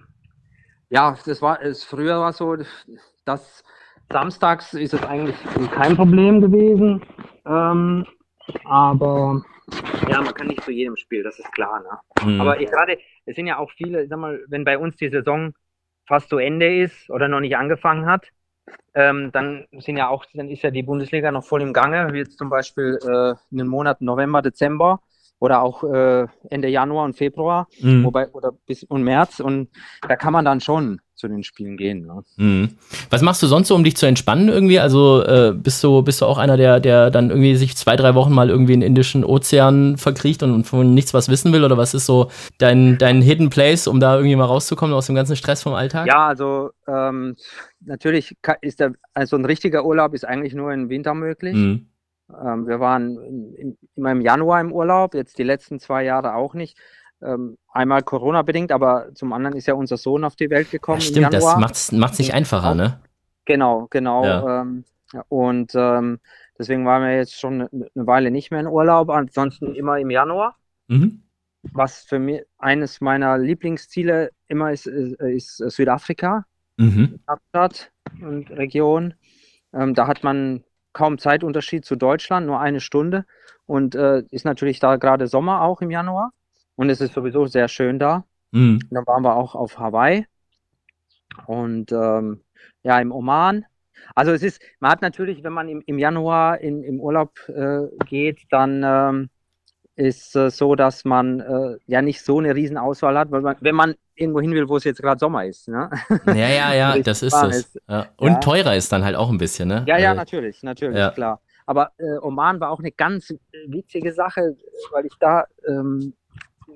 ja, 0.88 1.16
das 1.24 1.40
war 1.40 1.62
es 1.62 1.84
früher 1.84 2.18
war 2.20 2.32
so, 2.32 2.56
dass 3.24 3.62
Samstags 4.10 4.74
ist 4.74 4.94
es 4.94 5.02
eigentlich 5.04 5.36
kein 5.72 5.96
Problem 5.96 6.40
gewesen. 6.40 7.02
Ähm, 7.46 8.06
aber 8.64 9.42
ja, 10.08 10.20
man 10.20 10.34
kann 10.34 10.48
nicht 10.48 10.62
zu 10.64 10.72
jedem 10.72 10.96
Spiel, 10.96 11.22
das 11.22 11.38
ist 11.38 11.52
klar. 11.52 11.80
Ne? 11.80 12.30
Mhm. 12.32 12.40
Aber 12.40 12.56
gerade, 12.56 12.98
es 13.24 13.36
sind 13.36 13.46
ja 13.46 13.58
auch 13.58 13.70
viele, 13.70 14.06
sag 14.08 14.18
mal, 14.18 14.40
wenn 14.48 14.64
bei 14.64 14.78
uns 14.78 14.96
die 14.96 15.08
Saison 15.08 15.52
fast 16.06 16.28
zu 16.28 16.38
Ende 16.38 16.82
ist 16.82 17.08
oder 17.10 17.28
noch 17.28 17.40
nicht 17.40 17.56
angefangen 17.56 18.06
hat, 18.06 18.26
ähm, 18.94 19.30
dann 19.32 19.66
sind 19.78 19.96
ja 19.96 20.08
auch, 20.08 20.24
dann 20.34 20.48
ist 20.48 20.62
ja 20.62 20.70
die 20.70 20.82
Bundesliga 20.82 21.30
noch 21.30 21.44
voll 21.44 21.62
im 21.62 21.72
Gange, 21.72 22.12
wie 22.12 22.18
jetzt 22.18 22.38
zum 22.38 22.50
Beispiel 22.50 22.98
äh, 23.02 23.34
in 23.50 23.58
den 23.58 23.68
Monaten 23.68 24.04
November, 24.04 24.42
Dezember. 24.42 25.00
Oder 25.40 25.62
auch 25.62 25.82
äh, 25.82 26.26
Ende 26.50 26.68
Januar 26.68 27.04
und 27.06 27.16
Februar, 27.16 27.66
Mhm. 27.80 28.04
wobei 28.04 28.28
oder 28.28 28.52
bis 28.66 28.84
und 28.84 29.02
März 29.02 29.40
und 29.40 29.68
da 30.06 30.14
kann 30.14 30.32
man 30.32 30.44
dann 30.44 30.60
schon 30.60 31.00
zu 31.16 31.28
den 31.28 31.42
Spielen 31.42 31.76
gehen. 31.76 32.06
Ne? 32.06 32.22
Mhm. 32.36 32.68
Was 33.10 33.20
machst 33.20 33.42
du 33.42 33.46
sonst 33.46 33.68
so, 33.68 33.74
um 33.74 33.84
dich 33.84 33.94
zu 33.96 34.06
entspannen 34.06 34.48
irgendwie? 34.48 34.80
Also 34.80 35.22
äh, 35.22 35.52
bist 35.54 35.82
du 35.84 36.00
bist 36.02 36.20
du 36.22 36.26
auch 36.26 36.38
einer, 36.38 36.56
der 36.56 36.80
der 36.80 37.10
dann 37.10 37.28
irgendwie 37.30 37.56
sich 37.56 37.76
zwei 37.76 37.96
drei 37.96 38.14
Wochen 38.14 38.32
mal 38.32 38.48
irgendwie 38.48 38.72
in 38.74 38.80
den 38.80 38.86
Indischen 38.88 39.24
Ozean 39.24 39.96
verkriecht 39.98 40.42
und 40.42 40.64
von 40.64 40.94
nichts 40.94 41.12
was 41.12 41.28
wissen 41.28 41.52
will 41.52 41.64
oder 41.64 41.76
was 41.76 41.92
ist 41.92 42.06
so 42.06 42.30
dein 42.58 42.96
dein 42.98 43.20
Hidden 43.20 43.50
Place, 43.50 43.86
um 43.86 44.00
da 44.00 44.16
irgendwie 44.16 44.36
mal 44.36 44.44
rauszukommen 44.46 44.94
aus 44.94 45.06
dem 45.06 45.14
ganzen 45.14 45.36
Stress 45.36 45.62
vom 45.62 45.74
Alltag? 45.74 46.06
Ja, 46.06 46.28
also 46.28 46.70
ähm, 46.88 47.36
natürlich 47.80 48.34
ist 48.62 48.80
der, 48.80 48.92
also 49.12 49.36
ein 49.36 49.44
richtiger 49.44 49.84
Urlaub 49.84 50.14
ist 50.14 50.24
eigentlich 50.24 50.54
nur 50.54 50.72
im 50.72 50.88
Winter 50.88 51.12
möglich. 51.14 51.54
Mhm. 51.54 51.86
Ähm, 52.44 52.66
wir 52.66 52.80
waren 52.80 53.16
in, 53.22 53.54
in, 53.54 53.78
immer 53.96 54.12
im 54.12 54.20
Januar 54.20 54.60
im 54.60 54.72
Urlaub, 54.72 55.14
jetzt 55.14 55.38
die 55.38 55.42
letzten 55.42 55.80
zwei 55.80 56.04
Jahre 56.04 56.34
auch 56.34 56.54
nicht. 56.54 56.78
Ähm, 57.22 57.58
einmal 57.68 58.02
Corona-bedingt, 58.02 58.72
aber 58.72 59.14
zum 59.14 59.32
anderen 59.32 59.56
ist 59.56 59.66
ja 59.66 59.74
unser 59.74 59.98
Sohn 59.98 60.24
auf 60.24 60.36
die 60.36 60.48
Welt 60.48 60.70
gekommen 60.70 61.00
Ja, 61.00 61.06
im 61.06 61.12
stimmt, 61.12 61.34
das 61.34 61.56
macht's 61.58 61.92
macht's 61.92 62.18
nicht 62.18 62.32
einfacher, 62.32 62.74
ne? 62.74 63.00
Genau, 63.44 63.88
genau. 63.90 64.24
Ja. 64.24 64.62
Ähm, 64.62 64.84
und 65.28 65.72
ähm, 65.74 66.20
deswegen 66.58 66.86
waren 66.86 67.02
wir 67.02 67.16
jetzt 67.16 67.38
schon 67.38 67.62
eine, 67.62 67.88
Weile 67.94 68.30
nicht 68.30 68.50
mehr 68.50 68.60
in 68.60 68.66
Urlaub, 68.66 69.10
ansonsten 69.10 69.74
immer 69.74 69.98
im 69.98 70.10
Januar. 70.10 70.56
Mhm. 70.88 71.22
Was 71.62 72.02
für 72.04 72.18
mich 72.18 72.42
eines 72.58 73.00
meiner 73.02 73.36
Lieblingsziele 73.36 74.30
immer 74.48 74.72
ist, 74.72 74.86
ist, 74.86 75.20
ist 75.20 75.56
Südafrika. 75.58 76.46
Mhm. 76.78 77.20
Hauptstadt 77.28 77.92
und 78.22 78.50
Region. 78.50 79.14
Ähm, 79.74 79.94
da 79.94 80.06
hat 80.06 80.24
man 80.24 80.64
kaum 80.92 81.18
Zeitunterschied 81.18 81.84
zu 81.84 81.96
Deutschland, 81.96 82.46
nur 82.46 82.60
eine 82.60 82.80
Stunde. 82.80 83.24
Und 83.66 83.94
äh, 83.94 84.22
ist 84.30 84.44
natürlich 84.44 84.80
da 84.80 84.96
gerade 84.96 85.26
Sommer 85.26 85.62
auch 85.62 85.80
im 85.80 85.90
Januar. 85.90 86.32
Und 86.76 86.90
es 86.90 87.00
ist 87.00 87.14
sowieso 87.14 87.46
sehr 87.46 87.68
schön 87.68 87.98
da. 87.98 88.24
Mhm. 88.52 88.80
Dann 88.90 89.06
waren 89.06 89.22
wir 89.22 89.36
auch 89.36 89.54
auf 89.54 89.78
Hawaii 89.78 90.26
und 91.46 91.92
ähm, 91.92 92.40
ja, 92.82 93.00
im 93.00 93.12
Oman. 93.12 93.64
Also 94.14 94.32
es 94.32 94.42
ist, 94.42 94.60
man 94.80 94.90
hat 94.90 95.02
natürlich, 95.02 95.44
wenn 95.44 95.52
man 95.52 95.68
im, 95.68 95.82
im 95.86 95.98
Januar 95.98 96.60
in, 96.60 96.82
im 96.82 97.00
Urlaub 97.00 97.38
äh, 97.48 97.86
geht, 98.06 98.40
dann 98.50 98.82
ähm, 98.84 99.30
ist 99.96 100.34
es 100.34 100.56
so, 100.56 100.74
dass 100.74 101.04
man 101.04 101.40
äh, 101.40 101.76
ja 101.86 102.02
nicht 102.02 102.22
so 102.22 102.38
eine 102.38 102.54
Riesenauswahl 102.54 103.18
hat, 103.18 103.30
weil 103.30 103.42
man, 103.42 103.56
wenn 103.60 103.74
man 103.74 103.94
irgendwo 104.20 104.40
hin 104.40 104.52
will, 104.52 104.68
wo 104.68 104.76
es 104.76 104.84
jetzt 104.84 105.00
gerade 105.00 105.18
Sommer 105.18 105.46
ist. 105.46 105.68
Ne? 105.68 105.90
Ja, 106.26 106.34
ja, 106.34 106.74
ja, 106.74 106.98
das 107.02 107.22
ist 107.22 107.32
es. 107.34 107.56
ist. 107.56 107.80
Ja. 107.88 108.06
Und 108.16 108.32
Ja. 108.32 108.40
teurer 108.40 108.76
ist 108.76 108.92
dann 108.92 109.04
halt 109.04 109.16
auch 109.16 109.30
ein 109.30 109.38
bisschen, 109.38 109.68
ne? 109.68 109.84
Ja, 109.88 109.98
ja, 109.98 110.10
Also, 110.10 110.20
natürlich, 110.20 110.62
natürlich, 110.62 110.98
ja. 110.98 111.10
klar. 111.10 111.40
Aber 111.66 111.92
äh, 111.98 112.18
Oman 112.20 112.60
war 112.60 112.70
auch 112.70 112.80
eine 112.80 112.90
ganz 112.92 113.32
witzige 113.68 114.12
Sache, 114.12 114.56
weil 114.92 115.06
ich 115.06 115.14
da, 115.20 115.44
ähm, 115.68 116.14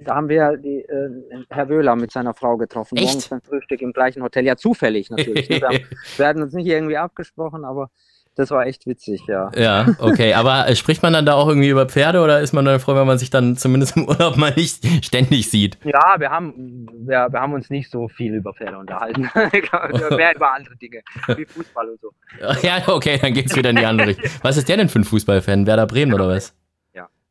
da 0.04 0.14
haben 0.16 0.28
wir 0.28 0.56
die, 0.56 0.80
äh, 0.80 1.44
Herr 1.50 1.68
Wöhler 1.68 1.96
mit 1.96 2.12
seiner 2.12 2.32
Frau 2.34 2.56
getroffen, 2.56 2.96
Echt? 2.96 3.06
morgens 3.06 3.28
beim 3.28 3.42
Frühstück 3.42 3.82
im 3.82 3.92
gleichen 3.92 4.22
Hotel. 4.22 4.44
Ja, 4.44 4.56
zufällig 4.56 5.10
natürlich. 5.10 5.48
ne? 5.48 5.60
wir, 5.60 5.68
haben, 5.68 5.78
wir 6.16 6.26
hatten 6.26 6.42
uns 6.42 6.52
nicht 6.54 6.66
irgendwie 6.66 6.96
abgesprochen, 6.96 7.64
aber 7.64 7.90
das 8.34 8.50
war 8.50 8.66
echt 8.66 8.86
witzig, 8.86 9.22
ja. 9.28 9.50
Ja, 9.56 9.94
okay. 9.98 10.34
Aber 10.34 10.68
äh, 10.68 10.74
spricht 10.74 11.02
man 11.02 11.12
dann 11.12 11.24
da 11.24 11.34
auch 11.34 11.48
irgendwie 11.48 11.68
über 11.68 11.86
Pferde 11.86 12.20
oder 12.20 12.40
ist 12.40 12.52
man 12.52 12.64
dann 12.64 12.80
froh, 12.80 12.94
wenn 12.94 13.06
man 13.06 13.18
sich 13.18 13.30
dann 13.30 13.56
zumindest 13.56 13.96
im 13.96 14.08
Urlaub 14.08 14.36
mal 14.36 14.52
nicht 14.56 14.84
ständig 15.04 15.50
sieht? 15.50 15.78
Ja, 15.84 16.16
wir 16.18 16.30
haben, 16.30 16.86
wir, 17.06 17.28
wir 17.30 17.40
haben 17.40 17.52
uns 17.52 17.70
nicht 17.70 17.90
so 17.90 18.08
viel 18.08 18.34
über 18.34 18.52
Pferde 18.52 18.78
unterhalten. 18.78 19.30
Mehr 20.16 20.34
über 20.34 20.52
andere 20.52 20.76
Dinge, 20.76 21.02
wie 21.36 21.44
Fußball 21.44 21.90
und 21.90 22.00
so. 22.00 22.10
Ja, 22.62 22.82
okay, 22.88 23.18
dann 23.20 23.34
geht's 23.34 23.54
wieder 23.54 23.70
in 23.70 23.76
die 23.76 23.86
andere 23.86 24.08
Richtung. 24.08 24.30
Was 24.42 24.56
ist 24.56 24.68
der 24.68 24.76
denn 24.76 24.88
für 24.88 25.00
ein 25.00 25.04
Fußballfan? 25.04 25.66
Werder 25.66 25.86
Bremen 25.86 26.12
oder 26.12 26.28
was? 26.28 26.54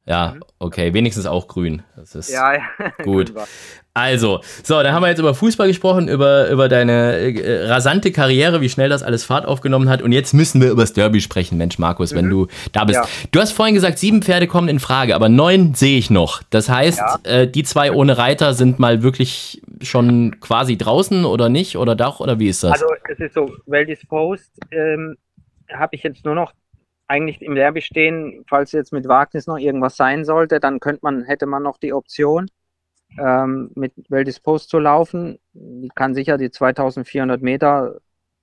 Ja. 0.05 0.33
Mhm. 0.35 0.43
okay, 0.59 0.93
wenigstens 0.93 1.25
auch 1.25 1.47
grün. 1.47 1.81
Das 1.95 2.13
ist 2.15 2.29
Ja, 2.29 2.53
ja. 2.53 2.61
Gut. 3.03 3.33
Also, 3.95 4.41
so, 4.63 4.81
dann 4.81 4.91
haben 4.91 5.03
wir 5.03 5.09
jetzt 5.09 5.19
über 5.19 5.35
Fußball 5.35 5.67
gesprochen, 5.67 6.07
über, 6.07 6.49
über 6.49 6.67
deine 6.67 7.15
äh, 7.19 7.67
rasante 7.67 8.11
Karriere, 8.11 8.59
wie 8.59 8.67
schnell 8.67 8.89
das 8.89 9.03
alles 9.03 9.23
Fahrt 9.23 9.45
aufgenommen 9.45 9.87
hat. 9.87 10.01
Und 10.01 10.11
jetzt 10.11 10.33
müssen 10.33 10.61
wir 10.61 10.71
über 10.71 10.81
das 10.81 10.93
Derby 10.93 11.21
sprechen, 11.21 11.59
Mensch, 11.59 11.77
Markus, 11.77 12.13
wenn 12.15 12.25
Mhm. 12.25 12.29
du 12.31 12.47
da 12.71 12.85
bist. 12.85 12.99
Ja. 12.99 13.07
Du 13.31 13.39
hast 13.39 13.51
vorhin 13.51 13.75
gesagt, 13.75 13.99
sieben 13.99 14.23
Pferde 14.23 14.47
kommen 14.47 14.67
in 14.67 14.79
Frage, 14.79 15.13
aber 15.15 15.29
neun 15.29 15.75
sehe 15.75 15.97
ich 15.99 16.09
noch. 16.09 16.41
Das 16.49 16.69
heißt, 16.69 17.01
äh, 17.23 17.47
die 17.47 17.63
zwei 17.63 17.91
ohne 17.91 18.17
Reiter 18.17 18.55
sind 18.55 18.79
mal 18.79 19.03
wirklich 19.03 19.61
schon 19.83 20.39
quasi 20.39 20.75
draußen 20.75 21.23
oder 21.23 21.49
nicht? 21.49 21.77
Oder 21.77 21.95
doch? 21.95 22.19
Oder 22.19 22.39
wie 22.39 22.47
ist 22.49 22.63
das? 22.63 22.71
Also 22.73 22.87
es 23.09 23.19
ist 23.19 23.35
so, 23.35 23.51
well 23.67 23.85
disposed 23.85 24.51
ähm, 24.71 25.17
habe 25.71 25.95
ich 25.95 26.01
jetzt 26.03 26.25
nur 26.25 26.33
noch 26.35 26.51
eigentlich 27.07 27.41
im 27.41 27.55
Derby 27.55 27.81
stehen, 27.81 28.43
falls 28.47 28.71
jetzt 28.71 28.93
mit 28.93 29.07
Wagnis 29.07 29.47
noch 29.47 29.57
irgendwas 29.57 29.95
sein 29.97 30.25
sollte, 30.25 30.59
dann 30.59 30.79
könnte 30.79 31.01
man, 31.03 31.23
hätte 31.23 31.45
man 31.45 31.63
noch 31.63 31.77
die 31.77 31.93
Option, 31.93 32.49
ähm, 33.17 33.71
mit 33.75 33.93
well 34.09 34.23
disposed 34.23 34.69
zu 34.69 34.79
laufen. 34.79 35.39
Die 35.53 35.89
kann 35.93 36.13
sicher 36.13 36.37
die 36.37 36.49
2400 36.49 37.41
Meter 37.41 37.97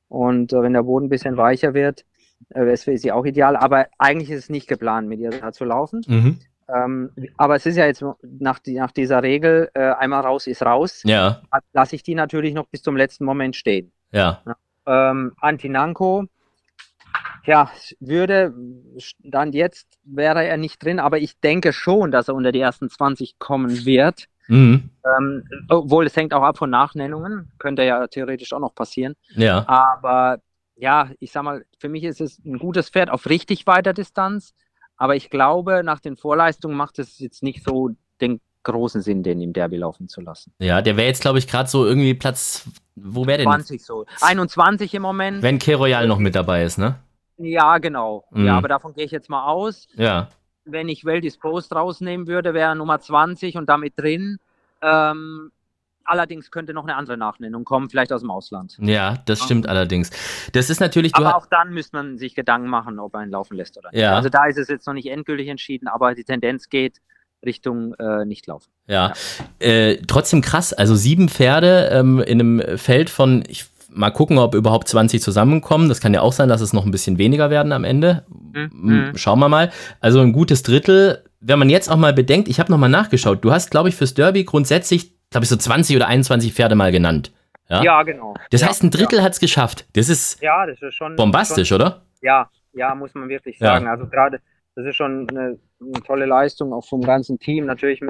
und 0.08 0.52
äh, 0.52 0.62
wenn 0.62 0.72
der 0.72 0.82
Boden 0.82 1.06
ein 1.06 1.10
bisschen 1.10 1.36
weicher 1.36 1.74
wird, 1.74 2.04
äh, 2.50 2.76
für 2.76 2.96
sie 2.96 3.12
auch 3.12 3.24
ideal. 3.24 3.56
Aber 3.56 3.86
eigentlich 3.98 4.30
ist 4.30 4.44
es 4.44 4.50
nicht 4.50 4.68
geplant, 4.68 5.08
mit 5.08 5.20
ihr 5.20 5.30
da 5.30 5.52
zu 5.52 5.64
laufen. 5.64 6.02
mhm. 6.06 6.38
Ähm, 6.72 7.10
aber 7.36 7.56
es 7.56 7.66
ist 7.66 7.76
ja 7.76 7.86
jetzt 7.86 8.04
nach, 8.22 8.60
die, 8.60 8.74
nach 8.74 8.92
dieser 8.92 9.24
Regel, 9.24 9.70
äh, 9.74 9.90
einmal 9.90 10.20
raus 10.20 10.46
ist 10.46 10.62
raus, 10.62 11.02
Ja, 11.04 11.42
lasse 11.72 11.96
ich 11.96 12.04
die 12.04 12.14
natürlich 12.14 12.54
noch 12.54 12.66
bis 12.68 12.82
zum 12.82 12.96
letzten 12.96 13.24
Moment 13.24 13.56
stehen. 13.56 13.90
ja. 14.12 14.40
Ähm, 14.86 15.32
Antinanko, 15.40 16.26
ja, 17.50 17.68
würde 17.98 18.54
dann 19.24 19.52
jetzt 19.52 19.98
wäre 20.04 20.46
er 20.46 20.56
nicht 20.56 20.82
drin, 20.84 21.00
aber 21.00 21.18
ich 21.18 21.40
denke 21.40 21.72
schon, 21.72 22.12
dass 22.12 22.28
er 22.28 22.36
unter 22.36 22.52
die 22.52 22.60
ersten 22.60 22.88
20 22.88 23.40
kommen 23.40 23.84
wird. 23.84 24.26
Mhm. 24.46 24.90
Ähm, 25.04 25.48
obwohl 25.68 26.06
es 26.06 26.14
hängt 26.14 26.32
auch 26.32 26.44
ab 26.44 26.58
von 26.58 26.70
Nachnennungen, 26.70 27.50
könnte 27.58 27.82
ja 27.82 28.06
theoretisch 28.06 28.52
auch 28.52 28.60
noch 28.60 28.74
passieren. 28.74 29.16
Ja. 29.30 29.68
Aber 29.68 30.38
ja, 30.76 31.10
ich 31.18 31.32
sag 31.32 31.42
mal, 31.42 31.64
für 31.80 31.88
mich 31.88 32.04
ist 32.04 32.20
es 32.20 32.38
ein 32.44 32.58
gutes 32.58 32.88
Pferd 32.88 33.10
auf 33.10 33.28
richtig 33.28 33.66
weiter 33.66 33.94
Distanz. 33.94 34.54
Aber 34.96 35.16
ich 35.16 35.28
glaube, 35.28 35.82
nach 35.84 35.98
den 35.98 36.16
Vorleistungen 36.16 36.76
macht 36.76 37.00
es 37.00 37.18
jetzt 37.18 37.42
nicht 37.42 37.64
so 37.64 37.90
den 38.20 38.40
großen 38.62 39.02
Sinn, 39.02 39.24
den 39.24 39.40
im 39.40 39.52
Derby 39.52 39.78
laufen 39.78 40.08
zu 40.08 40.20
lassen. 40.20 40.52
Ja, 40.60 40.82
der 40.82 40.96
wäre 40.96 41.08
jetzt, 41.08 41.22
glaube 41.22 41.40
ich, 41.40 41.48
gerade 41.48 41.68
so 41.68 41.84
irgendwie 41.84 42.14
Platz. 42.14 42.68
Wo 42.94 43.26
wäre 43.26 43.38
denn? 43.38 43.46
20 43.46 43.84
so. 43.84 44.06
21 44.20 44.94
im 44.94 45.02
Moment. 45.02 45.42
Wenn 45.42 45.58
K 45.58 45.74
Royal 45.74 46.06
noch 46.06 46.18
mit 46.18 46.36
dabei 46.36 46.62
ist, 46.62 46.78
ne? 46.78 47.00
Ja, 47.42 47.78
genau. 47.78 48.24
Mhm. 48.30 48.46
Ja, 48.46 48.56
aber 48.58 48.68
davon 48.68 48.92
gehe 48.92 49.04
ich 49.04 49.10
jetzt 49.10 49.30
mal 49.30 49.46
aus. 49.46 49.88
Ja. 49.94 50.28
Wenn 50.64 50.88
ich 50.88 51.04
Well 51.04 51.20
Disposed 51.20 51.74
rausnehmen 51.74 52.26
würde, 52.26 52.54
wäre 52.54 52.70
er 52.70 52.74
Nummer 52.74 53.00
20 53.00 53.56
und 53.56 53.68
damit 53.68 53.94
drin. 53.98 54.38
Ähm, 54.82 55.50
allerdings 56.04 56.50
könnte 56.50 56.74
noch 56.74 56.84
eine 56.84 56.96
andere 56.96 57.16
Nachnennung 57.16 57.64
kommen, 57.64 57.88
vielleicht 57.88 58.12
aus 58.12 58.20
dem 58.20 58.30
Ausland. 58.30 58.76
Ja, 58.80 59.16
das 59.24 59.42
stimmt 59.42 59.68
allerdings. 59.68 60.10
Das 60.52 60.68
ist 60.68 60.80
natürlich, 60.80 61.14
Aber 61.14 61.36
auch 61.36 61.46
dann 61.46 61.72
müsste 61.72 61.96
man 61.96 62.18
sich 62.18 62.34
Gedanken 62.34 62.68
machen, 62.68 62.98
ob 62.98 63.14
er 63.14 63.22
ihn 63.22 63.30
laufen 63.30 63.56
lässt 63.56 63.78
oder 63.78 63.90
nicht. 63.90 64.00
Ja. 64.00 64.16
Also 64.16 64.28
da 64.28 64.46
ist 64.46 64.58
es 64.58 64.68
jetzt 64.68 64.86
noch 64.86 64.94
nicht 64.94 65.06
endgültig 65.06 65.48
entschieden, 65.48 65.88
aber 65.88 66.14
die 66.14 66.24
Tendenz 66.24 66.68
geht 66.68 67.00
Richtung 67.44 67.94
äh, 67.94 68.26
nicht 68.26 68.46
laufen. 68.46 68.70
Ja, 68.86 69.12
Äh, 69.60 69.96
trotzdem 70.06 70.42
krass. 70.42 70.72
Also 70.74 70.94
sieben 70.94 71.28
Pferde 71.30 71.88
ähm, 71.92 72.20
in 72.20 72.40
einem 72.40 72.78
Feld 72.78 73.08
von, 73.08 73.44
ich 73.48 73.64
mal 73.92 74.10
gucken, 74.10 74.38
ob 74.38 74.54
überhaupt 74.54 74.88
20 74.88 75.20
zusammenkommen. 75.22 75.88
Das 75.88 76.00
kann 76.00 76.14
ja 76.14 76.20
auch 76.22 76.32
sein, 76.32 76.48
dass 76.48 76.60
es 76.60 76.72
noch 76.72 76.84
ein 76.84 76.90
bisschen 76.90 77.18
weniger 77.18 77.50
werden 77.50 77.72
am 77.72 77.84
Ende. 77.84 78.24
Mhm. 78.52 78.70
M- 79.10 79.12
Schauen 79.16 79.38
wir 79.38 79.48
mal. 79.48 79.70
Also 80.00 80.20
ein 80.20 80.32
gutes 80.32 80.62
Drittel. 80.62 81.24
Wenn 81.40 81.58
man 81.58 81.70
jetzt 81.70 81.90
auch 81.90 81.96
mal 81.96 82.12
bedenkt, 82.12 82.48
ich 82.48 82.60
habe 82.60 82.70
noch 82.70 82.78
mal 82.78 82.88
nachgeschaut. 82.88 83.44
Du 83.44 83.50
hast, 83.52 83.70
glaube 83.70 83.88
ich, 83.88 83.96
fürs 83.96 84.14
Derby 84.14 84.44
grundsätzlich, 84.44 85.14
glaube 85.30 85.44
ich, 85.44 85.48
so 85.50 85.56
20 85.56 85.96
oder 85.96 86.06
21 86.06 86.52
Pferde 86.52 86.74
mal 86.74 86.92
genannt. 86.92 87.32
Ja. 87.68 87.82
Ja, 87.82 88.02
genau. 88.02 88.34
Das 88.50 88.60
ja, 88.62 88.68
heißt, 88.68 88.82
ein 88.82 88.90
Drittel 88.90 89.22
hat's 89.22 89.40
geschafft. 89.40 89.86
Das 89.94 90.08
ist 90.08 90.42
Ja, 90.42 90.66
das 90.66 90.80
ist 90.82 90.94
schon 90.94 91.16
bombastisch, 91.16 91.68
Schon, 91.68 91.76
oder? 91.80 92.02
ja, 92.20 92.48
ja, 92.72 92.94
muss 92.94 93.14
man 93.14 93.28
wirklich 93.28 93.58
Ja. 93.60 93.68
sagen. 93.68 93.86
Also 93.88 94.06
gerade, 94.06 94.40
das 94.74 94.86
ist 94.86 94.96
schon 94.96 95.28
eine, 95.30 95.58
eine 95.80 96.02
tolle 96.04 96.26
Leistung, 96.26 96.72
auch 96.72 96.84
vom 96.86 97.00
ganzen 97.00 97.38
Team. 97.38 97.66
Natürlich 97.66 98.02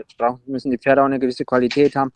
müssen 0.47 0.71
die 0.71 0.79
Pferde 0.79 1.03
auch 1.03 1.07
eine 1.07 1.19
gewisse 1.19 1.45
Qualität 1.45 1.95
haben, 1.95 2.11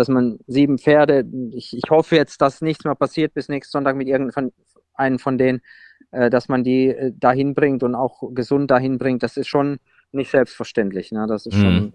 dass 0.00 0.08
man 0.08 0.38
sieben 0.46 0.78
Pferde, 0.78 1.24
ich, 1.52 1.76
ich 1.76 1.90
hoffe 1.90 2.16
jetzt, 2.16 2.40
dass 2.40 2.62
nichts 2.62 2.84
mehr 2.84 2.94
passiert 2.94 3.34
bis 3.34 3.48
nächsten 3.48 3.72
Sonntag 3.72 3.96
mit 3.96 4.08
irgendeinem 4.08 5.18
von 5.18 5.38
denen, 5.38 5.60
äh, 6.10 6.30
dass 6.30 6.48
man 6.48 6.64
die 6.64 6.88
äh, 6.88 7.12
dahin 7.14 7.54
bringt 7.54 7.82
und 7.82 7.94
auch 7.94 8.22
gesund 8.34 8.70
dahin 8.70 8.98
bringt. 8.98 9.22
Das 9.22 9.36
ist 9.36 9.48
schon 9.48 9.78
nicht 10.12 10.30
selbstverständlich. 10.30 11.12
Ne? 11.12 11.26
Das 11.28 11.46
ist 11.46 11.54
Mhm. 11.54 11.62
schon, 11.62 11.92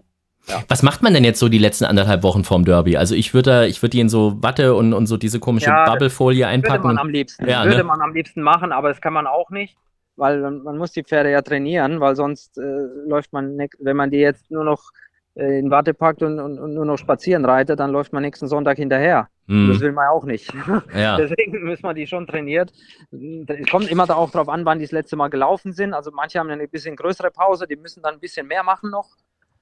Was 0.68 0.82
macht 0.82 1.02
man 1.02 1.12
denn 1.14 1.24
jetzt 1.24 1.38
so 1.40 1.48
die 1.48 1.58
letzten 1.58 1.84
anderthalb 1.84 2.22
Wochen 2.22 2.44
vorm 2.44 2.64
Derby? 2.64 2.96
Also 2.96 3.14
ich 3.14 3.34
würde 3.34 3.50
da, 3.50 3.64
ich 3.64 3.82
würde 3.82 3.90
die 3.90 4.00
in 4.00 4.08
so 4.08 4.42
Watte 4.42 4.74
und, 4.74 4.92
und 4.92 5.06
so 5.06 5.16
diese 5.16 5.40
komische 5.40 5.70
Ja, 5.70 5.90
Bubblefolie 5.90 6.44
würde 6.44 6.52
einpacken. 6.52 6.82
man 6.82 6.98
am 6.98 7.08
liebsten, 7.08 7.46
Ja, 7.48 7.64
würde 7.64 7.78
ne? 7.78 7.84
man 7.84 8.00
am 8.00 8.14
liebsten 8.14 8.42
machen, 8.42 8.72
aber 8.72 8.88
das 8.88 9.00
kann 9.00 9.12
man 9.12 9.26
auch 9.26 9.50
nicht, 9.50 9.76
weil 10.16 10.40
man 10.40 10.62
man 10.62 10.78
muss 10.78 10.92
die 10.92 11.02
Pferde 11.04 11.30
ja 11.30 11.42
trainieren, 11.42 12.00
weil 12.00 12.16
sonst 12.16 12.58
äh, 12.58 12.62
läuft 13.06 13.32
man, 13.32 13.56
ne- 13.56 13.68
wenn 13.80 13.96
man 13.96 14.10
die 14.10 14.18
jetzt 14.18 14.50
nur 14.50 14.64
noch 14.64 14.90
äh, 15.36 15.58
in 15.58 15.70
Watte 15.70 15.94
packt 15.94 16.22
und, 16.22 16.40
und, 16.40 16.58
und 16.58 16.74
nur 16.74 16.84
noch 16.86 16.98
spazieren 16.98 17.44
reitet, 17.44 17.80
dann 17.80 17.92
läuft 17.92 18.12
man 18.12 18.22
nächsten 18.22 18.48
Sonntag 18.48 18.78
hinterher. 18.78 19.28
Das 19.64 19.80
Hm, 19.80 19.80
will 19.80 19.92
man 19.92 20.04
ja 20.06 20.10
auch 20.10 20.24
nicht. 20.24 20.52
ja. 20.94 21.16
Deswegen 21.16 21.64
müssen 21.64 21.84
wir 21.84 21.94
die 21.94 22.06
schon 22.06 22.26
trainiert. 22.26 22.72
Es 23.48 23.68
kommt 23.70 23.90
immer 23.90 24.04
auch 24.16 24.30
drauf 24.30 24.48
an, 24.48 24.64
wann 24.64 24.78
die 24.78 24.84
das 24.84 24.92
letzte 24.92 25.16
Mal 25.16 25.28
gelaufen 25.30 25.72
sind. 25.72 25.94
Also 25.94 26.10
manche 26.12 26.38
haben 26.40 26.50
eine 26.50 26.68
bisschen 26.68 26.96
größere 26.96 27.30
Pause, 27.30 27.66
die 27.66 27.76
müssen 27.76 28.02
dann 28.02 28.14
ein 28.14 28.20
bisschen 28.20 28.46
mehr 28.48 28.62
machen 28.64 28.90
noch. 28.90 29.08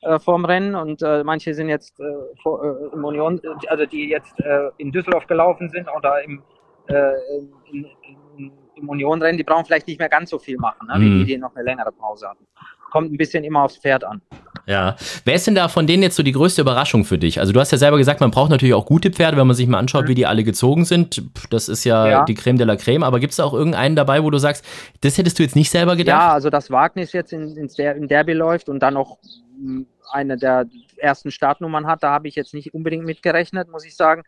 äh, 0.02 0.18
vorm 0.18 0.44
Rennen 0.44 0.74
und 0.74 1.02
äh, 1.02 1.24
manche 1.24 1.54
sind 1.54 1.68
jetzt 1.68 2.00
äh, 2.00 2.04
vor, 2.42 2.64
äh, 2.64 2.94
im 2.94 3.04
Union, 3.04 3.40
also 3.68 3.87
die 3.87 4.08
jetzt 4.10 4.38
äh, 4.40 4.70
in 4.78 4.92
Düsseldorf 4.92 5.26
gelaufen 5.26 5.70
sind 5.70 5.88
oder 5.96 6.22
im, 6.22 6.42
äh, 6.88 7.12
in, 7.38 7.52
in, 7.72 7.87
im 8.76 8.88
Union-Rennen, 8.88 9.38
die 9.38 9.44
brauchen 9.44 9.64
vielleicht 9.64 9.87
nicht 9.87 9.98
mehr 9.98 10.08
ganz 10.08 10.30
so 10.30 10.38
viel 10.38 10.56
machen, 10.58 10.87
ne, 10.88 10.94
wie 10.98 11.04
Mhm. 11.08 11.18
die, 11.20 11.24
die 11.26 11.38
noch 11.38 11.54
eine 11.54 11.64
längere 11.64 11.92
Pause 11.92 12.28
hatten. 12.28 12.46
Kommt 12.90 13.12
ein 13.12 13.16
bisschen 13.16 13.42
immer 13.44 13.62
aufs 13.62 13.76
Pferd 13.78 14.04
an. 14.04 14.20
Ja. 14.66 14.94
Wer 15.24 15.34
ist 15.34 15.46
denn 15.46 15.56
da 15.56 15.68
von 15.68 15.87
denen 15.87 16.02
jetzt 16.04 16.14
so 16.16 16.22
die 16.22 16.32
größte 16.32 16.62
Überraschung 16.62 17.04
für 17.04 17.18
dich? 17.18 17.40
Also 17.40 17.52
du 17.52 17.58
hast 17.60 17.72
ja 17.72 17.76
selber 17.78 17.98
gesagt, 17.98 18.20
man 18.20 18.30
braucht 18.30 18.50
natürlich 18.50 18.72
auch 18.74 18.87
gute 18.87 19.10
Pferde, 19.10 19.37
wenn 19.37 19.46
man 19.48 19.56
sich 19.56 19.66
mal 19.66 19.78
anschaut, 19.78 20.06
wie 20.08 20.14
die 20.14 20.26
alle 20.26 20.44
gezogen 20.44 20.84
sind. 20.84 21.22
Das 21.50 21.68
ist 21.68 21.84
ja, 21.84 22.04
Mhm. 22.04 22.10
Ja. 22.10 22.24
die 22.24 22.34
Creme 22.34 22.56
de 22.56 22.66
la 22.66 22.76
Creme. 22.76 23.02
Aber 23.02 23.18
gibt 23.20 23.32
es 23.32 23.37
da 23.38 23.44
auch 23.44 23.52
irgendeinen 23.52 23.96
dabei, 23.96 24.22
wo 24.22 24.30
du 24.30 24.38
sagst, 24.38 24.64
das 25.00 25.18
hättest 25.18 25.38
du 25.38 25.42
jetzt 25.42 25.56
nicht 25.56 25.70
selber 25.70 25.96
gedacht? 25.96 26.20
Ja, 26.20 26.32
also 26.32 26.50
dass 26.50 26.70
Wagnis 26.70 27.12
jetzt 27.12 27.32
in, 27.32 27.56
ins 27.56 27.74
Der 27.74 27.96
in 27.96 28.06
Derby 28.08 28.32
läuft 28.32 28.68
und 28.68 28.78
dann 28.80 28.94
noch 28.94 29.18
mh, 29.60 29.84
eine 30.12 30.37
der 30.37 30.66
ersten 30.98 31.30
Startnummern 31.32 31.87
hat, 31.87 32.02
da 32.04 32.10
habe 32.12 32.28
ich 32.28 32.37
jetzt 32.37 32.54
nicht 32.54 32.72
unbedingt 32.72 33.04
mitgerechnet, 33.04 33.68
muss 33.70 33.84
ich 33.84 33.96
sagen. 33.96 34.22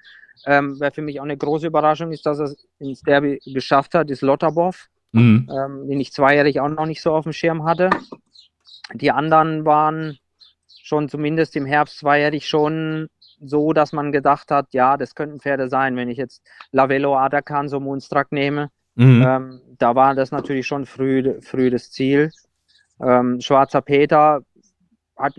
Ähm, 0.45 0.77
Wer 0.79 0.93
für 0.93 1.03
mich 1.03 1.19
auch 1.21 1.25
eine 1.25 1.37
große 1.37 1.67
Überraschung 1.67 2.13
ist, 2.13 2.27
dass 2.27 2.39
er 2.39 2.45
es 2.47 2.69
ins 2.79 3.03
Derby 3.03 3.41
geschafft 3.47 3.95
hat, 3.95 4.11
ist 4.11 4.23
Lotterbov, 4.23 4.89
Mhm. 5.13 5.49
ähm, 5.51 5.89
den 5.89 6.01
ich 6.01 6.13
zweijährig 6.13 6.61
auch 6.61 6.69
noch 6.69 6.87
nicht 6.87 7.01
so 7.01 7.15
auf 7.15 7.25
dem 7.25 7.33
Schirm 7.33 7.65
hatte. 7.65 7.91
Die 8.93 9.11
anderen 9.11 9.65
waren 9.65 10.19
schon 10.83 11.09
zumindest 11.09 11.57
im 11.57 11.67
Herbst 11.67 11.99
zweijährig 11.99 12.49
schon 12.49 13.09
so, 13.41 13.73
dass 13.73 13.93
man 13.93 14.13
gedacht 14.13 14.51
hat, 14.51 14.73
ja, 14.73 14.97
das 14.97 15.15
könnten 15.15 15.41
Pferde 15.41 15.69
sein. 15.69 15.97
Wenn 15.97 16.09
ich 16.09 16.19
jetzt 16.19 16.43
Lavello 16.73 17.17
Adakan 17.17 17.69
so 17.69 17.81
Moonstruck 17.81 18.33
nehme, 18.33 18.71
Mhm. 18.95 19.23
ähm, 19.23 19.61
da 19.79 19.95
war 19.95 20.15
das 20.15 20.31
natürlich 20.31 20.67
schon 20.67 20.87
früh, 20.87 21.41
früh 21.43 21.71
das 21.71 21.91
Ziel. 21.91 22.31
Ähm, 23.01 23.41
Schwarzer 23.41 23.83
Peter 23.83 24.41
hat, 25.17 25.35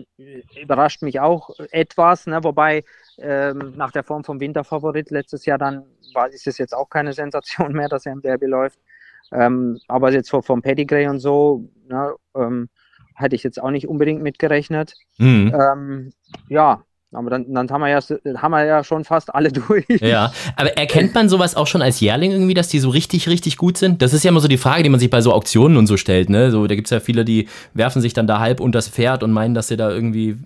überrascht 0.60 1.02
mich 1.02 1.18
auch 1.18 1.50
etwas, 1.70 2.26
ne? 2.26 2.42
wobei 2.44 2.84
ähm, 3.18 3.74
nach 3.76 3.90
der 3.90 4.04
Form 4.04 4.24
vom 4.24 4.40
Winterfavorit 4.40 5.10
letztes 5.10 5.44
Jahr 5.46 5.58
dann 5.58 5.84
war, 6.14 6.28
ist 6.28 6.46
es 6.46 6.58
jetzt 6.58 6.74
auch 6.74 6.88
keine 6.88 7.12
Sensation 7.14 7.72
mehr, 7.72 7.88
dass 7.88 8.06
er 8.06 8.12
im 8.12 8.22
Derby 8.22 8.46
läuft. 8.46 8.78
Ähm, 9.30 9.78
aber 9.88 10.12
jetzt 10.12 10.30
vom, 10.30 10.42
vom 10.42 10.62
Pedigree 10.62 11.06
und 11.08 11.18
so 11.18 11.68
ne, 11.86 12.14
ähm, 12.34 12.68
hätte 13.14 13.36
ich 13.36 13.42
jetzt 13.42 13.60
auch 13.60 13.70
nicht 13.70 13.88
unbedingt 13.88 14.22
mitgerechnet. 14.22 14.94
Mhm. 15.18 15.54
Ähm, 15.54 16.12
ja, 16.48 16.84
aber 17.10 17.30
dann, 17.30 17.52
dann 17.54 17.70
haben, 17.70 17.80
wir 17.80 17.88
ja, 17.88 18.00
haben 18.42 18.50
wir 18.50 18.64
ja 18.64 18.84
schon 18.84 19.04
fast 19.04 19.34
alle 19.34 19.50
durch. 19.52 19.86
Ja, 19.88 20.30
aber 20.56 20.76
erkennt 20.76 21.14
man 21.14 21.28
sowas 21.28 21.56
auch 21.56 21.66
schon 21.66 21.80
als 21.80 22.00
Jährling 22.00 22.32
irgendwie, 22.32 22.52
dass 22.54 22.68
die 22.68 22.78
so 22.78 22.90
richtig, 22.90 23.28
richtig 23.28 23.56
gut 23.56 23.78
sind? 23.78 24.02
Das 24.02 24.12
ist 24.12 24.24
ja 24.24 24.30
immer 24.30 24.40
so 24.40 24.48
die 24.48 24.58
Frage, 24.58 24.82
die 24.82 24.90
man 24.90 25.00
sich 25.00 25.08
bei 25.08 25.22
so 25.22 25.32
Auktionen 25.32 25.78
und 25.78 25.86
so 25.86 25.96
stellt, 25.96 26.28
ne? 26.28 26.50
So, 26.50 26.66
da 26.66 26.74
gibt's 26.74 26.90
ja 26.90 27.00
viele, 27.00 27.24
die 27.24 27.48
werfen 27.72 28.02
sich 28.02 28.12
dann 28.12 28.26
da 28.26 28.40
halb 28.40 28.60
unters 28.60 28.88
Pferd 28.88 29.22
und 29.22 29.32
meinen, 29.32 29.54
dass 29.54 29.68
sie 29.68 29.78
da 29.78 29.90
irgendwie, 29.90 30.36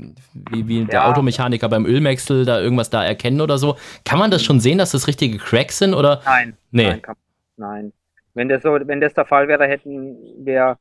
wie, 0.51 0.69
wie 0.69 0.85
der 0.85 1.01
Ja. 1.01 1.11
Automechaniker 1.11 1.69
beim 1.69 1.85
Ölwechsel, 1.85 2.45
da 2.45 2.61
irgendwas 2.61 2.91
da 2.91 3.05
erkennen 3.05 3.41
oder 3.41 3.59
so. 3.59 3.77
Kann 4.05 4.21
man 4.21 4.31
das 4.31 4.45
schon 4.45 4.61
sehen, 4.61 4.79
dass 4.79 4.93
das 4.93 5.09
richtige 5.09 5.39
Cracks 5.39 5.79
sind 5.79 5.95
oder? 5.95 6.23
Nein. 6.25 6.57
Nee. 6.71 6.85
Nein, 6.85 7.03
kann, 7.03 7.17
nein. 7.57 7.93
Wenn 8.35 8.49
das 8.49 8.63
so, 8.63 8.71
wenn 8.71 9.01
das 9.01 9.15
der 9.15 9.27
Fall 9.27 9.49
wäre, 9.49 9.67
hätten 9.67 10.17
wir 10.45 10.79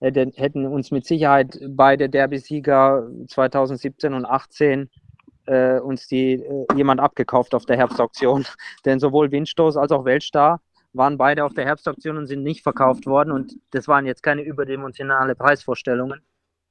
hätten, 0.00 0.32
hätten 0.32 0.66
uns 0.66 0.90
mit 0.90 1.06
Sicherheit 1.06 1.58
beide 1.68 2.08
Derby-Sieger 2.08 3.08
2017 3.28 4.14
und 4.14 4.24
18 4.24 4.90
äh, 5.50 5.80
uns 5.80 6.06
die 6.06 6.34
äh, 6.34 6.66
jemand 6.76 7.00
abgekauft 7.00 7.54
auf 7.54 7.66
der 7.66 7.76
Herbstauktion. 7.76 8.46
Denn 8.84 9.00
sowohl 9.00 9.32
Windstoß 9.32 9.76
als 9.76 9.90
auch 9.90 10.04
Weltstar 10.04 10.60
waren 10.92 11.18
beide 11.18 11.44
auf 11.44 11.54
der 11.54 11.66
Herbstauktion 11.66 12.16
und 12.16 12.26
sind 12.26 12.42
nicht 12.42 12.62
verkauft 12.62 13.06
worden 13.06 13.32
und 13.32 13.54
das 13.70 13.86
waren 13.86 14.06
jetzt 14.06 14.22
keine 14.22 14.42
überdimensionale 14.42 15.34
Preisvorstellungen. 15.34 16.20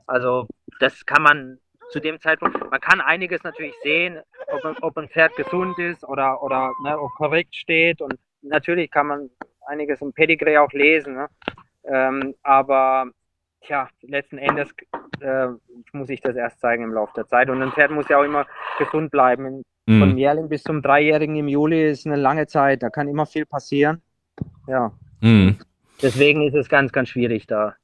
Also 0.08 0.48
das 0.80 1.06
kann 1.06 1.24
man 1.24 1.60
zu 1.92 2.00
dem 2.00 2.20
Zeitpunkt, 2.20 2.60
man 2.70 2.82
kann 2.82 3.02
einiges 3.02 3.44
natürlich 3.44 3.74
sehen, 3.82 4.20
ob, 4.52 4.78
ob 4.82 4.98
ein 4.98 5.10
Pferd 5.10 5.36
gesund 5.36 5.78
ist 5.80 6.04
oder, 6.04 6.42
oder 6.44 6.74
ne, 6.84 7.00
ob 7.00 7.12
korrekt 7.16 7.56
steht 7.56 8.02
und 8.02 8.16
natürlich 8.42 8.92
kann 8.92 9.08
man 9.08 9.30
einiges 9.68 10.02
im 10.02 10.14
Pedigree 10.14 10.58
auch 10.58 10.72
lesen, 10.72 11.16
ne? 11.16 11.28
ähm, 11.86 12.36
aber 12.44 13.10
tja, 13.62 13.88
letzten 14.02 14.38
Endes 14.38 14.70
äh, 15.22 15.48
muss 15.92 16.10
ich 16.10 16.22
das 16.22 16.36
erst 16.36 16.60
zeigen 16.60 16.84
im 16.84 16.94
Laufe 16.94 17.14
der 17.16 17.28
Zeit 17.28 17.50
und 17.50 17.62
ein 17.62 17.72
Pferd 17.72 17.92
muss 17.92 18.08
ja 18.10 18.20
auch 18.20 18.24
immer 18.24 18.46
gesund 18.78 19.12
bleiben. 19.12 19.64
Von 19.88 20.12
Mhm. 20.12 20.18
Jährling 20.18 20.50
bis 20.50 20.62
zum 20.64 20.84
Dreijährigen 20.84 21.36
im 21.36 21.48
Juli 21.48 21.90
ist 21.90 22.06
eine 22.06 22.16
lange 22.16 22.46
Zeit, 22.46 22.84
da 22.84 22.90
kann 22.92 23.08
immer 23.08 23.26
viel 23.26 23.46
passieren. 23.48 24.02
Ja, 24.68 24.92
Mhm. 25.22 25.58
deswegen 26.02 26.44
ist 26.48 26.54
es 26.56 26.70
ganz, 26.70 26.92
ganz 26.92 27.10
schwierig, 27.10 27.48
da 27.48 27.76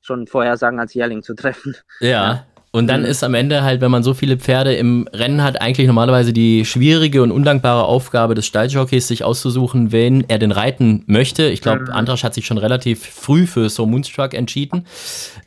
schon 0.00 0.26
Vorhersagen 0.26 0.80
als 0.80 0.94
Jährling 0.94 1.22
zu 1.22 1.34
treffen. 1.34 1.76
Ja. 2.00 2.44
Und 2.74 2.88
dann 2.88 3.02
Mhm. 3.02 3.06
ist 3.06 3.22
am 3.22 3.34
Ende 3.34 3.62
halt, 3.62 3.80
wenn 3.80 3.92
man 3.92 4.02
so 4.02 4.14
viele 4.14 4.36
Pferde 4.36 4.74
im 4.74 5.06
Rennen 5.12 5.44
hat, 5.44 5.60
eigentlich 5.62 5.86
normalerweise 5.86 6.32
die 6.32 6.64
schwierige 6.64 7.22
und 7.22 7.30
undankbare 7.30 7.84
Aufgabe 7.84 8.34
des 8.34 8.46
Stalljockeys, 8.46 9.06
sich 9.06 9.22
auszusuchen, 9.22 9.92
wen 9.92 10.24
er 10.26 10.38
denn 10.40 10.50
reiten 10.50 11.04
möchte. 11.06 11.44
Ich 11.44 11.62
glaube, 11.62 11.82
Mhm. 11.82 11.90
Andrasch 11.90 12.24
hat 12.24 12.34
sich 12.34 12.46
schon 12.46 12.58
relativ 12.58 13.06
früh 13.06 13.46
für 13.46 13.68
So 13.68 13.86
Moonstruck 13.86 14.34
entschieden 14.34 14.86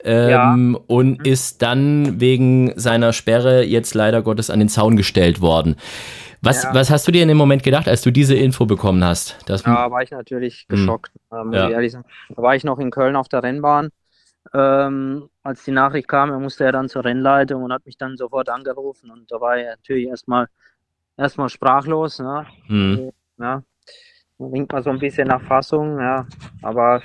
ähm, 0.06 0.30
Ja. 0.30 0.46
Mhm. 0.56 0.76
und 0.88 1.28
ist 1.28 1.62
dann 1.62 2.22
wegen 2.22 2.72
seiner 2.78 3.12
Sperre 3.12 3.62
jetzt 3.63 3.94
leider 3.94 4.22
Gottes 4.22 4.50
an 4.50 4.60
den 4.60 4.70
Zaun 4.70 4.96
gestellt 4.96 5.42
worden. 5.42 5.76
Was, 6.42 6.63
Ja. 6.63 6.74
was 6.74 6.90
hast 6.92 7.06
du 7.10 7.12
dir 7.12 7.24
in 7.24 7.28
dem 7.28 7.36
Moment 7.36 7.63
gedacht, 7.63 7.90
als 7.90 8.04
du 8.04 8.12
diese 8.12 8.36
Info 8.36 8.66
bekommen 8.66 9.04
hast? 9.04 9.36
Dass, 9.48 9.63
Da 9.63 9.92
war 9.92 10.02
ich 10.02 10.12
natürlich 10.12 10.66
Mhm. 10.70 10.76
geschockt, 10.76 11.12
äh, 11.34 11.44
muss 11.44 11.56
Ja. 11.56 11.68
ich 11.68 11.74
ehrlich 11.74 11.92
sagen. 11.92 12.06
Da 12.34 12.42
war 12.42 12.56
ich 12.56 12.63
noch 12.63 12.80
in 12.80 12.90
Köln 12.90 13.18
auf 13.18 13.28
der 13.28 13.44
Rennbahn. 13.44 13.90
Ähm, 14.54 15.30
als 15.44 15.64
die 15.64 15.72
Nachricht 15.72 16.08
kam, 16.08 16.32
er 16.32 16.40
musste 16.40 16.64
ja 16.66 16.72
dann 16.72 16.90
zur 16.90 17.06
Rennleitung 17.06 17.64
und 17.64 17.74
hat 17.74 17.86
mich 17.86 17.98
dann 17.98 18.18
sofort 18.18 18.50
angerufen. 18.50 19.12
Und 19.12 19.32
da 19.32 19.40
war 19.42 19.58
er 19.58 19.72
natürlich 19.72 20.08
erstmal 20.08 20.48
erstmal 21.18 21.50
sprachlos. 21.50 22.20
Ne? 22.20 22.46
Hm. 22.68 23.12
Ja. 23.38 23.64
Winkt 24.40 24.72
man 24.72 24.84
so 24.84 24.90
ein 24.92 25.00
bisschen 25.00 25.28
nach 25.28 25.42
Fassung, 25.42 26.00
ja. 26.00 26.28
Aber 26.62 27.02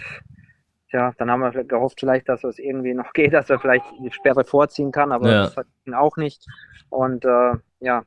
ja, 0.92 1.12
dann 1.16 1.30
haben 1.30 1.40
wir 1.40 1.64
gehofft, 1.64 2.00
vielleicht, 2.00 2.28
dass 2.28 2.44
es 2.44 2.58
irgendwie 2.58 2.94
noch 2.94 3.12
geht, 3.14 3.32
dass 3.32 3.50
er 3.50 3.58
vielleicht 3.58 3.84
die 4.00 4.10
Sperre 4.12 4.44
vorziehen 4.44 4.92
kann, 4.92 5.12
aber 5.12 5.30
Ja. 5.30 5.42
das 5.44 5.56
hat 5.56 5.66
ihn 5.86 5.94
auch 5.94 6.16
nicht. 6.16 6.44
Und 6.90 7.24
äh, 7.24 7.54
ja, 7.80 8.04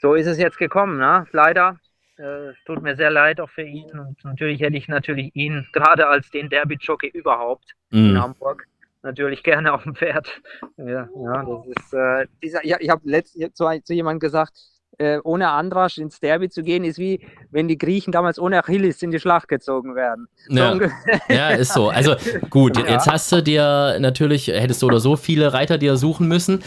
so 0.00 0.14
ist 0.14 0.26
es 0.26 0.38
jetzt 0.38 0.58
gekommen, 0.58 0.98
ne? 0.98 1.26
Leider. 1.30 1.78
Äh, 2.18 2.50
es 2.50 2.56
tut 2.64 2.82
mir 2.82 2.96
sehr 2.96 3.10
leid 3.10 3.40
auch 3.40 3.50
für 3.50 3.62
ihn. 3.62 3.90
Und 3.98 4.24
natürlich 4.24 4.60
hätte 4.60 4.76
ich 4.76 4.88
natürlich 4.88 5.34
ihn, 5.34 5.66
gerade 5.72 6.06
als 6.08 6.30
den 6.30 6.48
Derby-Jockey 6.48 7.08
überhaupt 7.08 7.74
in 7.90 8.10
Hm. 8.10 8.22
Hamburg, 8.22 8.66
natürlich 9.02 9.42
gerne 9.42 9.72
auf 9.72 9.82
dem 9.82 9.94
Pferd. 9.94 10.40
Ja, 10.76 11.08
ja 11.14 11.44
das 11.44 11.66
ist 11.66 11.92
äh, 11.94 12.26
dieser, 12.42 12.64
ja, 12.64 12.76
ich 12.80 12.90
habe 12.90 13.02
letztens 13.04 13.54
zu, 13.54 13.66
zu 13.82 13.94
jemandem 13.94 14.20
gesagt, 14.20 14.58
äh, 14.98 15.18
ohne 15.24 15.48
Andrasch 15.50 15.98
ins 15.98 16.20
Derby 16.20 16.48
zu 16.48 16.62
gehen, 16.62 16.84
ist 16.84 16.98
wie 16.98 17.20
wenn 17.50 17.68
die 17.68 17.78
Griechen 17.78 18.12
damals 18.12 18.38
ohne 18.38 18.58
Achilles 18.58 19.02
in 19.02 19.10
die 19.10 19.20
Schlacht 19.20 19.48
gezogen 19.48 19.94
werden. 19.94 20.28
Ja. 20.48 20.74
Ja, 21.28 21.50
ist 21.50 21.72
so. 21.72 21.88
Also 21.88 22.14
gut, 22.50 22.76
Ja. 22.76 22.86
jetzt 22.86 23.06
hast 23.06 23.30
du 23.32 23.42
dir 23.42 23.96
natürlich, 24.00 24.48
hättest 24.48 24.82
du 24.82 24.86
oder 24.86 25.00
so 25.00 25.16
viele 25.16 25.52
Reiter 25.52 25.78
dir 25.78 25.96
suchen 25.96 26.28
müssen. 26.28 26.62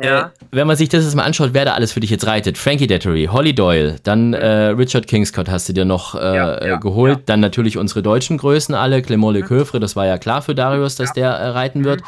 Ja. 0.00 0.20
Äh, 0.20 0.28
wenn 0.52 0.66
man 0.66 0.76
sich 0.76 0.88
das 0.88 1.04
jetzt 1.04 1.14
mal 1.14 1.24
anschaut, 1.24 1.50
wer 1.52 1.64
da 1.64 1.74
alles 1.74 1.92
für 1.92 2.00
dich 2.00 2.10
jetzt 2.10 2.26
reitet. 2.26 2.56
Frankie 2.58 2.86
Dettery, 2.86 3.28
Holly 3.30 3.54
Doyle, 3.54 3.96
dann 4.04 4.32
äh, 4.34 4.46
Richard 4.68 5.06
Kingscott 5.06 5.48
hast 5.48 5.68
du 5.68 5.72
dir 5.72 5.84
noch 5.84 6.14
äh, 6.14 6.72
äh, 6.74 6.78
geholt. 6.78 7.18
Mhm. 7.18 7.22
Dann 7.26 7.40
natürlich 7.40 7.76
unsere 7.78 8.02
deutschen 8.02 8.38
Größen 8.38 8.74
alle. 8.74 9.02
Clement 9.02 9.34
Lecoeuvre, 9.34 9.80
das 9.80 9.96
war 9.96 10.06
ja 10.06 10.18
klar 10.18 10.42
für 10.42 10.54
Darius, 10.54 10.96
dass 10.96 11.12
der 11.12 11.30
äh, 11.30 11.48
reiten 11.48 11.84
wird. 11.84 12.02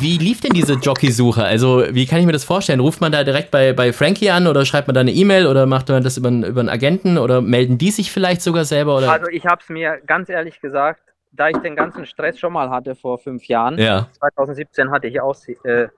Wie 0.00 0.18
lief 0.18 0.40
denn 0.40 0.52
diese 0.52 0.74
Jockeysuche? 0.74 1.42
Also 1.44 1.84
wie 1.90 2.06
kann 2.06 2.20
ich 2.20 2.26
mir 2.26 2.32
das 2.32 2.44
vorstellen? 2.44 2.80
Ruft 2.80 3.00
man 3.00 3.12
da 3.12 3.24
direkt 3.24 3.50
bei, 3.50 3.72
bei 3.72 3.92
Frankie 3.92 4.30
an 4.30 4.46
oder 4.46 4.64
schreibt 4.64 4.86
man 4.88 4.91
da 4.92 5.00
eine 5.00 5.12
E-Mail 5.12 5.46
oder 5.46 5.66
macht 5.66 5.88
man 5.88 6.02
das 6.02 6.16
über, 6.16 6.28
einen- 6.28 6.44
über 6.44 6.60
einen 6.60 6.68
Agenten 6.68 7.18
oder 7.18 7.40
melden 7.40 7.78
die 7.78 7.90
sich 7.90 8.10
vielleicht 8.12 8.42
sogar 8.42 8.64
selber? 8.64 8.96
Oder? 8.98 9.10
Also 9.10 9.28
ich 9.28 9.46
habe 9.46 9.60
es 9.62 9.68
mir 9.68 10.00
ganz 10.06 10.28
ehrlich 10.28 10.60
gesagt, 10.60 11.02
da 11.32 11.48
ich 11.48 11.56
den 11.58 11.76
ganzen 11.76 12.04
Stress 12.06 12.38
schon 12.38 12.52
mal 12.52 12.68
hatte 12.70 12.94
vor 12.94 13.18
fünf 13.18 13.44
Jahren, 13.46 13.78
ja. 13.78 14.08
2017 14.18 14.90
hatte 14.90 15.06
ich 15.08 15.20
auch 15.20 15.34
äh, 15.64 15.88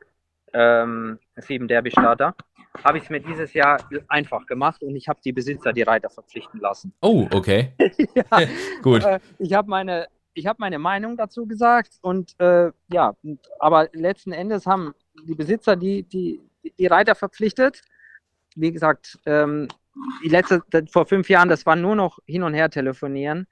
ähm, 0.52 1.18
sieben 1.36 1.66
Derby-Starter, 1.68 2.34
habe 2.84 2.98
ich 2.98 3.04
es 3.04 3.10
mir 3.10 3.20
dieses 3.20 3.52
Jahr 3.52 3.78
einfach 4.08 4.46
gemacht 4.46 4.82
und 4.82 4.94
ich 4.96 5.08
habe 5.08 5.18
die 5.24 5.32
Besitzer 5.32 5.72
die 5.72 5.82
Reiter 5.82 6.10
verpflichten 6.10 6.60
lassen. 6.60 6.92
Oh, 7.00 7.26
okay. 7.32 7.72
ja, 8.14 8.24
Gut. 8.82 9.04
äh, 9.04 9.18
ich 9.38 9.52
habe 9.54 9.68
meine, 9.68 10.06
ich 10.34 10.46
habe 10.46 10.56
meine 10.60 10.78
Meinung 10.78 11.16
dazu 11.16 11.46
gesagt 11.46 11.94
und 12.02 12.38
äh, 12.40 12.70
ja, 12.92 13.14
aber 13.58 13.88
letzten 13.92 14.32
Endes 14.32 14.66
haben 14.66 14.94
die 15.26 15.34
Besitzer 15.34 15.76
die, 15.76 16.02
die, 16.04 16.40
die 16.78 16.86
Reiter 16.86 17.14
verpflichtet. 17.14 17.80
Wie 18.54 18.72
gesagt, 18.72 19.18
ähm, 19.26 19.68
die 20.24 20.28
letzte, 20.28 20.62
vor 20.90 21.06
fünf 21.06 21.28
Jahren, 21.28 21.48
das 21.48 21.66
war 21.66 21.76
nur 21.76 21.94
noch 21.96 22.18
hin 22.26 22.42
und 22.42 22.54
her 22.54 22.70
telefonieren. 22.70 23.46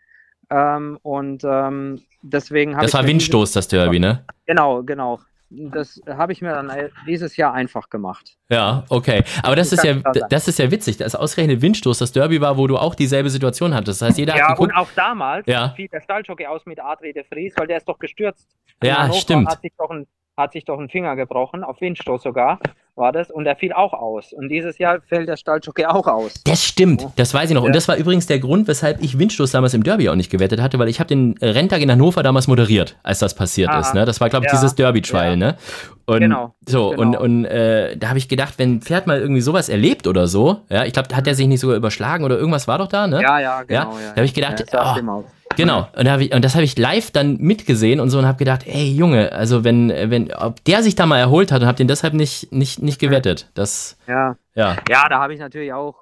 Ähm, 0.50 0.98
und 1.02 1.44
ähm, 1.44 2.00
deswegen 2.22 2.72
habe 2.74 2.82
Das 2.82 2.90
ich. 2.90 2.94
war 2.94 3.02
mir 3.02 3.06
dieses- 3.08 3.22
Windstoß, 3.28 3.52
das 3.52 3.68
Derby, 3.68 3.98
ne? 4.00 4.24
Genau, 4.46 4.82
genau. 4.82 5.20
Das 5.54 6.00
habe 6.08 6.32
ich 6.32 6.40
mir 6.40 6.50
dann 6.50 6.72
dieses 7.06 7.36
Jahr 7.36 7.52
einfach 7.52 7.90
gemacht. 7.90 8.36
Ja, 8.48 8.84
okay. 8.88 9.22
Aber 9.42 9.54
das 9.54 9.68
Das 9.68 9.84
ist 9.84 9.84
ja, 9.84 9.94
das 10.30 10.48
ist 10.48 10.58
ja 10.58 10.70
witzig, 10.70 10.96
dass 10.96 11.14
ausgerechnet 11.14 11.60
Windstoß 11.60 11.98
das 11.98 12.10
Derby 12.10 12.40
war, 12.40 12.56
wo 12.56 12.66
du 12.66 12.78
auch 12.78 12.94
dieselbe 12.94 13.28
Situation 13.28 13.74
hattest. 13.74 14.00
Das 14.00 14.08
heißt, 14.08 14.18
jeder 14.18 14.34
Ja, 14.36 14.48
hat 14.48 14.58
und 14.58 14.68
geguckt. 14.70 14.78
auch 14.78 14.90
damals 14.96 15.46
Ja. 15.46 15.68
fiel 15.76 15.88
der 15.88 16.00
Stalljockey 16.00 16.46
aus 16.46 16.64
mit 16.64 16.80
Adri 16.82 17.12
de 17.12 17.24
Vries, 17.24 17.52
weil 17.58 17.66
der 17.66 17.76
ist 17.76 17.86
doch 17.86 17.98
gestürzt. 17.98 18.48
Ja, 18.82 19.12
stimmt. 19.12 19.48
Hat 19.48 19.60
sich 19.60 19.72
doch 19.78 19.90
ein 19.90 20.06
hat 20.34 20.52
sich 20.52 20.64
doch 20.64 20.78
einen 20.78 20.88
Finger 20.88 21.14
gebrochen, 21.16 21.62
auf 21.62 21.78
Windstoß 21.82 22.22
sogar 22.22 22.58
war 22.94 23.10
das, 23.12 23.30
und 23.30 23.46
er 23.46 23.56
fiel 23.56 23.72
auch 23.72 23.92
aus. 23.94 24.32
Und 24.32 24.48
dieses 24.48 24.76
Jahr 24.78 24.98
fällt 25.08 25.28
der 25.28 25.36
Stalljockey 25.36 25.86
auch 25.86 26.06
aus. 26.06 26.34
Das 26.44 26.62
stimmt, 26.64 27.06
das 27.16 27.32
weiß 27.32 27.48
ich 27.50 27.54
noch. 27.54 27.62
Und 27.62 27.74
das 27.74 27.88
war 27.88 27.96
übrigens 27.96 28.26
der 28.26 28.38
Grund, 28.38 28.68
weshalb 28.68 29.02
ich 29.02 29.18
Windstoß 29.18 29.50
damals 29.50 29.72
im 29.74 29.82
Derby 29.82 30.08
auch 30.10 30.14
nicht 30.14 30.30
gewettet 30.30 30.60
hatte, 30.60 30.78
weil 30.78 30.88
ich 30.88 31.00
habe 31.00 31.08
den 31.08 31.34
Renntag 31.40 31.80
in 31.80 31.90
Hannover 31.90 32.22
damals 32.22 32.48
moderiert, 32.48 32.96
als 33.02 33.18
das 33.20 33.34
passiert 33.34 33.70
Ah. 33.70 33.80
ist. 33.80 33.94
Ne? 33.94 34.04
Das 34.04 34.20
war, 34.20 34.28
glaube 34.28 34.44
ich, 34.46 34.52
Ja. 34.52 34.58
dieses 34.58 34.74
Derby-Trial. 34.74 35.30
Ja. 35.30 35.36
Ne? 35.36 35.56
Und 36.04 36.20
Genau, 36.20 36.54
So, 36.68 36.90
genau. 36.90 37.00
und, 37.02 37.16
und 37.16 37.44
äh, 37.46 37.96
da 37.96 38.08
habe 38.08 38.18
ich 38.18 38.28
gedacht, 38.28 38.54
wenn 38.58 38.74
ein 38.76 38.82
Pferd 38.82 39.06
mal 39.06 39.18
irgendwie 39.20 39.40
sowas 39.40 39.68
erlebt 39.68 40.06
oder 40.06 40.26
so, 40.26 40.60
ja, 40.68 40.84
ich 40.84 40.92
glaube, 40.92 41.14
hat 41.16 41.26
der 41.26 41.34
sich 41.34 41.46
nicht 41.46 41.60
sogar 41.60 41.76
überschlagen 41.76 42.24
oder 42.24 42.36
irgendwas 42.36 42.68
war 42.68 42.78
doch 42.78 42.88
da, 42.88 43.06
ne? 43.06 43.22
Ja, 43.22 43.38
ja, 43.40 43.62
genau. 43.62 43.92
Ja, 43.92 44.10
da 44.10 44.16
hab 44.16 44.24
ich 44.24 44.34
gedacht, 44.34 44.64
ja, 44.72 44.96
oh. 45.08 45.24
Genau. 45.56 45.88
Und, 45.96 46.06
da 46.06 46.18
ich, 46.18 46.34
und 46.34 46.44
das 46.44 46.54
habe 46.54 46.64
ich 46.64 46.78
live 46.78 47.10
dann 47.10 47.36
mitgesehen 47.38 48.00
und 48.00 48.10
so 48.10 48.18
und 48.18 48.26
habe 48.26 48.38
gedacht, 48.38 48.66
ey 48.66 48.90
Junge, 48.90 49.32
also 49.32 49.64
wenn, 49.64 49.88
wenn, 49.88 50.32
ob 50.32 50.62
der 50.64 50.82
sich 50.82 50.94
da 50.94 51.06
mal 51.06 51.18
erholt 51.18 51.52
hat 51.52 51.62
und 51.62 51.68
habe 51.68 51.76
den 51.76 51.88
deshalb 51.88 52.14
nicht, 52.14 52.52
nicht, 52.52 52.82
nicht 52.82 53.00
gewettet. 53.00 53.50
Das, 53.54 53.96
Ja. 54.06 54.36
ja. 54.54 54.76
Ja, 54.88 55.08
da 55.08 55.20
habe 55.20 55.34
ich 55.34 55.40
natürlich 55.40 55.72
auch. 55.72 55.96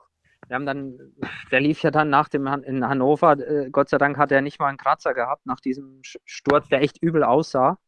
Wir 0.49 0.57
haben 0.57 0.67
dann, 0.67 0.99
der 1.53 1.61
lief 1.61 1.83
ja 1.83 1.93
dann 1.93 2.11
nach 2.11 2.29
dem 2.29 2.47
in 2.65 2.85
Hannover, 2.89 3.39
äh, 3.39 3.71
Gott 3.71 3.89
sei 3.89 3.99
Dank 3.99 4.19
hat 4.19 4.33
er 4.33 4.41
nicht 4.41 4.59
mal 4.59 4.67
einen 4.67 4.79
Kratzer 4.79 5.15
gehabt 5.15 5.47
nach 5.47 5.61
diesem 5.61 6.01
Sturz, 6.03 6.69
der 6.69 6.83
echt 6.83 7.01
übel 7.01 7.23
aussah. 7.23 7.79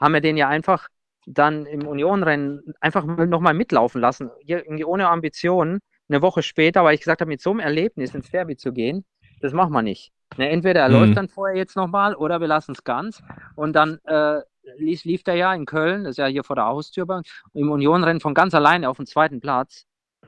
Haben 0.00 0.14
wir 0.14 0.22
den 0.22 0.38
ja 0.38 0.48
einfach 0.48 0.88
dann 1.26 1.66
im 1.66 1.86
Unionrennen 1.86 2.74
einfach 2.80 3.04
nochmal 3.04 3.52
mitlaufen 3.54 4.00
lassen, 4.00 4.30
irgendwie 4.44 4.84
ohne 4.84 5.08
Ambitionen. 5.08 5.80
Eine 6.08 6.22
Woche 6.22 6.42
später, 6.42 6.84
weil 6.84 6.94
ich 6.94 7.00
gesagt 7.00 7.20
habe, 7.20 7.28
mit 7.28 7.40
so 7.40 7.50
einem 7.50 7.60
Erlebnis 7.60 8.14
ins 8.14 8.30
Derby 8.30 8.56
zu 8.56 8.72
gehen, 8.72 9.04
das 9.46 9.54
machen 9.54 9.72
wir 9.72 9.82
nicht. 9.82 10.12
Ne, 10.36 10.50
entweder 10.50 10.80
er 10.80 10.88
Mhm. 10.88 10.94
läuft 10.94 11.16
dann 11.16 11.28
vorher 11.28 11.56
jetzt 11.56 11.76
nochmal 11.76 12.14
oder 12.14 12.40
wir 12.40 12.48
lassen 12.48 12.72
es 12.72 12.82
ganz. 12.84 13.22
Und 13.54 13.74
dann 13.74 13.98
äh, 14.06 14.40
lief, 14.78 15.04
lief 15.04 15.22
der 15.22 15.36
ja 15.36 15.54
in 15.54 15.64
Köln, 15.66 16.04
das 16.04 16.12
ist 16.12 16.16
ja 16.18 16.26
hier 16.26 16.42
vor 16.44 16.56
der 16.56 16.66
Haustür 16.66 17.06
bei 17.06 17.16
uns, 17.18 17.28
im 17.54 17.70
Unionrennen 17.70 18.20
von 18.20 18.34
ganz 18.34 18.52
alleine 18.54 18.88
auf 18.90 18.96
dem 18.96 19.06
zweiten 19.06 19.40
Platz. 19.40 19.84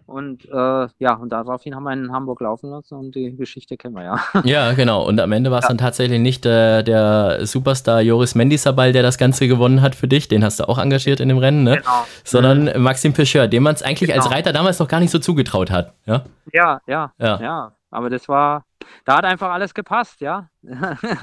Und 0.06 0.46
äh, 0.46 0.86
ja, 1.00 1.14
und 1.20 1.30
daraufhin 1.30 1.74
haben 1.74 1.82
wir 1.82 1.92
in 1.92 2.12
Hamburg 2.12 2.40
laufen 2.40 2.70
lassen 2.70 2.94
und 2.94 3.14
die 3.14 3.36
Geschichte 3.36 3.76
kennen 3.76 3.94
wir 3.94 4.04
ja. 4.04 4.20
Ja, 4.44 4.72
genau. 4.72 5.04
Und 5.06 5.20
am 5.20 5.32
Ende 5.32 5.50
war 5.50 5.58
es 5.58 5.66
dann 5.66 5.76
tatsächlich 5.76 6.18
nicht 6.20 6.46
äh, 6.46 6.82
der 6.82 7.44
Superstar 7.44 8.00
Joris 8.00 8.34
Mendisabal, 8.34 8.92
der 8.92 9.02
das 9.02 9.18
Ganze 9.18 9.48
gewonnen 9.48 9.82
hat 9.82 9.94
für 9.94 10.08
dich. 10.08 10.28
Den 10.28 10.44
hast 10.44 10.60
du 10.60 10.68
auch 10.68 10.78
engagiert 10.78 11.20
in 11.20 11.28
dem 11.28 11.36
Rennen, 11.38 11.64
ne? 11.64 11.78
Genau. 11.78 12.06
Sondern 12.24 12.80
Maxim 12.82 13.12
Pecheur, 13.12 13.48
dem 13.48 13.64
man 13.64 13.74
es 13.74 13.82
eigentlich 13.82 14.14
als 14.14 14.24
Genau. 14.24 14.34
Reiter 14.36 14.52
damals 14.54 14.78
noch 14.78 14.88
gar 14.88 15.00
nicht 15.00 15.10
so 15.10 15.18
zugetraut 15.18 15.70
hat. 15.70 15.92
Ja, 16.06 16.22
Ja, 16.54 16.80
ja, 16.86 17.12
Ja. 17.18 17.40
ja, 17.42 17.72
Aber 17.90 18.08
das 18.08 18.28
war, 18.30 18.64
da 19.04 19.16
hat 19.16 19.24
einfach 19.24 19.50
alles 19.50 19.74
gepasst, 19.74 20.20
ja. 20.20 20.48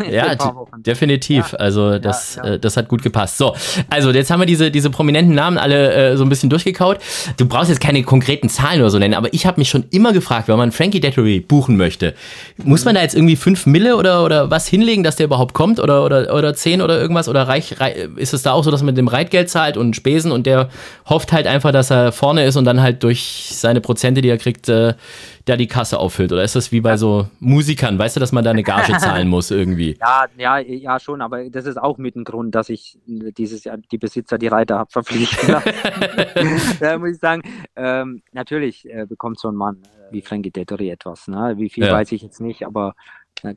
Ja, 0.10 0.36
definitiv. 0.78 1.54
Also 1.60 2.00
das, 2.00 2.36
ja. 2.36 2.44
Äh, 2.54 2.60
das 2.60 2.78
hat 2.78 2.88
gut 2.88 3.04
gepasst. 3.04 3.38
So, 3.38 3.56
also 3.90 4.12
jetzt 4.12 4.32
haben 4.32 4.40
wir 4.40 4.46
diese, 4.46 4.72
diese 4.72 4.90
prominenten 4.90 5.36
Namen 5.36 5.58
alle 5.58 5.94
äh, 5.94 6.18
so 6.18 6.24
ein 6.24 6.30
bisschen 6.30 6.50
durchgekaut. 6.50 7.00
Du 7.38 7.46
brauchst 7.48 7.70
jetzt 7.70 7.82
keine 7.82 8.02
konkreten 8.04 8.50
Zahlen 8.50 8.80
oder 8.82 8.90
so 8.90 8.98
nennen, 8.98 9.14
aber 9.14 9.34
ich 9.34 9.46
habe 9.46 9.60
mich 9.60 9.70
schon 9.70 9.86
immer 9.92 10.14
gefragt, 10.14 10.48
wenn 10.48 10.58
man 10.58 10.72
Frankie 10.72 11.00
Dettery 11.00 11.42
buchen 11.42 11.78
möchte, 11.78 12.16
muss 12.64 12.86
man 12.86 12.96
da 12.96 13.02
jetzt 13.02 13.14
irgendwie 13.16 13.36
fünf 13.36 13.66
Mille 13.66 13.98
oder, 13.98 14.24
oder 14.24 14.50
was 14.50 14.68
hinlegen, 14.68 15.04
dass 15.04 15.16
der 15.18 15.26
überhaupt 15.26 15.54
kommt 15.54 15.80
oder, 15.80 16.06
oder, 16.06 16.34
oder 16.34 16.54
zehn 16.54 16.82
oder 16.82 17.00
irgendwas? 17.00 17.28
Oder 17.30 17.48
reich, 17.48 17.80
rei- 17.80 18.08
ist 18.16 18.34
es 18.34 18.42
da 18.44 18.54
auch 18.54 18.64
so, 18.64 18.72
dass 18.72 18.82
man 18.82 18.88
mit 18.88 18.98
dem 18.98 19.08
Reitgeld 19.08 19.50
zahlt 19.50 19.78
und 19.78 19.96
Spesen 19.96 20.32
und 20.32 20.46
der 20.46 20.70
hofft 21.10 21.32
halt 21.34 21.46
einfach, 21.48 21.72
dass 21.72 21.92
er 21.92 22.12
vorne 22.12 22.46
ist 22.46 22.56
und 22.56 22.66
dann 22.66 22.82
halt 22.82 23.04
durch 23.04 23.50
seine 23.52 23.82
Prozente, 23.82 24.22
die 24.22 24.30
er 24.30 24.38
kriegt, 24.38 24.70
äh, 24.70 24.94
da 25.46 25.56
die 25.58 25.68
Kasse 25.68 26.00
auffüllt? 26.00 26.32
Oder 26.32 26.44
ist 26.44 26.56
das 26.56 26.72
wie 26.72 26.82
bei 26.82 26.98
so 26.98 27.28
Musikern, 27.40 27.55
weißt 27.60 28.16
du, 28.16 28.20
dass 28.20 28.32
man 28.32 28.44
da 28.44 28.52
eine 28.52 28.64
Gage 28.64 28.94
zahlen 28.98 29.28
muss 29.28 29.52
irgendwie? 29.52 29.98
Ja, 30.00 30.26
ja, 30.38 30.58
ja, 30.60 31.00
schon, 31.00 31.22
aber 31.22 31.50
das 31.50 31.66
ist 31.66 31.78
auch 31.78 31.98
mit 31.98 32.16
ein 32.16 32.24
Grund, 32.24 32.56
dass 32.56 32.70
ich 32.70 32.98
dieses 33.06 33.64
Jahr 33.64 33.78
die 33.78 33.98
Besitzer, 33.98 34.38
die 34.38 34.48
Reiter 34.48 34.78
habe 34.80 34.92
verpflichtet. 34.92 35.50
da 36.80 36.98
muss 37.00 37.12
ich 37.12 37.20
sagen, 37.20 37.42
ähm, 37.76 38.22
natürlich 38.34 38.90
äh, 38.90 39.06
bekommt 39.08 39.40
so 39.40 39.50
ein 39.50 39.56
Mann 39.56 39.78
äh, 39.84 40.14
wie 40.14 40.22
Frankie 40.22 40.52
Dettori 40.52 40.90
etwas. 40.90 41.28
Ne? 41.28 41.54
Wie 41.58 41.70
viel 41.70 41.86
Ja. 41.86 41.94
weiß 41.94 42.12
ich 42.12 42.22
jetzt 42.22 42.42
nicht, 42.42 42.66
aber 42.66 42.96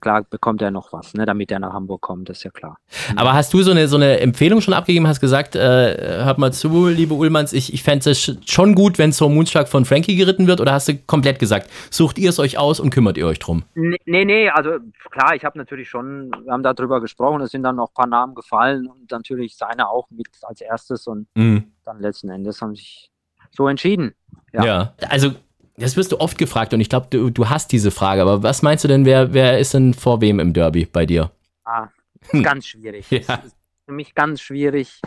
klar 0.01 0.23
bekommt 0.29 0.61
er 0.61 0.71
noch 0.71 0.93
was, 0.93 1.15
ne? 1.15 1.25
damit 1.25 1.51
er 1.51 1.59
nach 1.61 1.73
Hamburg 1.73 2.03
kommt, 2.03 2.29
das 2.29 2.39
ist 2.39 2.45
ja 2.45 2.51
klar. 2.51 2.79
Aber 3.17 3.33
hast 3.33 3.55
du 3.55 3.63
so 3.63 3.71
eine, 3.71 3.89
so 3.89 3.97
eine 3.97 4.21
Empfehlung 4.21 4.61
schon 4.61 4.75
abgegeben? 4.75 5.07
Hast 5.07 5.21
gesagt, 5.21 5.57
äh, 5.57 6.25
hört 6.25 6.39
mal 6.39 6.53
zu, 6.53 6.89
liebe 6.89 7.15
Ullmanns, 7.15 7.53
ich, 7.53 7.73
ich 7.73 7.83
fände 7.83 8.11
es 8.11 8.19
sch- 8.21 8.39
schon 8.51 8.75
gut, 8.75 8.99
wenn 8.99 9.13
so 9.13 9.27
ein 9.27 9.35
Moonstruck 9.35 9.69
von 9.69 9.85
Frankie 9.85 10.17
geritten 10.17 10.47
wird? 10.47 10.61
Oder 10.61 10.73
hast 10.73 10.89
du 10.89 10.97
komplett 10.99 11.39
gesagt, 11.39 11.71
sucht 11.91 12.19
ihr 12.19 12.31
es 12.31 12.39
euch 12.39 12.59
aus 12.59 12.81
und 12.81 12.91
kümmert 12.91 13.17
ihr 13.17 13.27
euch 13.27 13.39
drum? 13.39 13.63
Nee, 13.75 13.97
nee, 14.05 14.25
nee, 14.25 14.51
also 14.51 14.73
klar, 15.11 15.35
ich 15.35 15.45
habe 15.45 15.57
natürlich 15.57 15.89
schon, 15.89 16.31
wir 16.45 16.53
haben 16.53 16.63
darüber 16.63 17.01
gesprochen, 17.01 17.41
es 17.41 17.51
sind 17.53 17.63
dann 17.63 17.77
noch 17.77 17.89
ein 17.91 17.95
paar 17.95 18.07
Namen 18.07 18.35
gefallen 18.35 18.87
und 18.89 19.11
natürlich 19.11 19.57
seine 19.57 19.89
auch 19.89 20.09
mit 20.11 20.29
als 20.43 20.61
erstes 20.61 21.07
und 21.07 21.29
Mhm. 21.35 21.73
dann 21.85 22.01
letzten 22.01 22.29
Endes 22.31 22.61
haben 22.61 22.75
sich 22.75 23.11
so 23.51 23.69
entschieden. 23.69 24.15
Ja. 24.53 24.65
Ja. 24.65 24.93
Also, 25.09 25.31
das 25.79 25.97
wirst 25.97 26.13
du 26.13 26.21
oft 26.21 26.39
gefragt 26.39 26.75
und 26.75 26.81
ich 26.81 26.89
glaube, 26.89 27.07
du, 27.11 27.31
du 27.31 27.49
hast 27.49 27.73
diese 27.73 27.91
Frage. 27.91 28.23
Aber 28.23 28.43
was 28.43 28.63
meinst 28.63 28.85
du 28.85 28.89
denn, 28.89 29.05
wer, 29.05 29.33
wer 29.33 29.59
ist 29.59 29.75
denn 29.75 29.95
vor 29.95 30.21
wem 30.21 30.41
im 30.41 30.53
Derby 30.53 30.87
bei 30.87 31.07
dir? 31.07 31.31
Ah, 31.65 31.89
ist 32.33 32.45
ganz 32.45 32.67
schwierig. 32.67 33.11
Ja. 33.11 33.43
Für 33.87 33.93
mich 33.93 34.15
ganz 34.15 34.41
schwierig 34.41 35.01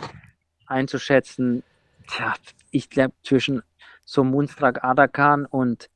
einzuschätzen. 0.66 1.62
Tja, 2.08 2.34
ich 2.70 2.90
glaube, 2.90 3.14
zwischen 3.22 3.62
so 4.04 4.24
Moonstruck 4.24 4.82
Adakan 4.82 5.46
und 5.46 5.88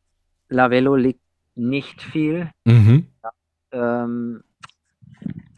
Lavello 0.49 0.95
liegt 0.95 1.21
nicht 1.55 2.03
viel. 2.03 2.51
Mhm. 2.65 3.09
Ähm, 3.73 4.45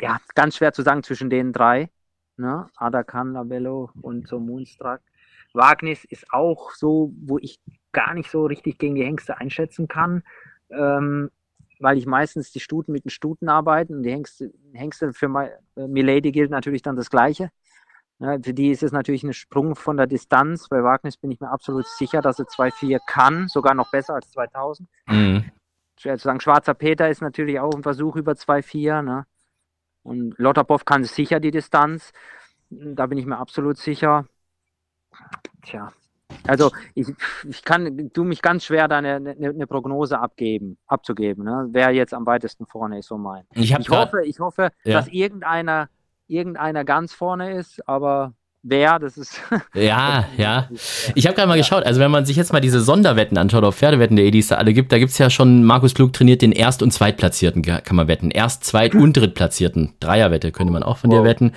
ja, 0.00 0.18
ganz 0.34 0.56
schwer 0.56 0.72
zu 0.72 0.82
sagen 0.82 1.02
zwischen 1.02 1.28
den 1.28 1.52
drei. 1.52 1.90
Ne? 2.36 2.66
Adakan, 2.76 3.32
Lavello 3.32 3.90
und 4.00 4.28
so 4.28 4.38
Moonstruck. 4.38 5.00
Wagnis 5.52 6.04
ist 6.04 6.32
auch 6.32 6.70
so, 6.70 7.12
wo 7.20 7.38
ich 7.38 7.58
gar 7.92 8.14
nicht 8.14 8.30
so 8.30 8.46
richtig 8.46 8.78
gegen 8.78 8.94
die 8.94 9.04
Hengste 9.04 9.38
einschätzen 9.38 9.88
kann, 9.88 10.22
ähm, 10.70 11.30
weil 11.80 11.96
ich 11.98 12.06
meistens 12.06 12.52
die 12.52 12.60
Stuten 12.60 12.92
mit 12.92 13.04
den 13.04 13.10
Stuten 13.10 13.48
arbeiten 13.48 13.94
und 13.96 14.02
die 14.02 14.10
Hengste, 14.10 14.52
Hengste 14.72 15.12
für 15.12 15.28
My, 15.28 15.48
äh, 15.76 15.86
Milady 15.86 16.32
gilt 16.32 16.50
natürlich 16.50 16.82
dann 16.82 16.96
das 16.96 17.10
Gleiche. 17.10 17.50
Ja, 18.20 18.36
für 18.42 18.52
die 18.52 18.70
ist 18.70 18.82
es 18.82 18.90
natürlich 18.90 19.22
ein 19.22 19.32
Sprung 19.32 19.76
von 19.76 19.96
der 19.96 20.08
Distanz. 20.08 20.68
Bei 20.68 20.82
Wagnis 20.82 21.16
bin 21.16 21.30
ich 21.30 21.38
mir 21.40 21.50
absolut 21.50 21.86
sicher, 21.86 22.20
dass 22.20 22.40
er 22.40 22.46
2,4 22.46 22.98
kann, 23.06 23.46
sogar 23.46 23.74
noch 23.74 23.90
besser 23.92 24.14
als 24.14 24.30
2000 24.32 24.88
Mhm. 25.06 25.44
schwer 25.98 26.18
zu 26.18 26.24
sagen. 26.24 26.40
Schwarzer 26.40 26.74
Peter 26.74 27.08
ist 27.08 27.22
natürlich 27.22 27.60
auch 27.60 27.72
ein 27.74 27.84
Versuch 27.84 28.16
über 28.16 28.34
2,4. 28.34 29.02
Ne? 29.02 29.26
Und 30.02 30.36
Lotterpoff 30.38 30.84
kann 30.84 31.04
sicher 31.04 31.38
die 31.38 31.52
Distanz. 31.52 32.12
Da 32.70 33.06
bin 33.06 33.18
ich 33.18 33.26
mir 33.26 33.38
absolut 33.38 33.78
sicher. 33.78 34.26
Tja. 35.62 35.92
Also 36.46 36.70
ich, 36.94 37.08
ich 37.48 37.62
kann, 37.64 38.10
du 38.12 38.24
mich 38.24 38.42
ganz 38.42 38.64
schwer 38.64 38.88
da 38.88 38.98
eine, 38.98 39.16
eine, 39.16 39.36
eine 39.48 39.66
Prognose 39.66 40.18
abgeben, 40.18 40.78
abzugeben, 40.86 41.44
ne? 41.44 41.68
wer 41.70 41.90
jetzt 41.90 42.14
am 42.14 42.26
weitesten 42.26 42.66
vorne 42.66 42.98
ist, 42.98 43.08
so 43.08 43.18
mein. 43.18 43.44
Ich 43.54 43.72
Ich 43.78 43.88
hoffe, 43.90 44.24
ich 44.24 44.38
hoffe, 44.40 44.70
Ja. 44.84 44.94
dass 44.98 45.08
irgendeiner, 45.08 45.88
irgendeiner 46.26 46.84
ganz 46.84 47.12
vorne 47.12 47.52
ist, 47.52 47.86
aber 47.88 48.34
wer, 48.62 48.98
das 48.98 49.16
ist. 49.16 49.40
Ja, 49.74 50.26
ja. 50.36 50.68
Ich 51.14 51.26
habe 51.26 51.34
gerade 51.36 51.48
mal 51.48 51.56
geschaut, 51.56 51.84
also 51.84 52.00
wenn 52.00 52.10
man 52.10 52.26
sich 52.26 52.36
jetzt 52.36 52.52
mal 52.52 52.60
diese 52.60 52.80
Sonderwetten 52.80 53.38
anschaut 53.38 53.64
auf 53.64 53.76
Pferdewetten.de, 53.76 54.30
die 54.30 54.38
es 54.40 54.48
da 54.48 54.56
alle 54.56 54.72
gibt, 54.72 54.92
da 54.92 54.98
gibt's 54.98 55.16
ja 55.18 55.30
schon, 55.30 55.64
Markus 55.64 55.94
Klug 55.94 56.12
trainiert 56.12 56.42
den 56.42 56.52
Erst- 56.52 56.82
und 56.82 56.90
Zweitplatzierten, 56.92 57.62
kann 57.62 57.96
man 57.96 58.08
wetten. 58.08 58.30
Erst-, 58.30 58.64
Zweit- 58.64 58.94
und 58.94 59.16
Drittplatzierten. 59.16 59.94
Dreierwette 60.00 60.52
könnte 60.52 60.72
man 60.72 60.82
auch 60.82 60.98
von 60.98 61.10
dir 61.10 61.20
Wow. 61.20 61.24
wetten. 61.24 61.52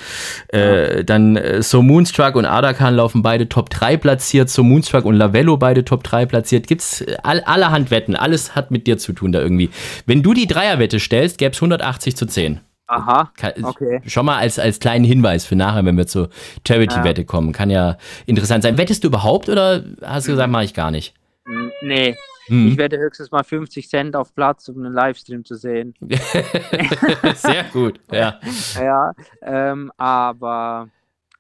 Äh, 0.50 1.04
dann 1.04 1.36
äh, 1.36 1.62
So 1.62 1.82
Moonstruck 1.82 2.36
und 2.36 2.46
Adakan 2.46 2.96
laufen 2.96 3.22
beide 3.22 3.50
Top 3.50 3.70
3 3.70 3.98
platziert, 3.98 4.50
So 4.50 4.64
Moonstruck 4.64 5.06
und 5.06 5.16
Lavello 5.16 5.58
beide 5.58 5.84
Top 5.84 6.04
3 6.04 6.26
platziert. 6.26 6.68
Gibt's 6.68 7.02
äh, 7.02 7.18
all, 7.24 7.42
allerhand 7.42 7.92
Wetten, 7.92 8.16
alles 8.16 8.56
hat 8.56 8.72
mit 8.72 8.88
dir 8.88 8.98
zu 8.98 9.14
tun 9.14 9.32
da 9.32 9.40
irgendwie. 9.42 9.70
Wenn 10.06 10.24
du 10.24 10.34
die 10.34 10.48
Dreierwette 10.48 11.00
stellst, 11.00 11.38
gäb's 11.38 11.58
180 11.58 12.16
zu 12.16 12.26
10. 12.26 12.62
Aha. 12.92 13.32
Kann, 13.38 13.54
Okay. 13.64 14.02
Schon 14.06 14.26
mal 14.26 14.38
als, 14.38 14.60
als 14.60 14.80
kleinen 14.80 15.06
Hinweis 15.06 15.46
für 15.46 15.56
nachher, 15.56 15.86
wenn 15.86 15.98
wir 15.98 16.08
zur 16.08 16.30
Charity-Wette 16.68 17.26
kommen. 17.26 17.52
Kann 17.54 17.70
ja 17.70 17.98
interessant 18.26 18.64
sein. 18.64 18.78
Wettest 18.78 19.04
du 19.04 19.08
überhaupt 19.08 19.50
oder 19.50 19.84
hast 20.02 20.28
du 20.28 20.32
gesagt, 20.34 20.52
mache 20.52 20.66
ich 20.66 20.74
gar 20.74 20.92
nicht? 20.92 21.14
N- 21.48 21.72
Nee, 21.82 22.16
Hm. 22.48 22.68
ich 22.70 22.78
werde 22.78 22.98
höchstens 22.98 23.32
mal 23.32 23.44
50 23.44 23.88
Cent 23.88 24.16
auf 24.16 24.34
Platz, 24.36 24.68
um 24.68 24.78
einen 24.84 24.94
Livestream 24.94 25.46
zu 25.46 25.56
sehen. 25.56 25.94
Sehr 27.36 27.64
gut, 27.72 28.00
ja. 28.12 28.40
Ja, 28.76 29.14
ähm, 29.42 29.92
aber 29.98 30.90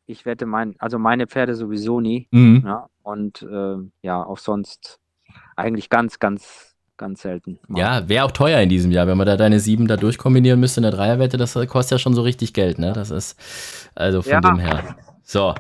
ich 0.06 0.26
wette 0.26 0.46
mein, 0.46 0.76
also 0.80 1.00
meine 1.00 1.28
Pferde 1.28 1.56
sowieso 1.56 2.00
nie. 2.00 2.28
Mhm. 2.32 2.64
Ja, 2.66 2.88
und 3.04 3.42
ähm, 3.44 3.92
ja, 4.02 4.24
auch 4.24 4.38
sonst 4.38 5.00
eigentlich 5.56 5.90
ganz, 5.90 6.20
ganz, 6.20 6.71
ganz 7.02 7.22
selten. 7.22 7.60
mal. 7.68 7.80
Ja, 7.80 8.08
wäre 8.10 8.26
auch 8.26 8.32
teuer 8.32 8.62
in 8.62 8.70
diesem 8.70 8.92
Jahr, 8.92 9.08
wenn 9.08 9.18
man 9.18 9.28
da 9.28 9.36
deine 9.36 9.60
sieben 9.60 9.88
da 9.88 9.98
durchkombinieren 9.98 10.60
müsste 10.60 10.80
in 10.80 10.84
der 10.84 10.92
Dreierwette, 10.92 11.38
das 11.38 11.54
kostet 11.68 11.92
ja 11.92 11.98
schon 12.00 12.14
so 12.14 12.22
richtig 12.22 12.54
Geld, 12.54 12.80
ne? 12.80 12.94
Das 12.94 13.12
ist 13.12 13.38
also 13.96 14.22
von 14.22 14.32
Ja. 14.32 14.40
dem 14.40 14.60
her. 14.60 14.96
So. 15.24 15.56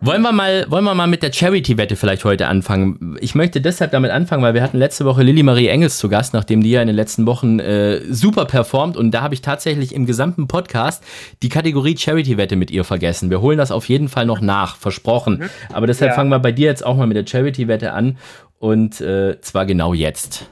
Wollen 0.00 0.22
wir 0.22 0.32
mal, 0.32 0.64
wollen 0.70 0.84
wir 0.84 0.94
mal 0.94 1.06
mit 1.06 1.22
der 1.22 1.30
Charity-Wette 1.30 1.94
vielleicht 1.94 2.24
heute 2.24 2.46
anfangen? 2.48 3.18
Ich 3.20 3.34
möchte 3.34 3.60
deshalb 3.60 3.90
damit 3.90 4.10
anfangen, 4.10 4.42
weil 4.42 4.54
wir 4.54 4.62
hatten 4.62 4.78
letzte 4.78 5.04
Woche 5.04 5.22
Lilly 5.22 5.42
Marie 5.42 5.68
Engels 5.68 5.98
zu 5.98 6.08
Gast, 6.08 6.32
nachdem 6.32 6.62
die 6.62 6.70
ja 6.70 6.80
in 6.80 6.86
den 6.86 6.96
letzten 6.96 7.26
Wochen 7.26 7.58
äh, 7.58 8.00
super 8.10 8.46
performt 8.46 8.96
und 8.96 9.10
da 9.10 9.20
habe 9.20 9.34
ich 9.34 9.42
tatsächlich 9.42 9.94
im 9.94 10.06
gesamten 10.06 10.48
Podcast 10.48 11.04
die 11.42 11.50
Kategorie 11.50 11.98
Charity-Wette 11.98 12.56
mit 12.56 12.70
ihr 12.70 12.82
vergessen. 12.84 13.28
Wir 13.28 13.42
holen 13.42 13.58
das 13.58 13.70
auf 13.72 13.90
jeden 13.90 14.08
Fall 14.08 14.24
noch 14.24 14.40
nach, 14.40 14.76
versprochen. 14.76 15.38
Mhm. 15.40 15.50
Aber 15.74 15.86
deshalb 15.86 16.12
ja. 16.12 16.14
fangen 16.16 16.30
wir 16.30 16.38
bei 16.38 16.52
dir 16.52 16.66
jetzt 16.66 16.84
auch 16.86 16.96
mal 16.96 17.06
mit 17.06 17.18
der 17.18 17.26
Charity-Wette 17.26 17.92
an 17.92 18.16
und 18.64 18.98
äh, 19.02 19.38
zwar 19.42 19.66
genau 19.66 19.92
jetzt. 19.92 20.48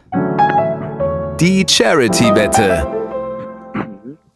Die 1.41 1.65
Charity-Wette. 1.67 2.87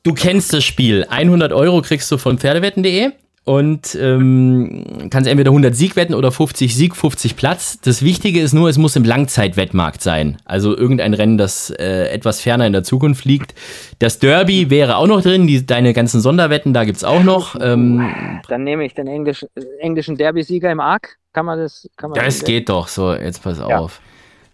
Du 0.02 0.14
kennst 0.14 0.54
das 0.54 0.64
Spiel. 0.64 1.04
100 1.10 1.52
Euro 1.52 1.82
kriegst 1.82 2.10
du 2.10 2.16
von 2.16 2.38
Pferdewetten.de 2.38 3.10
und 3.46 3.96
ähm, 4.00 5.08
kannst 5.08 5.30
entweder 5.30 5.50
100 5.50 5.72
Sieg 5.72 5.94
wetten 5.94 6.14
oder 6.14 6.32
50 6.32 6.74
Sieg, 6.74 6.96
50 6.96 7.36
Platz. 7.36 7.80
Das 7.80 8.02
Wichtige 8.02 8.40
ist 8.40 8.52
nur, 8.52 8.68
es 8.68 8.76
muss 8.76 8.96
im 8.96 9.04
Langzeitwettmarkt 9.04 10.02
sein. 10.02 10.38
Also 10.44 10.76
irgendein 10.76 11.14
Rennen, 11.14 11.38
das 11.38 11.70
äh, 11.70 12.08
etwas 12.08 12.40
ferner 12.40 12.66
in 12.66 12.72
der 12.72 12.82
Zukunft 12.82 13.24
liegt. 13.24 13.54
Das 14.00 14.18
Derby 14.18 14.68
wäre 14.68 14.96
auch 14.96 15.06
noch 15.06 15.22
drin, 15.22 15.46
die, 15.46 15.64
deine 15.64 15.92
ganzen 15.92 16.20
Sonderwetten, 16.20 16.74
da 16.74 16.82
gibt 16.82 16.96
es 16.96 17.04
auch 17.04 17.22
noch. 17.22 17.54
Ähm, 17.60 18.40
Dann 18.48 18.64
nehme 18.64 18.84
ich 18.84 18.94
den 18.94 19.06
Englisch, 19.06 19.46
englischen 19.78 20.16
Derby-Sieger 20.16 20.72
im 20.72 20.80
Arc. 20.80 21.16
Kann 21.32 21.46
man 21.46 21.60
das? 21.60 21.88
Kann 21.96 22.10
man 22.10 22.18
das 22.18 22.42
geht 22.42 22.68
doch, 22.68 22.88
so, 22.88 23.14
jetzt 23.14 23.44
pass 23.44 23.58
ja. 23.58 23.78
auf. 23.78 24.00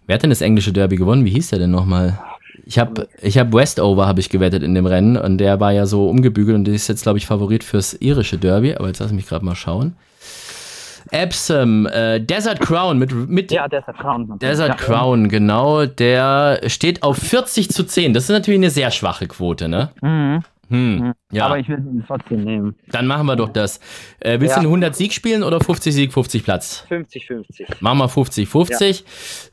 Wer 0.05 0.15
hat 0.15 0.21
denn 0.21 0.29
das 0.29 0.41
englische 0.41 0.71
Derby 0.71 0.97
gewonnen? 0.97 1.25
Wie 1.25 1.31
hieß 1.31 1.49
der 1.49 1.57
denn 1.57 1.71
nochmal? 1.71 2.19
Ich 2.65 2.79
habe 2.79 3.07
ich 3.21 3.37
hab 3.37 3.53
Westover 3.53 4.07
habe 4.07 4.19
ich 4.19 4.29
gewettet 4.29 4.63
in 4.63 4.73
dem 4.73 4.85
Rennen 4.85 5.17
und 5.17 5.37
der 5.37 5.59
war 5.59 5.71
ja 5.71 5.85
so 5.85 6.07
umgebügelt 6.09 6.55
und 6.55 6.65
der 6.65 6.73
ist 6.73 6.87
jetzt 6.87 7.03
glaube 7.03 7.17
ich 7.17 7.25
Favorit 7.25 7.63
fürs 7.63 7.93
irische 7.93 8.37
Derby, 8.37 8.75
aber 8.75 8.87
jetzt 8.87 8.99
lass 8.99 9.11
mich 9.11 9.27
gerade 9.27 9.43
mal 9.43 9.55
schauen. 9.55 9.95
Epsom, 11.11 11.85
äh, 11.87 12.19
Desert 12.19 12.59
Crown 12.59 12.97
mit, 12.97 13.13
mit 13.13 13.51
ja, 13.51 13.67
Desert 13.67 13.97
Crown. 13.97 14.39
Desert 14.39 14.69
ja. 14.69 14.75
Crown, 14.75 15.29
genau, 15.29 15.85
der 15.85 16.61
steht 16.67 17.03
auf 17.03 17.17
40 17.17 17.69
zu 17.69 17.83
10. 17.83 18.13
Das 18.13 18.23
ist 18.23 18.29
natürlich 18.29 18.59
eine 18.59 18.69
sehr 18.69 18.89
schwache 18.89 19.27
Quote, 19.27 19.67
ne? 19.67 19.89
Mhm. 20.01 20.43
Hm, 20.73 20.97
mhm. 20.97 21.13
ja. 21.31 21.45
Aber 21.45 21.59
ich 21.59 21.69
will 21.69 21.77
ihn 21.77 22.03
trotzdem 22.07 22.43
nehmen. 22.43 22.75
Dann 22.91 23.05
machen 23.05 23.27
wir 23.27 23.35
doch 23.35 23.49
das. 23.49 23.79
Äh, 24.19 24.39
willst 24.39 24.55
ja. 24.55 24.61
du 24.63 24.69
100 24.69 24.95
Sieg 24.95 25.13
spielen 25.13 25.43
oder 25.43 25.59
50 25.59 25.93
Sieg, 25.93 26.11
50 26.11 26.43
Platz? 26.43 26.83
50-50. 26.89 27.75
Machen 27.79 27.99
wir 27.99 28.09
50-50. 28.09 29.03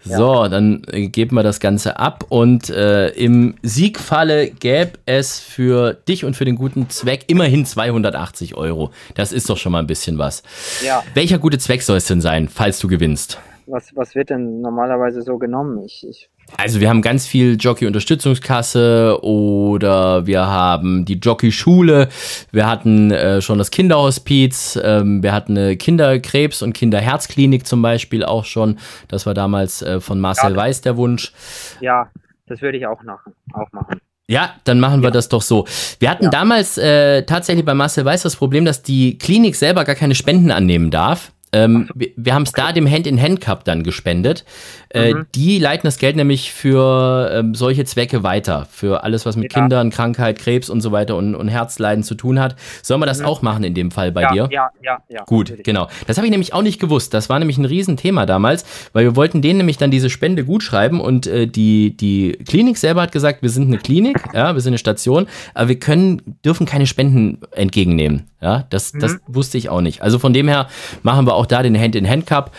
Ja. 0.04 0.16
So, 0.16 0.48
dann 0.48 0.82
äh, 0.90 1.08
geben 1.08 1.36
wir 1.36 1.42
das 1.42 1.60
Ganze 1.60 1.98
ab. 1.98 2.24
Und 2.30 2.70
äh, 2.70 3.08
im 3.10 3.56
Siegfalle 3.60 4.48
gäbe 4.48 4.92
es 5.04 5.40
für 5.40 5.92
dich 5.92 6.24
und 6.24 6.36
für 6.36 6.46
den 6.46 6.56
guten 6.56 6.88
Zweck 6.88 7.26
immerhin 7.26 7.66
280 7.66 8.54
Euro. 8.54 8.90
Das 9.14 9.32
ist 9.32 9.50
doch 9.50 9.58
schon 9.58 9.72
mal 9.72 9.80
ein 9.80 9.86
bisschen 9.86 10.16
was. 10.16 10.42
Ja. 10.82 11.02
Welcher 11.12 11.38
gute 11.38 11.58
Zweck 11.58 11.82
soll 11.82 11.98
es 11.98 12.06
denn 12.06 12.22
sein, 12.22 12.48
falls 12.48 12.78
du 12.78 12.88
gewinnst? 12.88 13.38
Was, 13.66 13.94
was 13.94 14.14
wird 14.14 14.30
denn 14.30 14.62
normalerweise 14.62 15.20
so 15.20 15.36
genommen? 15.36 15.84
Ich, 15.84 16.02
ich 16.08 16.30
also 16.56 16.80
wir 16.80 16.88
haben 16.88 17.02
ganz 17.02 17.26
viel 17.26 17.56
Jockey-Unterstützungskasse 17.58 19.18
oder 19.22 20.26
wir 20.26 20.46
haben 20.46 21.04
die 21.04 21.14
Jockey-Schule, 21.14 22.08
wir 22.52 22.66
hatten 22.66 23.10
äh, 23.10 23.40
schon 23.40 23.58
das 23.58 23.70
Kinderhospiz, 23.70 24.78
ähm, 24.82 25.22
wir 25.22 25.32
hatten 25.32 25.56
eine 25.56 25.74
Kinderkrebs- 25.74 26.62
und 26.62 26.72
Kinderherzklinik 26.72 27.66
zum 27.66 27.82
Beispiel 27.82 28.24
auch 28.24 28.44
schon. 28.44 28.78
Das 29.08 29.26
war 29.26 29.34
damals 29.34 29.82
äh, 29.82 30.00
von 30.00 30.20
Marcel 30.20 30.52
ja, 30.52 30.56
Weiß 30.56 30.80
der 30.80 30.96
Wunsch. 30.96 31.32
Ja, 31.80 32.10
das 32.46 32.62
würde 32.62 32.78
ich 32.78 32.86
auch, 32.86 33.02
nach, 33.02 33.20
auch 33.52 33.70
machen. 33.72 34.00
Ja, 34.30 34.54
dann 34.62 34.78
machen 34.78 35.02
wir 35.02 35.08
ja. 35.08 35.12
das 35.12 35.28
doch 35.28 35.42
so. 35.42 35.66
Wir 35.98 36.08
hatten 36.08 36.24
ja. 36.24 36.30
damals 36.30 36.78
äh, 36.78 37.24
tatsächlich 37.24 37.64
bei 37.64 37.74
Marcel 37.74 38.04
Weiß 38.04 38.22
das 38.22 38.36
Problem, 38.36 38.64
dass 38.64 38.82
die 38.82 39.18
Klinik 39.18 39.56
selber 39.56 39.84
gar 39.84 39.96
keine 39.96 40.14
Spenden 40.14 40.52
annehmen 40.52 40.90
darf. 40.90 41.32
Ähm, 41.52 41.90
wir, 41.94 42.10
wir 42.16 42.34
haben 42.34 42.44
es 42.44 42.52
da 42.52 42.72
dem 42.72 42.88
Hand-in-Hand-Cup 42.88 43.64
dann 43.64 43.82
gespendet. 43.82 44.44
Äh, 44.92 45.14
mhm. 45.14 45.26
Die 45.34 45.58
leiten 45.58 45.86
das 45.86 45.98
Geld 45.98 46.16
nämlich 46.16 46.52
für 46.52 47.30
ähm, 47.32 47.54
solche 47.54 47.84
Zwecke 47.84 48.22
weiter. 48.22 48.66
Für 48.70 49.04
alles, 49.04 49.24
was 49.24 49.36
mit 49.36 49.52
ja. 49.52 49.60
Kindern, 49.60 49.90
Krankheit, 49.90 50.38
Krebs 50.38 50.68
und 50.68 50.80
so 50.80 50.90
weiter 50.90 51.16
und, 51.16 51.36
und 51.36 51.48
Herzleiden 51.48 52.02
zu 52.02 52.16
tun 52.16 52.40
hat. 52.40 52.56
Sollen 52.82 53.00
wir 53.00 53.06
das 53.06 53.20
mhm. 53.20 53.26
auch 53.26 53.42
machen 53.42 53.62
in 53.62 53.74
dem 53.74 53.92
Fall 53.92 54.10
bei 54.10 54.22
ja, 54.22 54.32
dir? 54.32 54.48
Ja, 54.50 54.70
ja, 54.82 54.98
ja. 55.08 55.24
Gut, 55.24 55.46
natürlich. 55.46 55.64
genau. 55.64 55.88
Das 56.06 56.16
habe 56.16 56.26
ich 56.26 56.30
nämlich 56.32 56.52
auch 56.54 56.62
nicht 56.62 56.80
gewusst. 56.80 57.14
Das 57.14 57.28
war 57.28 57.38
nämlich 57.38 57.56
ein 57.58 57.64
Riesenthema 57.64 58.26
damals, 58.26 58.64
weil 58.92 59.04
wir 59.04 59.14
wollten 59.14 59.42
denen 59.42 59.58
nämlich 59.58 59.78
dann 59.78 59.92
diese 59.92 60.10
Spende 60.10 60.44
gut 60.44 60.62
schreiben 60.62 61.00
und 61.00 61.28
äh, 61.28 61.46
die, 61.46 61.96
die 61.96 62.32
Klinik 62.48 62.76
selber 62.76 63.02
hat 63.02 63.12
gesagt, 63.12 63.42
wir 63.42 63.50
sind 63.50 63.68
eine 63.68 63.78
Klinik, 63.78 64.16
ja, 64.34 64.54
wir 64.54 64.60
sind 64.60 64.70
eine 64.70 64.78
Station, 64.78 65.28
aber 65.54 65.68
wir 65.68 65.78
können, 65.78 66.38
dürfen 66.44 66.66
keine 66.66 66.86
Spenden 66.86 67.38
entgegennehmen. 67.52 68.26
Ja, 68.40 68.64
das, 68.70 68.94
mhm. 68.94 69.00
das 69.00 69.18
wusste 69.26 69.58
ich 69.58 69.68
auch 69.68 69.82
nicht. 69.82 70.02
Also 70.02 70.18
von 70.18 70.32
dem 70.32 70.48
her 70.48 70.68
machen 71.02 71.26
wir 71.26 71.34
auch 71.34 71.46
da 71.46 71.62
den 71.62 71.78
Hand-in-Hand-Cup 71.78 72.50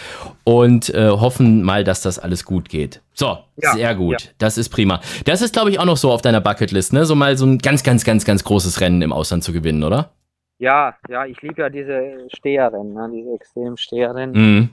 und 0.44 0.94
äh, 0.94 1.10
hoffen 1.10 1.64
mal, 1.64 1.84
dass 1.84 2.02
das 2.02 2.20
alles 2.20 2.46
gut 2.46 2.70
geht. 2.70 3.02
So, 3.14 3.38
ja, 3.58 3.74
sehr 3.74 3.96
gut. 3.96 4.22
Ja. 4.22 4.30
Das 4.38 4.58
ist 4.58 4.70
prima. 4.70 5.02
Das 5.26 5.42
ist, 5.42 5.54
glaube 5.54 5.70
ich, 5.70 5.80
auch 5.80 5.86
noch 5.86 5.98
so 5.98 6.12
auf 6.12 6.22
deiner 6.22 6.42
Bucketlist, 6.42 6.94
ne? 6.94 7.06
So 7.06 7.16
mal 7.16 7.38
so 7.38 7.46
ein 7.46 7.58
ganz, 7.58 7.84
ganz, 7.84 8.04
ganz, 8.04 8.26
ganz 8.26 8.44
großes 8.44 8.82
Rennen 8.82 9.02
im 9.02 9.14
Ausland 9.14 9.44
zu 9.44 9.54
gewinnen, 9.54 9.84
oder? 9.84 10.12
Ja, 10.60 10.96
ja, 11.10 11.26
ich 11.26 11.42
liebe 11.42 11.62
ja 11.62 11.70
diese 11.70 12.28
Steherrennen, 12.36 12.94
ne? 12.94 13.10
diese 13.12 13.34
extremen 13.34 13.78
Steherrennen. 13.78 14.36
Mhm 14.36 14.70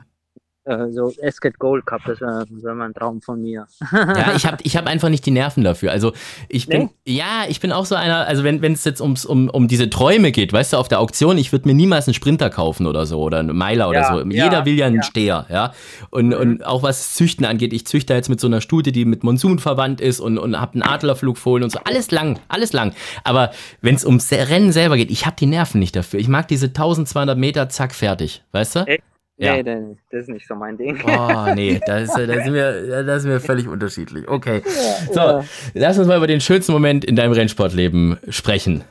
äh, 0.68 0.92
so 0.92 1.12
Esket 1.20 1.58
Gold 1.58 1.86
Cup, 1.86 2.02
das 2.06 2.20
wäre 2.20 2.44
wär 2.48 2.84
ein 2.84 2.94
Traum 2.94 3.22
von 3.22 3.40
mir. 3.40 3.66
ja, 3.92 4.34
ich 4.36 4.46
habe 4.46 4.58
ich 4.62 4.76
hab 4.76 4.86
einfach 4.86 5.08
nicht 5.08 5.24
die 5.24 5.30
Nerven 5.30 5.64
dafür. 5.64 5.90
Also 5.90 6.12
ich 6.48 6.66
bin, 6.66 6.90
nee? 7.06 7.16
ja, 7.16 7.44
ich 7.48 7.60
bin 7.60 7.72
auch 7.72 7.86
so 7.86 7.94
einer, 7.94 8.26
also 8.26 8.44
wenn 8.44 8.62
es 8.62 8.84
jetzt 8.84 9.00
ums, 9.00 9.24
um, 9.24 9.48
um 9.48 9.68
diese 9.68 9.88
Träume 9.88 10.30
geht, 10.30 10.52
weißt 10.52 10.74
du, 10.74 10.76
auf 10.76 10.88
der 10.88 11.00
Auktion, 11.00 11.38
ich 11.38 11.52
würde 11.52 11.66
mir 11.66 11.74
niemals 11.74 12.06
einen 12.06 12.14
Sprinter 12.14 12.50
kaufen 12.50 12.86
oder 12.86 13.06
so 13.06 13.20
oder 13.20 13.38
einen 13.38 13.56
Meiler 13.56 13.88
oder 13.88 14.04
so. 14.04 14.20
Jeder 14.28 14.52
ja, 14.52 14.64
will 14.64 14.78
ja 14.78 14.86
einen 14.86 14.96
ja. 14.96 15.02
Steher, 15.02 15.46
ja. 15.48 15.72
Und, 16.10 16.28
mhm. 16.28 16.34
und 16.34 16.66
auch 16.66 16.82
was 16.82 17.14
Züchten 17.14 17.46
angeht, 17.46 17.72
ich 17.72 17.86
züchte 17.86 18.14
jetzt 18.14 18.28
mit 18.28 18.40
so 18.40 18.46
einer 18.46 18.60
Studie, 18.60 18.92
die 18.92 19.04
mit 19.04 19.24
Monsun 19.24 19.58
verwandt 19.58 20.00
ist 20.00 20.20
und, 20.20 20.38
und 20.38 20.60
habe 20.60 20.74
einen 20.74 20.82
Adlerflugfohlen 20.82 21.64
und 21.64 21.70
so. 21.70 21.78
Alles 21.84 22.10
lang, 22.10 22.38
alles 22.48 22.72
lang. 22.72 22.94
Aber 23.24 23.50
wenn 23.80 23.94
es 23.94 24.04
ums 24.04 24.30
Rennen 24.30 24.72
selber 24.72 24.96
geht, 24.96 25.10
ich 25.10 25.24
habe 25.24 25.36
die 25.38 25.46
Nerven 25.46 25.78
nicht 25.78 25.96
dafür. 25.96 26.20
Ich 26.20 26.28
mag 26.28 26.48
diese 26.48 26.66
1200 26.66 27.38
Meter, 27.38 27.68
zack, 27.68 27.94
fertig, 27.94 28.42
weißt 28.52 28.76
du? 28.76 28.80
Echt? 28.80 29.02
Ja. 29.40 29.54
Nee, 29.54 29.62
das 30.10 30.22
ist 30.22 30.28
nicht 30.30 30.48
so 30.48 30.56
mein 30.56 30.76
Ding. 30.76 31.00
Oh, 31.06 31.54
nee, 31.54 31.80
da, 31.86 31.98
ist, 31.98 32.10
da, 32.10 32.26
sind, 32.26 32.52
wir, 32.52 33.04
da 33.04 33.20
sind 33.20 33.30
wir 33.30 33.40
völlig 33.40 33.68
unterschiedlich. 33.68 34.26
Okay. 34.26 34.62
Ja, 34.66 35.12
so, 35.12 35.20
ja. 35.20 35.44
lass 35.74 35.96
uns 35.96 36.08
mal 36.08 36.16
über 36.16 36.26
den 36.26 36.40
schönsten 36.40 36.72
Moment 36.72 37.04
in 37.04 37.14
deinem 37.14 37.32
Rennsportleben 37.32 38.18
sprechen. 38.30 38.82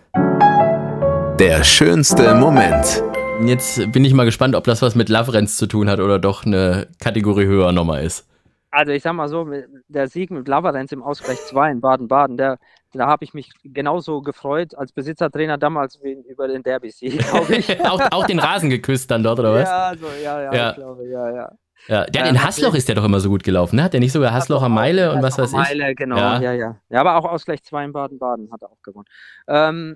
Der 1.37 1.65
schönste 1.65 2.33
Moment. 2.33 3.03
Jetzt 3.45 3.91
bin 3.91 4.05
ich 4.05 4.13
mal 4.13 4.23
gespannt, 4.23 4.55
ob 4.55 4.63
das 4.63 4.81
was 4.81 4.95
mit 4.95 5.09
Love 5.09 5.33
Renns 5.33 5.57
zu 5.57 5.67
tun 5.67 5.89
hat 5.89 5.99
oder 5.99 6.17
doch 6.17 6.45
eine 6.45 6.87
Kategorie 6.99 7.45
höher 7.45 7.73
nochmal 7.73 8.05
ist. 8.05 8.25
Also 8.71 8.93
ich 8.93 9.03
sag 9.03 9.13
mal 9.13 9.27
so, 9.27 9.47
der 9.89 10.07
Sieg 10.07 10.31
mit 10.31 10.47
Lavarenz 10.47 10.91
im 10.93 11.03
Ausgleich 11.03 11.39
2 11.41 11.71
in 11.71 11.81
Baden-Baden, 11.81 12.37
der, 12.37 12.57
da 12.97 13.07
habe 13.07 13.23
ich 13.23 13.33
mich 13.33 13.51
genauso 13.63 14.21
gefreut 14.21 14.75
als 14.75 14.91
Besitzertrainer 14.91 15.57
damals 15.57 16.01
wie 16.03 16.13
über 16.29 16.47
den 16.47 16.63
Derby-Sieg, 16.63 17.19
glaube 17.29 17.55
ich. 17.55 17.79
auch, 17.85 18.01
auch, 18.11 18.25
den 18.25 18.39
Rasen 18.39 18.69
geküsst 18.69 19.11
dann 19.11 19.23
dort, 19.23 19.39
oder 19.39 19.53
was? 19.53 19.69
Ja, 19.69 19.93
so, 19.99 20.07
ja, 20.23 20.41
ja, 20.41 20.53
ja. 20.53 20.69
ich 20.69 20.75
glaube, 20.75 21.07
ja, 21.07 21.29
ja. 21.35 21.51
Ja, 21.87 22.05
der 22.05 22.23
ja, 22.23 22.29
in 22.29 22.43
Hassloch 22.43 22.73
ist 22.73 22.87
der 22.89 22.95
doch 22.95 23.05
immer 23.05 23.19
so 23.19 23.29
gut 23.29 23.43
gelaufen, 23.43 23.77
ne? 23.77 23.83
Hat 23.83 23.93
der 23.93 23.99
nicht 23.99 24.11
sogar 24.11 24.33
Hasslocher 24.33 24.67
Meile 24.67 25.13
und 25.13 25.21
was 25.21 25.37
weiß 25.37 25.51
ich? 25.51 25.57
Meile, 25.57 25.95
genau, 25.95 26.17
ja. 26.17 26.41
ja, 26.41 26.53
ja. 26.53 26.75
Ja, 26.89 26.99
aber 26.99 27.15
auch 27.15 27.25
Ausgleich 27.25 27.63
2 27.63 27.85
in 27.85 27.93
Baden-Baden 27.93 28.51
hat 28.51 28.61
er 28.61 28.71
auch 28.71 28.81
gewonnen. 28.81 29.07
Ähm, 29.47 29.95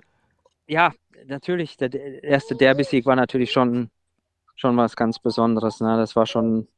ja, 0.66 0.92
natürlich, 1.26 1.76
der 1.76 1.92
erste 2.22 2.54
Derby-Sieg 2.54 3.04
war 3.04 3.16
natürlich 3.16 3.52
schon, 3.52 3.90
schon 4.54 4.76
was 4.76 4.96
ganz 4.96 5.18
Besonderes, 5.18 5.80
ne? 5.80 5.96
Das 5.96 6.16
war 6.16 6.24
schon, 6.24 6.68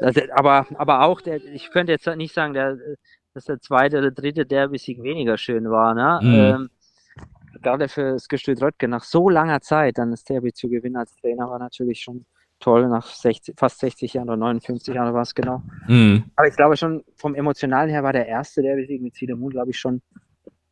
das, 0.00 0.14
aber, 0.30 0.66
aber 0.76 1.02
auch, 1.02 1.20
der, 1.20 1.44
ich 1.44 1.70
könnte 1.70 1.92
jetzt 1.92 2.06
nicht 2.06 2.32
sagen, 2.32 2.54
der, 2.54 2.78
dass 3.38 3.44
der 3.44 3.60
zweite 3.60 3.98
oder 3.98 4.10
dritte 4.10 4.44
Derby-Sieg 4.44 5.02
weniger 5.02 5.38
schön 5.38 5.70
war. 5.70 5.94
Ne? 5.94 6.20
Mhm. 6.22 6.34
Ähm, 6.34 6.70
gerade 7.62 7.88
für 7.88 8.12
das 8.12 8.28
Gestüt 8.28 8.60
Röttgen 8.60 8.90
nach 8.90 9.04
so 9.04 9.28
langer 9.28 9.60
Zeit 9.60 9.98
dann 9.98 10.10
das 10.10 10.24
Derby 10.24 10.52
zu 10.52 10.68
gewinnen 10.68 10.96
als 10.96 11.14
Trainer 11.16 11.48
war 11.48 11.58
natürlich 11.58 12.00
schon 12.00 12.26
toll, 12.60 12.88
nach 12.88 13.06
60, 13.06 13.54
fast 13.56 13.78
60 13.78 14.14
Jahren 14.14 14.28
oder 14.28 14.38
59 14.38 14.92
Jahren 14.92 15.14
war 15.14 15.22
es 15.22 15.34
genau. 15.34 15.62
Mhm. 15.86 16.24
Aber 16.34 16.48
ich 16.48 16.56
glaube 16.56 16.76
schon, 16.76 17.04
vom 17.14 17.36
Emotionalen 17.36 17.88
her 17.88 18.02
war 18.02 18.12
der 18.12 18.26
erste 18.26 18.62
Derby-Sieg 18.62 19.00
mit 19.00 19.14
Siedemund, 19.14 19.52
glaube 19.52 19.70
ich, 19.70 19.78
schon, 19.78 20.02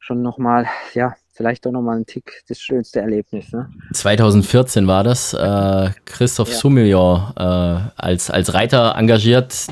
schon 0.00 0.20
nochmal, 0.20 0.66
ja, 0.94 1.14
vielleicht 1.32 1.64
doch 1.64 1.70
nochmal 1.70 1.98
ein 1.98 2.06
Tick 2.06 2.42
das 2.48 2.58
schönste 2.58 3.00
Erlebnis. 3.00 3.52
Ne? 3.52 3.70
2014 3.92 4.86
war 4.88 5.04
das. 5.04 5.32
Äh, 5.34 5.90
Christoph 6.06 6.48
ja. 6.48 6.54
Soumillon 6.54 7.32
äh, 7.36 7.42
als, 7.96 8.30
als 8.30 8.54
Reiter 8.54 8.96
engagiert. 8.96 9.66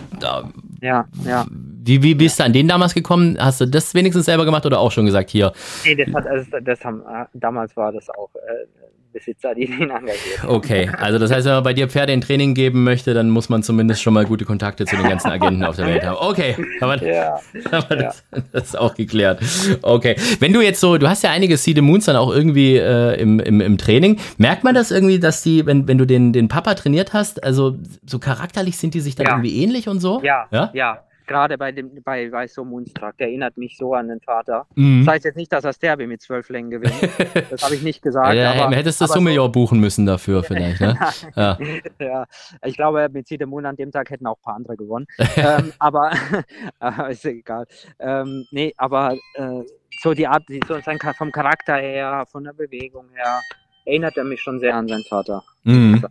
Ja, 0.85 1.07
ja. 1.25 1.47
Wie, 1.51 2.03
wie 2.03 2.15
bist 2.15 2.39
du 2.39 2.45
an 2.45 2.53
den 2.53 2.69
damals 2.69 2.93
gekommen? 2.93 3.39
Hast 3.41 3.63
du 3.63 3.67
das 3.67 3.95
wenigstens 3.95 4.27
selber 4.27 4.45
gemacht 4.45 4.67
oder 4.67 4.81
auch 4.81 4.93
schon 4.93 5.07
gesagt 5.07 5.31
hier? 5.31 5.55
Nee, 5.83 5.95
das, 5.95 6.15
hat, 6.15 6.27
also 6.27 6.51
das 6.63 6.85
haben, 6.85 7.01
äh, 7.01 7.25
damals 7.33 7.75
war 7.75 7.91
das 7.91 8.11
auch 8.11 8.29
äh, 8.35 8.67
Besitzer, 9.15 9.55
die 9.55 9.65
ihn 9.65 9.91
engagiert. 9.91 10.45
Okay, 10.47 10.91
also 10.99 11.19
das 11.19 11.31
heißt, 11.31 11.47
wenn 11.47 11.55
man 11.55 11.65
bei 11.65 11.73
dir 11.73 11.89
Pferde 11.89 12.13
in 12.13 12.21
Training 12.21 12.53
geben 12.55 12.85
möchte, 12.85 13.15
dann 13.15 13.31
muss 13.31 13.49
man 13.49 13.63
zumindest 13.63 14.03
schon 14.03 14.13
mal 14.13 14.27
gute 14.27 14.45
Kontakte 14.45 14.85
zu 14.85 14.97
den 14.97 15.09
ganzen 15.09 15.31
Agenten 15.31 15.65
auf 15.65 15.77
der 15.77 15.87
Welt 15.87 16.05
haben. 16.05 16.19
Okay, 16.21 16.57
aber, 16.81 17.03
ja, 17.03 17.41
aber 17.71 17.97
ja. 17.97 18.03
Das, 18.03 18.25
das, 18.53 18.65
ist 18.65 18.79
auch 18.79 18.95
geklärt. 18.95 19.41
Okay, 19.83 20.17
wenn 20.41 20.53
du 20.53 20.61
jetzt 20.61 20.81
so, 20.81 20.99
du 20.99 21.09
hast 21.09 21.23
ja 21.23 21.31
einige 21.31 21.57
Seed 21.57 21.81
Moons 21.81 22.05
dann 22.05 22.17
auch 22.17 22.33
irgendwie 22.33 22.77
äh, 22.77 23.19
im, 23.21 23.41
im, 23.41 23.61
im 23.61 23.79
Training. 23.79 24.19
Merkt 24.37 24.65
man 24.65 24.75
das 24.75 24.91
irgendwie, 24.91 25.19
dass 25.19 25.43
die, 25.43 25.65
wenn, 25.65 25.89
wenn 25.89 25.99
du 25.99 26.07
den, 26.07 26.33
den 26.33 26.49
Papa 26.49 26.75
trainiert 26.75 27.13
hast, 27.13 27.43
also 27.43 27.79
so 28.05 28.19
charakterlich 28.19 28.77
sind 28.77 28.95
die 28.95 29.01
sich 29.01 29.15
dann 29.15 29.27
ja. 29.27 29.33
irgendwie 29.33 29.63
ähnlich 29.63 29.89
und 29.89 30.01
so? 30.01 30.21
Ja, 30.23 30.47
ja, 30.51 30.71
ja 30.75 31.05
gerade 31.27 31.59
bei 31.59 31.73
dem 31.73 32.03
bei, 32.03 32.29
bei 32.31 32.47
so 32.47 32.65
Moonstruck, 32.65 33.17
der 33.19 33.29
erinnert 33.29 33.57
mich 33.57 33.77
so 33.77 33.95
an 33.95 34.09
den 34.09 34.21
Vater. 34.21 34.67
Mhm. 34.75 35.05
Das 35.05 35.15
heißt 35.15 35.25
jetzt 35.27 35.37
nicht, 35.37 35.53
dass 35.53 35.65
er 35.65 35.73
Derby 35.73 36.07
mit 36.07 36.23
zwölf 36.23 36.49
Längen 36.49 36.71
gewinnt. 36.71 36.95
Das 37.51 37.63
habe 37.63 37.75
ich 37.75 37.83
nicht 37.83 38.03
gesagt. 38.03 38.35
ja, 38.35 38.53
aber, 38.65 38.75
hättest 38.75 39.01
du 39.01 39.07
Summejor 39.07 39.47
so, 39.47 39.53
buchen 39.53 39.81
müssen 39.81 40.07
dafür 40.07 40.43
vielleicht, 40.43 40.81
ne? 40.81 40.99
ja. 41.37 41.59
ja. 41.99 42.27
ich 42.65 42.77
glaube, 42.77 43.09
mit 43.13 43.27
Cide 43.27 43.47
Moon 43.47 43.67
an 43.67 43.77
dem 43.77 43.91
Tag 43.91 44.11
hätten 44.11 44.27
auch 44.27 44.37
ein 44.39 44.43
paar 44.43 44.55
andere 44.55 44.77
gewonnen. 44.77 45.07
ähm, 45.37 45.73
aber 45.79 46.13
ist 47.11 47.25
egal. 47.25 47.67
Ähm, 47.99 48.47
nee, 48.51 48.73
aber 48.77 49.15
äh, 49.35 49.63
so 50.03 50.15
die 50.15 50.27
Art, 50.27 50.45
so 50.67 50.79
sein, 50.81 50.99
vom 51.17 51.33
Charakter 51.33 51.77
her, 51.77 52.27
von 52.31 52.45
der 52.45 52.53
Bewegung 52.53 53.07
her, 53.15 53.41
erinnert 53.85 54.17
er 54.17 54.25
mich 54.25 54.41
schon 54.41 54.61
sehr 54.61 54.75
an 54.75 54.89
seinen 54.89 55.05
Vater. 55.05 55.43
Mhm. 55.65 56.05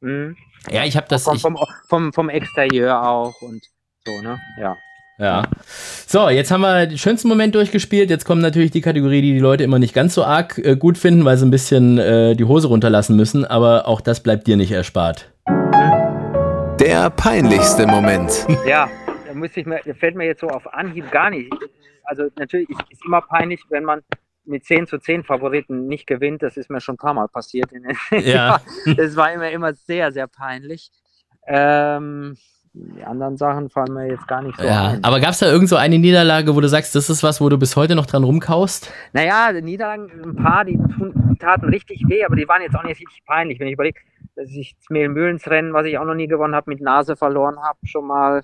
Mhm. 0.00 0.36
Ja, 0.70 0.84
ich 0.84 0.96
habe 0.96 1.06
das. 1.08 1.24
Vom, 1.24 1.38
vom, 1.38 1.58
vom, 1.88 2.12
vom 2.12 2.28
Exterieur 2.28 3.06
auch 3.06 3.40
und 3.42 3.62
so, 4.06 4.22
ne? 4.22 4.38
Ja. 4.58 4.76
Ja. 5.18 5.42
So, 6.06 6.30
jetzt 6.30 6.50
haben 6.50 6.62
wir 6.62 6.86
den 6.86 6.96
schönsten 6.96 7.28
Moment 7.28 7.54
durchgespielt. 7.54 8.08
Jetzt 8.08 8.24
kommt 8.24 8.40
natürlich 8.40 8.70
die 8.70 8.80
Kategorie, 8.80 9.20
die 9.20 9.34
die 9.34 9.38
Leute 9.38 9.64
immer 9.64 9.78
nicht 9.78 9.94
ganz 9.94 10.14
so 10.14 10.24
arg 10.24 10.56
äh, 10.56 10.76
gut 10.76 10.96
finden, 10.96 11.26
weil 11.26 11.36
sie 11.36 11.46
ein 11.46 11.50
bisschen 11.50 11.98
äh, 11.98 12.34
die 12.34 12.44
Hose 12.44 12.68
runterlassen 12.68 13.16
müssen. 13.16 13.44
Aber 13.44 13.86
auch 13.86 14.00
das 14.00 14.22
bleibt 14.22 14.46
dir 14.46 14.56
nicht 14.56 14.72
erspart. 14.72 15.30
Der 16.80 17.10
peinlichste 17.10 17.86
Moment. 17.86 18.46
Ja, 18.66 18.88
da 19.26 19.34
muss 19.34 19.54
ich 19.54 19.66
mir, 19.66 19.80
fällt 19.98 20.16
mir 20.16 20.24
jetzt 20.24 20.40
so 20.40 20.48
auf 20.48 20.72
Anhieb 20.72 21.10
gar 21.10 21.28
nicht. 21.28 21.52
Also 22.04 22.28
natürlich 22.36 22.70
ist, 22.70 22.80
ist 22.88 23.04
immer 23.04 23.20
peinlich, 23.20 23.60
wenn 23.68 23.84
man 23.84 24.00
mit 24.46 24.64
10 24.64 24.86
zu 24.86 24.98
10 24.98 25.24
Favoriten 25.24 25.86
nicht 25.86 26.06
gewinnt. 26.06 26.42
Das 26.42 26.56
ist 26.56 26.70
mir 26.70 26.80
schon 26.80 26.94
ein 26.94 26.98
paar 26.98 27.12
Mal 27.12 27.28
passiert. 27.28 27.70
ja. 28.10 28.58
das 28.96 29.16
war 29.16 29.32
immer, 29.32 29.50
immer 29.50 29.74
sehr, 29.74 30.12
sehr 30.12 30.26
peinlich. 30.26 30.90
Ähm, 31.46 32.38
die 32.72 33.02
anderen 33.02 33.36
Sachen 33.36 33.68
fallen 33.68 33.92
mir 33.94 34.06
jetzt 34.06 34.28
gar 34.28 34.42
nicht 34.42 34.56
so 34.56 34.64
ja, 34.64 34.90
ein. 34.90 35.04
Aber 35.04 35.18
gab 35.18 35.30
es 35.30 35.40
da 35.40 35.50
irgend 35.50 35.68
so 35.68 35.76
eine 35.76 35.98
Niederlage, 35.98 36.54
wo 36.54 36.60
du 36.60 36.68
sagst, 36.68 36.94
das 36.94 37.10
ist 37.10 37.22
was, 37.22 37.40
wo 37.40 37.48
du 37.48 37.58
bis 37.58 37.74
heute 37.74 37.96
noch 37.96 38.06
dran 38.06 38.22
rumkaust? 38.22 38.92
Naja, 39.12 39.52
die 39.52 39.62
Niederlagen, 39.62 40.08
ein 40.24 40.36
paar, 40.36 40.64
die, 40.64 40.76
tun, 40.76 41.36
taten 41.40 41.68
richtig 41.68 42.04
weh, 42.08 42.24
aber 42.24 42.36
die 42.36 42.46
waren 42.46 42.62
jetzt 42.62 42.76
auch 42.76 42.84
nicht 42.84 43.00
richtig 43.00 43.24
peinlich. 43.26 43.58
Wenn 43.58 43.66
ich 43.66 43.74
überlege, 43.74 44.00
dass 44.36 44.50
ich 44.50 44.76
das 44.76 44.88
Mehlmühlensrennen, 44.88 45.72
was 45.72 45.86
ich 45.86 45.98
auch 45.98 46.04
noch 46.04 46.14
nie 46.14 46.28
gewonnen 46.28 46.54
habe, 46.54 46.70
mit 46.70 46.80
Nase 46.80 47.16
verloren 47.16 47.56
habe, 47.60 47.78
schon 47.84 48.06
mal 48.06 48.42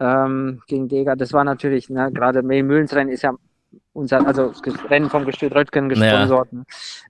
ähm, 0.00 0.62
gegen 0.66 0.88
Dega, 0.88 1.14
das 1.14 1.34
war 1.34 1.44
natürlich, 1.44 1.90
ne, 1.90 2.10
gerade 2.12 2.42
Mehlmühlensrennen 2.42 3.12
ist 3.12 3.22
ja 3.22 3.34
unser, 3.98 4.26
also 4.26 4.52
das 4.64 4.90
Rennen 4.90 5.10
vom 5.10 5.24
Gestüt 5.26 5.54
Röttgen 5.54 5.88
gesponsert. 5.88 6.48
Ja. 6.52 6.58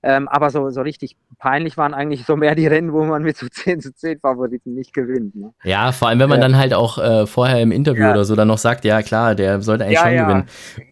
Ähm, 0.02 0.28
aber 0.28 0.50
so, 0.50 0.70
so 0.70 0.80
richtig 0.80 1.16
peinlich 1.38 1.76
waren 1.76 1.94
eigentlich 1.94 2.24
so 2.24 2.36
mehr 2.36 2.54
die 2.54 2.66
Rennen, 2.66 2.92
wo 2.92 3.04
man 3.04 3.22
mit 3.22 3.36
so 3.36 3.46
10 3.50 3.80
zu 3.80 3.94
10 3.94 4.20
Favoriten 4.20 4.74
nicht 4.74 4.92
gewinnt. 4.92 5.36
Ne? 5.36 5.52
Ja, 5.64 5.92
vor 5.92 6.08
allem, 6.08 6.18
wenn 6.18 6.28
man 6.28 6.40
ja. 6.40 6.48
dann 6.48 6.56
halt 6.56 6.74
auch 6.74 6.98
äh, 6.98 7.26
vorher 7.26 7.60
im 7.60 7.70
Interview 7.70 8.04
ja. 8.04 8.12
oder 8.12 8.24
so 8.24 8.34
dann 8.34 8.48
noch 8.48 8.58
sagt, 8.58 8.84
ja 8.84 9.02
klar, 9.02 9.34
der 9.34 9.60
sollte 9.60 9.84
eigentlich 9.84 9.98
schon 9.98 10.16
gewinnen. 10.16 10.44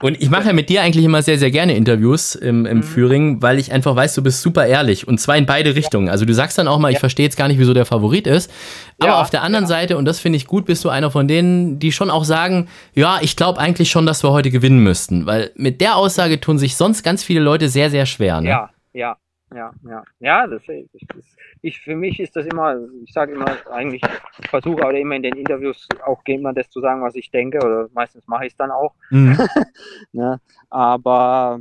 Und 0.02 0.22
ich 0.22 0.30
mache 0.30 0.46
ja 0.46 0.52
mit 0.52 0.68
dir 0.68 0.82
eigentlich 0.82 1.04
immer 1.04 1.22
sehr, 1.22 1.38
sehr 1.38 1.50
gerne 1.50 1.76
Interviews 1.76 2.34
im, 2.34 2.66
im 2.66 2.78
mhm. 2.78 2.82
Führing, 2.82 3.42
weil 3.42 3.58
ich 3.58 3.72
einfach 3.72 3.96
weiß, 3.96 4.14
du 4.14 4.22
bist 4.22 4.42
super 4.42 4.66
ehrlich 4.66 5.08
und 5.08 5.18
zwar 5.18 5.36
in 5.36 5.46
beide 5.46 5.74
Richtungen. 5.74 6.08
Also 6.08 6.24
du 6.24 6.34
sagst 6.34 6.58
dann 6.58 6.68
auch 6.68 6.78
mal, 6.78 6.92
ich 6.92 6.98
verstehe 6.98 7.24
jetzt 7.24 7.36
gar 7.36 7.48
nicht, 7.48 7.58
wieso 7.58 7.74
der 7.74 7.86
Favorit 7.86 8.26
ist, 8.26 8.50
aber 8.98 9.20
auf 9.20 9.30
der 9.30 9.42
anderen 9.42 9.66
Seite, 9.66 9.96
und 9.96 10.04
das 10.04 10.20
finde 10.20 10.36
ich 10.36 10.46
gut, 10.46 10.64
bist 10.66 10.84
du 10.84 10.88
einer 10.88 11.10
von 11.10 11.28
denen, 11.28 11.78
die 11.78 11.92
schon 11.92 12.10
auch 12.10 12.24
sagen, 12.24 12.68
ja, 12.94 13.18
ich 13.20 13.36
glaube 13.36 13.60
eigentlich 13.60 13.90
schon, 13.90 14.06
dass 14.06 14.22
wir 14.22 14.30
heute 14.30 14.50
gewinnen 14.50 14.82
müssten, 14.82 15.26
weil 15.26 15.50
mit 15.54 15.80
der 15.80 15.85
Aussage 15.94 16.40
tun 16.40 16.58
sich 16.58 16.76
sonst 16.76 17.04
ganz 17.04 17.22
viele 17.22 17.40
Leute 17.40 17.68
sehr, 17.68 17.90
sehr 17.90 18.06
schwer. 18.06 18.40
Ne? 18.40 18.48
Ja, 18.48 18.70
ja, 18.92 19.16
ja, 19.54 19.70
ja. 19.88 20.02
Ja, 20.18 20.46
das, 20.48 20.62
das, 20.66 21.24
ich, 21.62 21.80
für 21.80 21.94
mich 21.94 22.18
ist 22.18 22.34
das 22.34 22.46
immer, 22.46 22.76
ich 23.04 23.12
sage 23.12 23.34
immer 23.34 23.56
eigentlich, 23.70 24.02
ich 24.38 24.48
versuche 24.48 24.84
oder 24.84 24.98
immer 24.98 25.14
in 25.14 25.22
den 25.22 25.36
Interviews 25.36 25.86
auch 26.04 26.20
immer 26.26 26.52
das 26.52 26.68
zu 26.70 26.80
sagen, 26.80 27.02
was 27.02 27.14
ich 27.14 27.30
denke, 27.30 27.58
oder 27.58 27.88
meistens 27.94 28.26
mache 28.26 28.46
ich 28.46 28.52
es 28.52 28.56
dann 28.56 28.72
auch. 28.72 28.94
Mhm. 29.10 29.38
ne? 30.12 30.40
Aber 30.70 31.60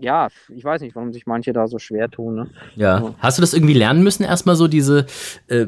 ja, 0.00 0.28
ich 0.48 0.64
weiß 0.64 0.80
nicht, 0.80 0.96
warum 0.96 1.12
sich 1.12 1.26
manche 1.26 1.52
da 1.52 1.68
so 1.68 1.78
schwer 1.78 2.10
tun. 2.10 2.34
Ne? 2.34 2.50
Ja. 2.74 3.14
Hast 3.18 3.38
du 3.38 3.42
das 3.42 3.54
irgendwie 3.54 3.74
lernen 3.74 4.02
müssen, 4.02 4.24
erstmal 4.24 4.56
so 4.56 4.66
diese 4.66 5.06
äh, 5.48 5.66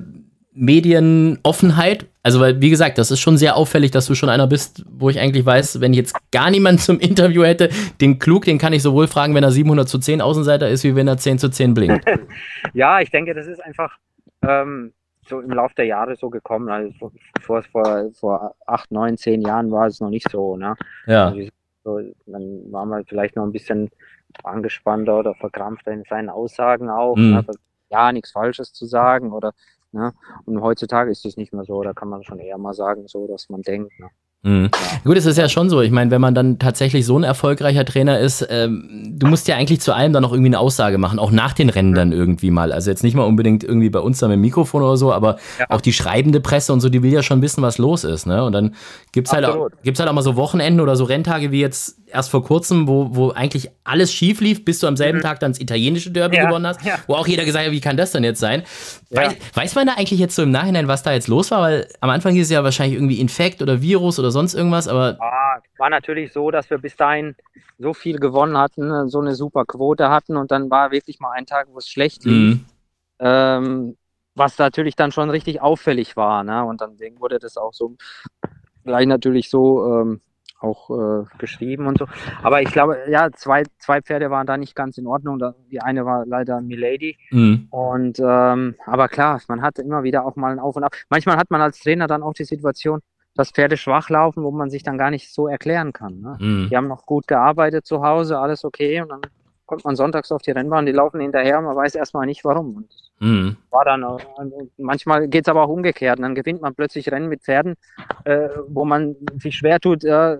Medienoffenheit. 0.55 2.07
Also, 2.22 2.40
weil, 2.40 2.61
wie 2.61 2.70
gesagt, 2.70 2.98
das 2.98 3.11
ist 3.11 3.20
schon 3.20 3.36
sehr 3.36 3.57
auffällig, 3.57 3.90
dass 3.90 4.07
du 4.07 4.14
schon 4.14 4.28
einer 4.28 4.46
bist, 4.46 4.84
wo 4.88 5.11
ich 5.11 5.18
eigentlich 5.18 5.44
weiß, 5.44 5.80
wenn 5.80 5.92
ich 5.92 5.98
jetzt 5.98 6.14
gar 6.30 6.50
niemand 6.50 6.80
zum 6.80 7.00
Interview 7.00 7.42
hätte, 7.42 7.70
den 8.00 8.18
Klug, 8.18 8.44
den 8.44 8.59
kann 8.59 8.72
ich 8.72 8.82
sowohl 8.82 9.09
fragen, 9.09 9.34
wenn 9.34 9.42
er 9.42 9.50
700 9.50 9.88
zu 9.88 9.98
10 9.98 10.20
Außenseiter 10.20 10.68
ist, 10.68 10.84
wie 10.84 10.94
wenn 10.94 11.09
er 11.09 11.16
10 11.16 11.38
zu 11.38 11.48
10 11.48 11.74
blinkt. 11.74 12.05
ja, 12.74 13.00
ich 13.00 13.11
denke, 13.11 13.34
das 13.34 13.46
ist 13.46 13.62
einfach 13.62 13.96
ähm, 14.42 14.92
so 15.26 15.40
im 15.40 15.50
Laufe 15.50 15.74
der 15.74 15.86
Jahre 15.86 16.16
so 16.16 16.30
gekommen. 16.30 16.68
Also 16.68 17.11
vor, 17.40 17.62
vor, 17.62 18.11
vor 18.12 18.55
8, 18.66 18.92
9, 18.92 19.16
10 19.16 19.42
Jahren 19.42 19.70
war 19.70 19.86
es 19.86 20.00
noch 20.00 20.11
nicht 20.11 20.30
so. 20.30 20.57
Ne? 20.57 20.76
Ja. 21.07 21.28
Also, 21.28 21.48
so, 21.84 22.00
dann 22.26 22.70
war 22.70 22.86
man 22.86 23.05
vielleicht 23.05 23.34
noch 23.34 23.44
ein 23.44 23.53
bisschen 23.53 23.90
angespannter 24.44 25.18
oder 25.18 25.34
verkrampfter 25.34 25.92
in 25.92 26.05
seinen 26.09 26.28
Aussagen 26.28 26.88
auch. 26.90 27.16
Mhm. 27.16 27.32
Ne? 27.32 27.46
Ja, 27.90 28.12
nichts 28.12 28.30
Falsches 28.30 28.72
zu 28.72 28.86
sagen 28.86 29.32
oder 29.32 29.53
Ne? 29.93 30.12
Und 30.47 30.61
heutzutage 30.61 31.11
ist 31.11 31.24
es 31.24 31.36
nicht 31.36 31.53
mehr 31.53 31.64
so, 31.64 31.82
da 31.82 31.93
kann 31.93 32.09
man 32.09 32.22
schon 32.22 32.38
eher 32.38 32.59
mal 32.59 32.74
sagen, 32.74 33.07
so 33.07 33.26
dass 33.26 33.49
man 33.49 33.62
denkt. 33.62 33.93
Ne? 33.99 34.09
Mhm. 34.45 34.70
Ja. 34.72 34.99
Gut, 35.05 35.16
es 35.16 35.26
ist 35.26 35.38
ja 35.38 35.49
schon 35.49 35.70
so. 35.70 35.80
Ich 35.80 35.93
meine, 35.93 36.11
wenn 36.11 36.20
man 36.20 36.34
dann 36.34 36.59
tatsächlich 36.59 37.07
so 37.07 37.16
ein 37.16 37.22
erfolgreicher 37.22 37.84
Trainer 37.84 38.18
ist, 38.18 38.45
ähm, 38.51 39.14
du 39.16 39.28
musst 39.28 39.47
ja 39.47 39.57
eigentlich 39.57 39.80
zu 39.80 39.95
allem 39.95 40.12
dann 40.12 40.22
noch 40.22 40.32
irgendwie 40.32 40.49
eine 40.49 40.59
Aussage 40.59 40.99
machen, 40.99 41.20
auch 41.20 41.30
nach 41.30 41.53
den 41.53 41.68
Rennen 41.68 41.95
dann 41.95 42.11
irgendwie 42.11 42.51
mal. 42.51 42.72
Also 42.72 42.90
jetzt 42.90 43.05
nicht 43.05 43.14
mal 43.14 43.24
unbedingt 43.24 43.62
irgendwie 43.62 43.90
bei 43.90 44.01
uns 44.01 44.18
dann 44.18 44.30
mit 44.30 44.36
dem 44.36 44.40
Mikrofon 44.40 44.82
oder 44.82 44.97
so, 44.97 45.12
aber 45.12 45.38
ja. 45.61 45.66
auch 45.68 45.80
die 45.80 45.93
schreibende 45.93 46.40
Presse 46.40 46.72
und 46.72 46.80
so, 46.80 46.88
die 46.88 47.03
will 47.05 47.12
ja 47.12 47.22
schon 47.22 47.40
wissen, 47.40 47.62
was 47.62 47.78
los 47.78 48.03
ist. 48.03 48.26
Ne? 48.26 48.45
Und 48.45 48.53
dann 48.53 48.74
gibt's 49.12 49.32
halt, 49.32 49.45
auch, 49.45 49.68
gibt's 49.84 50.01
halt 50.01 50.11
auch 50.11 50.14
mal 50.14 50.22
so 50.22 50.34
Wochenenden 50.34 50.80
oder 50.80 50.97
so 50.97 51.05
Renntage 51.05 51.53
wie 51.53 51.61
jetzt 51.61 52.01
erst 52.12 52.30
vor 52.30 52.44
kurzem, 52.44 52.86
wo, 52.88 53.14
wo 53.14 53.30
eigentlich 53.30 53.70
alles 53.84 54.12
schief 54.12 54.40
lief, 54.40 54.64
bis 54.64 54.78
du 54.80 54.86
am 54.86 54.96
selben 54.96 55.18
mhm. 55.18 55.22
Tag 55.22 55.40
dann 55.40 55.52
das 55.52 55.60
italienische 55.60 56.10
Derby 56.10 56.36
ja. 56.36 56.46
gewonnen 56.46 56.66
hast, 56.66 56.80
wo 57.06 57.14
auch 57.14 57.26
jeder 57.26 57.44
gesagt 57.44 57.66
hat, 57.66 57.72
wie 57.72 57.80
kann 57.80 57.96
das 57.96 58.12
denn 58.12 58.24
jetzt 58.24 58.40
sein? 58.40 58.62
Weiß, 59.10 59.36
weiß 59.54 59.74
man 59.74 59.86
da 59.86 59.94
eigentlich 59.94 60.18
jetzt 60.18 60.34
so 60.34 60.42
im 60.42 60.50
Nachhinein, 60.50 60.88
was 60.88 61.02
da 61.02 61.12
jetzt 61.12 61.28
los 61.28 61.50
war? 61.50 61.62
Weil 61.62 61.88
am 62.00 62.10
Anfang 62.10 62.32
hieß 62.34 62.44
es 62.44 62.50
ja 62.50 62.64
wahrscheinlich 62.64 62.96
irgendwie 62.96 63.20
Infekt 63.20 63.62
oder 63.62 63.80
Virus 63.82 64.18
oder 64.18 64.30
sonst 64.30 64.54
irgendwas, 64.54 64.88
aber. 64.88 65.16
Ah, 65.20 65.60
war 65.78 65.90
natürlich 65.90 66.32
so, 66.32 66.50
dass 66.50 66.70
wir 66.70 66.78
bis 66.78 66.96
dahin 66.96 67.34
so 67.78 67.94
viel 67.94 68.18
gewonnen 68.18 68.56
hatten, 68.56 69.08
so 69.08 69.20
eine 69.20 69.34
super 69.34 69.64
Quote 69.64 70.08
hatten 70.08 70.36
und 70.36 70.50
dann 70.50 70.70
war 70.70 70.90
wirklich 70.90 71.20
mal 71.20 71.32
ein 71.32 71.46
Tag, 71.46 71.68
wo 71.70 71.78
es 71.78 71.88
schlecht 71.88 72.24
lief. 72.24 72.56
Mhm. 72.56 72.64
Ähm, 73.18 73.96
was 74.34 74.58
natürlich 74.58 74.96
dann 74.96 75.12
schon 75.12 75.30
richtig 75.30 75.60
auffällig 75.60 76.16
war. 76.16 76.44
Ne? 76.44 76.64
Und 76.64 76.80
dann 76.80 76.98
wurde 77.18 77.38
das 77.38 77.56
auch 77.56 77.72
so 77.72 77.96
gleich 78.84 79.06
natürlich 79.06 79.50
so 79.50 80.00
ähm, 80.00 80.20
auch 80.62 80.90
äh, 80.90 81.24
geschrieben 81.38 81.86
und 81.86 81.98
so. 81.98 82.06
Aber 82.42 82.62
ich 82.62 82.70
glaube, 82.72 82.98
ja, 83.08 83.30
zwei, 83.32 83.64
zwei 83.78 84.00
Pferde 84.00 84.30
waren 84.30 84.46
da 84.46 84.56
nicht 84.56 84.74
ganz 84.74 84.98
in 84.98 85.06
Ordnung. 85.06 85.40
Die 85.70 85.80
eine 85.80 86.04
war 86.04 86.24
leider 86.26 86.60
Milady. 86.60 87.18
Mhm. 87.30 87.68
Und 87.70 88.18
ähm, 88.20 88.74
aber 88.86 89.08
klar, 89.08 89.40
man 89.48 89.62
hat 89.62 89.78
immer 89.78 90.02
wieder 90.02 90.24
auch 90.24 90.36
mal 90.36 90.52
ein 90.52 90.58
Auf 90.58 90.76
und 90.76 90.84
Ab. 90.84 90.94
Manchmal 91.08 91.36
hat 91.36 91.50
man 91.50 91.60
als 91.60 91.78
Trainer 91.78 92.06
dann 92.06 92.22
auch 92.22 92.34
die 92.34 92.44
Situation, 92.44 93.00
dass 93.34 93.50
Pferde 93.50 93.76
schwach 93.76 94.10
laufen, 94.10 94.42
wo 94.44 94.50
man 94.50 94.70
sich 94.70 94.82
dann 94.82 94.98
gar 94.98 95.10
nicht 95.10 95.32
so 95.32 95.48
erklären 95.48 95.92
kann. 95.92 96.20
Ne? 96.20 96.36
Mhm. 96.38 96.68
Die 96.70 96.76
haben 96.76 96.88
noch 96.88 97.06
gut 97.06 97.26
gearbeitet 97.26 97.86
zu 97.86 98.02
Hause, 98.02 98.38
alles 98.38 98.64
okay, 98.64 99.00
und 99.00 99.08
dann 99.08 99.22
kommt 99.72 99.86
man 99.86 99.96
sonntags 99.96 100.30
auf 100.30 100.42
die 100.42 100.50
Rennbahn, 100.50 100.84
die 100.84 100.92
laufen 100.92 101.18
hinterher, 101.18 101.58
man 101.62 101.74
weiß 101.74 101.94
erstmal 101.94 102.26
nicht 102.26 102.44
warum. 102.44 102.76
Und 102.76 102.88
mhm. 103.20 103.56
war 103.70 103.86
dann, 103.86 104.04
manchmal 104.76 105.28
geht 105.28 105.46
es 105.46 105.48
aber 105.48 105.62
auch 105.62 105.70
umgekehrt, 105.70 106.18
und 106.18 106.24
dann 106.24 106.34
gewinnt 106.34 106.60
man 106.60 106.74
plötzlich 106.74 107.10
Rennen 107.10 107.30
mit 107.30 107.40
Pferden, 107.40 107.76
äh, 108.24 108.50
wo 108.68 108.84
man 108.84 109.16
sich 109.38 109.56
schwer 109.56 109.80
tut, 109.80 110.04
äh, 110.04 110.36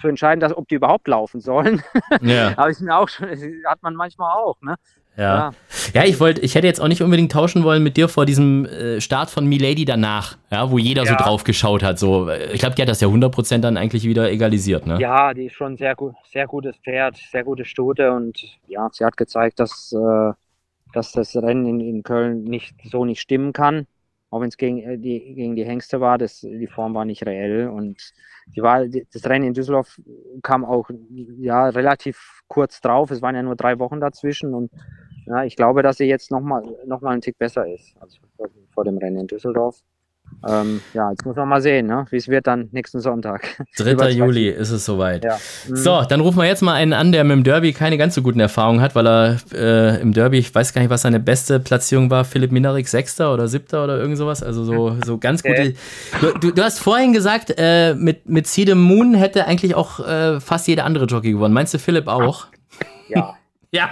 zu 0.00 0.06
entscheiden, 0.06 0.38
dass, 0.38 0.56
ob 0.56 0.68
die 0.68 0.76
überhaupt 0.76 1.08
laufen 1.08 1.40
sollen. 1.40 1.82
Ja. 2.20 2.52
Aber 2.56 2.70
ich 2.70 2.78
mir 2.78 2.96
auch 2.96 3.08
schon, 3.08 3.26
hat 3.64 3.82
man 3.82 3.96
manchmal 3.96 4.32
auch, 4.36 4.60
ne? 4.60 4.76
Ja. 5.16 5.52
ja, 5.94 6.04
ich 6.04 6.20
wollte, 6.20 6.42
ich 6.42 6.54
hätte 6.54 6.66
jetzt 6.66 6.80
auch 6.80 6.88
nicht 6.88 7.02
unbedingt 7.02 7.32
tauschen 7.32 7.64
wollen 7.64 7.82
mit 7.82 7.96
dir 7.96 8.08
vor 8.08 8.26
diesem 8.26 8.66
äh, 8.66 9.00
Start 9.00 9.30
von 9.30 9.46
Milady 9.46 9.84
danach, 9.84 10.36
ja, 10.50 10.70
wo 10.70 10.78
jeder 10.78 11.04
ja. 11.04 11.10
so 11.10 11.14
drauf 11.16 11.44
geschaut 11.44 11.82
hat. 11.82 11.98
So, 11.98 12.28
ich 12.30 12.60
glaube, 12.60 12.74
die 12.74 12.82
hat 12.82 12.88
das 12.88 13.00
ja 13.00 13.08
100% 13.08 13.58
dann 13.58 13.76
eigentlich 13.78 14.04
wieder 14.04 14.30
egalisiert, 14.30 14.86
ne? 14.86 14.98
Ja, 15.00 15.32
die 15.32 15.46
ist 15.46 15.54
schon 15.54 15.76
sehr 15.76 15.94
gut, 15.94 16.14
sehr 16.30 16.46
gutes 16.46 16.76
Pferd, 16.76 17.16
sehr 17.16 17.44
gute 17.44 17.64
Stute 17.64 18.12
und 18.12 18.38
ja, 18.66 18.88
sie 18.92 19.04
hat 19.04 19.16
gezeigt, 19.16 19.58
dass, 19.58 19.92
äh, 19.92 20.32
dass 20.92 21.12
das 21.12 21.34
Rennen 21.34 21.66
in, 21.66 21.80
in 21.80 22.02
Köln 22.02 22.44
nicht 22.44 22.74
so 22.84 23.04
nicht 23.04 23.20
stimmen 23.20 23.54
kann. 23.54 23.86
Auch 24.30 24.40
wenn 24.40 24.48
es 24.48 24.58
gegen 24.58 24.78
äh, 24.78 24.98
die, 24.98 25.34
gegen 25.34 25.56
die 25.56 25.64
Hengste 25.64 26.00
war, 26.00 26.18
das, 26.18 26.40
die 26.40 26.66
Form 26.66 26.94
war 26.94 27.06
nicht 27.06 27.24
reell 27.24 27.68
und 27.68 28.12
die 28.54 28.62
war, 28.62 28.84
das 28.86 29.24
Rennen 29.24 29.46
in 29.46 29.54
Düsseldorf 29.54 30.00
kam 30.42 30.64
auch 30.64 30.90
ja 31.38 31.68
relativ 31.68 32.42
kurz 32.48 32.80
drauf. 32.80 33.10
Es 33.10 33.22
waren 33.22 33.34
ja 33.34 33.42
nur 33.42 33.56
drei 33.56 33.78
Wochen 33.78 34.00
dazwischen 34.00 34.54
und 34.54 34.70
ja, 35.26 35.44
ich 35.44 35.56
glaube, 35.56 35.82
dass 35.82 35.98
sie 35.98 36.04
jetzt 36.04 36.30
nochmal 36.30 36.62
noch 36.86 37.00
mal 37.00 37.10
einen 37.10 37.20
Tick 37.20 37.38
besser 37.38 37.66
ist 37.66 37.94
als 38.00 38.18
vor 38.72 38.84
dem 38.84 38.98
Rennen 38.98 39.20
in 39.20 39.26
Düsseldorf. 39.26 39.82
Ähm, 40.46 40.80
ja, 40.92 41.10
jetzt 41.10 41.24
muss 41.24 41.34
man 41.34 41.48
mal 41.48 41.60
sehen, 41.60 41.86
ne? 41.86 42.04
wie 42.10 42.16
es 42.16 42.28
wird 42.28 42.46
dann 42.46 42.68
nächsten 42.70 43.00
Sonntag. 43.00 43.42
3. 43.78 44.10
Juli 44.10 44.48
ist 44.48 44.70
es 44.70 44.84
soweit. 44.84 45.24
Ja. 45.24 45.38
Mhm. 45.68 45.76
So, 45.76 46.02
dann 46.02 46.20
rufen 46.20 46.38
wir 46.38 46.46
jetzt 46.46 46.62
mal 46.62 46.74
einen 46.74 46.92
an, 46.92 47.10
der 47.10 47.24
mit 47.24 47.36
dem 47.36 47.42
Derby 47.42 47.72
keine 47.72 47.96
ganz 47.96 48.14
so 48.14 48.22
guten 48.22 48.38
Erfahrungen 48.38 48.80
hat, 48.80 48.94
weil 48.94 49.06
er 49.06 49.36
äh, 49.52 50.00
im 50.00 50.12
Derby, 50.12 50.38
ich 50.38 50.54
weiß 50.54 50.72
gar 50.72 50.82
nicht, 50.82 50.90
was 50.90 51.02
seine 51.02 51.20
beste 51.20 51.58
Platzierung 51.58 52.10
war, 52.10 52.24
Philipp 52.24 52.52
Minarik, 52.52 52.86
Sechster 52.86 53.32
oder 53.32 53.48
Siebter 53.48 53.82
oder 53.82 53.98
irgend 53.98 54.18
sowas. 54.18 54.42
Also 54.42 54.64
so, 54.64 54.96
so 55.04 55.18
ganz 55.18 55.44
okay. 55.44 55.74
gute. 56.20 56.38
Du, 56.40 56.50
du, 56.52 56.62
hast 56.62 56.80
vorhin 56.80 57.12
gesagt, 57.12 57.54
äh, 57.56 57.94
mit, 57.94 58.28
mit 58.28 58.46
Seed 58.46 58.72
Moon 58.74 59.14
hätte 59.14 59.46
eigentlich 59.46 59.74
auch 59.74 60.00
äh, 60.00 60.38
fast 60.40 60.68
jeder 60.68 60.84
andere 60.84 61.06
Jockey 61.06 61.32
gewonnen. 61.32 61.54
Meinst 61.54 61.72
du 61.72 61.78
Philipp 61.78 62.08
auch? 62.08 62.46
Ja. 63.08 63.34
ja. 63.72 63.90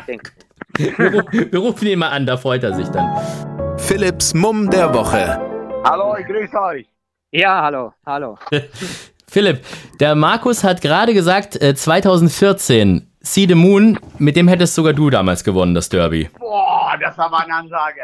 Wir, 0.79 1.53
wir 1.53 1.59
rufen 1.61 1.87
ihn 1.87 2.01
mal 2.01 2.09
an, 2.09 2.27
da 2.27 2.37
freut 2.37 2.65
er 2.65 2.75
sich 2.75 2.89
dann. 2.89 3.79
Philipps 3.79 4.35
Mumm 4.35 4.71
der 4.71 4.93
Woche. 4.93 5.41
Hallo, 5.85 6.17
ich 6.19 6.27
grüße 6.27 6.61
euch. 6.61 6.89
Ja, 7.31 7.63
hallo, 7.63 7.93
hallo. 8.05 8.37
Philipp, 9.29 9.65
der 10.01 10.17
Markus 10.17 10.65
hat 10.65 10.81
gerade 10.81 11.15
gesagt, 11.15 11.61
äh, 11.63 11.77
2014, 11.77 13.09
See 13.21 13.47
the 13.47 13.55
Moon, 13.55 14.01
mit 14.19 14.35
dem 14.35 14.49
hättest 14.49 14.75
sogar 14.75 14.95
du 14.95 15.11
damals 15.11 15.45
gewonnen, 15.45 15.77
das 15.77 15.89
Derby. 15.89 16.29
Boah, 16.41 16.97
das 17.01 17.17
war 17.19 17.31
meine 17.31 17.55
Ansage. 17.55 18.01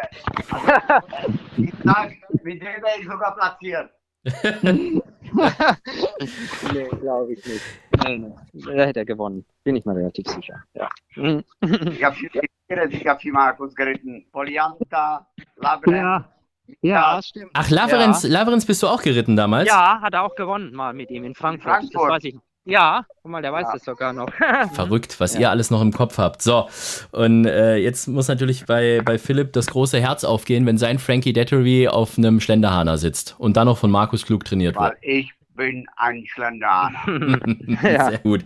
Ich 1.57 1.73
sag, 1.85 2.13
mit 2.43 2.61
dem 2.63 2.67
wäre 2.67 3.01
ich 3.01 3.07
sogar 3.07 3.37
platziert. 3.37 3.91
nee, 6.73 6.89
glaube 7.01 7.33
ich 7.33 7.45
nicht. 7.45 7.63
Nee, 8.05 8.19
nee. 8.19 8.33
Da 8.77 8.85
hätte 8.85 9.01
er 9.01 9.05
gewonnen. 9.05 9.45
Bin 9.65 9.77
ich 9.77 9.85
mir 9.85 9.97
relativ 9.97 10.27
sicher. 10.29 10.63
Ja. 10.75 10.89
ich 11.17 12.05
habe 12.05 12.17
viel, 12.71 13.09
hab 13.09 13.21
viel 13.21 13.33
Markus 13.33 13.75
geritten. 13.75 14.27
Polianta, 14.33 15.27
Labyrinth. 15.57 16.03
Ja. 16.03 16.33
Ja, 16.83 17.21
stimmt. 17.21 17.51
Ach, 17.55 17.69
Laverenz, 17.69 18.23
ja. 18.23 18.31
Laverenz 18.31 18.65
bist 18.65 18.81
du 18.83 18.87
auch 18.87 19.03
geritten 19.03 19.35
damals? 19.35 19.69
Ja, 19.69 20.01
hat 20.01 20.15
er 20.15 20.23
auch 20.23 20.37
gewonnen 20.37 20.73
mal 20.73 20.95
mit 20.95 21.11
ihm 21.11 21.25
in 21.25 21.35
Frankfurt. 21.35 21.73
Frankfurt. 21.73 22.11
Das 22.11 22.17
weiß 22.17 22.25
ich. 22.25 22.39
Ja, 22.65 23.05
guck 23.23 23.33
mal, 23.33 23.43
der 23.43 23.53
weiß 23.53 23.67
ja. 23.67 23.73
das 23.73 23.85
sogar 23.85 24.13
noch. 24.13 24.29
Verrückt, 24.75 25.19
was 25.19 25.35
ja. 25.35 25.41
ihr 25.41 25.51
alles 25.51 25.71
noch 25.71 25.81
im 25.81 25.93
Kopf 25.93 26.19
habt. 26.19 26.43
So, 26.43 26.69
und 27.11 27.47
äh, 27.47 27.77
jetzt 27.77 28.07
muss 28.07 28.29
natürlich 28.29 28.67
bei, 28.67 29.01
bei 29.05 29.19
Philipp 29.19 29.53
das 29.55 29.67
große 29.67 29.99
Herz 29.99 30.25
aufgehen, 30.25 30.67
wenn 30.67 30.79
sein 30.79 30.99
Frankie 30.99 31.33
Dettery 31.33 31.89
auf 31.89 32.19
einem 32.19 32.39
Schlenderhahner 32.39 32.99
sitzt 32.99 33.35
und 33.39 33.57
dann 33.57 33.67
noch 33.67 33.79
von 33.79 33.91
Markus 33.91 34.25
Klug 34.25 34.45
trainiert 34.45 34.77
Weil 34.77 34.91
wird. 34.91 34.99
Ich 35.03 35.33
bin 35.61 35.87
ein 35.97 36.25
Schlenderhahner. 36.27 37.39
Sehr 37.83 38.19
gut. 38.23 38.45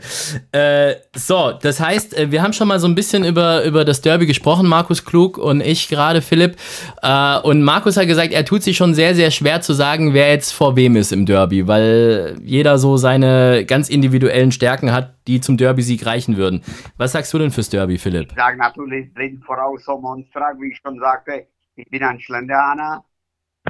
Äh, 0.51 0.97
so, 1.15 1.53
das 1.53 1.79
heißt, 1.79 2.19
äh, 2.19 2.33
wir 2.33 2.43
haben 2.43 2.53
schon 2.53 2.67
mal 2.67 2.81
so 2.81 2.89
ein 2.89 2.97
bisschen 2.97 3.25
über, 3.25 3.63
über 3.65 3.85
das 3.85 4.01
Derby 4.01 4.27
gesprochen, 4.27 4.67
Markus 4.67 5.05
Klug 5.05 5.39
und 5.39 5.61
ich 5.61 5.89
gerade, 5.89 6.23
Philipp. 6.23 6.57
Äh, 7.03 7.39
und 7.39 7.63
Markus 7.63 7.97
hat 7.97 8.09
gesagt, 8.09 8.33
er 8.33 8.45
tut 8.45 8.65
sich 8.65 8.77
schon 8.77 8.95
sehr, 8.95 9.15
sehr 9.15 9.31
schwer 9.31 9.61
zu 9.61 9.75
sagen, 9.75 10.13
wer 10.13 10.29
jetzt 10.31 10.51
vor 10.51 10.75
wem 10.75 10.97
ist 10.97 11.13
im 11.13 11.25
Derby, 11.25 11.69
weil 11.69 12.37
jeder 12.43 12.79
so 12.79 12.97
seine 12.97 13.65
ganz 13.65 13.91
individuellen 13.91 14.51
Stärken 14.51 14.91
hat, 14.91 15.15
die 15.29 15.41
zum 15.41 15.57
Derby-Sieg 15.57 16.05
reichen 16.05 16.37
würden. 16.37 16.63
Was 16.97 17.13
sagst 17.13 17.33
du 17.33 17.39
denn 17.39 17.53
fürs 17.53 17.71
Derby, 17.71 17.97
Philipp? 17.97 18.31
Ich 18.31 18.37
sage 18.37 18.59
natürlich 18.59 19.15
blind 19.15 19.45
voraus 19.45 19.85
so 19.85 19.97
Monster, 19.99 20.53
wie 20.59 20.73
ich 20.73 20.81
schon 20.85 20.99
sagte. 20.99 21.47
Ich 21.77 21.89
bin 21.89 22.03
ein 22.03 22.19
Schlenderhahner 22.19 23.05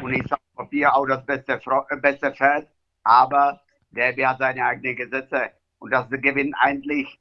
und 0.01 0.15
ich 0.15 0.27
sage 0.27 0.41
auf 0.57 0.71
dir 0.71 0.97
auch 0.97 1.07
das 1.07 1.27
beste, 1.27 1.53
äh, 1.53 1.97
beste 2.01 2.33
Pferd 2.33 2.69
aber 3.05 3.61
der 3.91 4.17
hat 4.29 4.39
seine 4.39 4.65
eigenen 4.65 4.97
Gesetze 4.97 5.51
und 5.79 5.91
das 5.91 6.09
gewinnt 6.11 6.55
eigentlich 6.59 7.21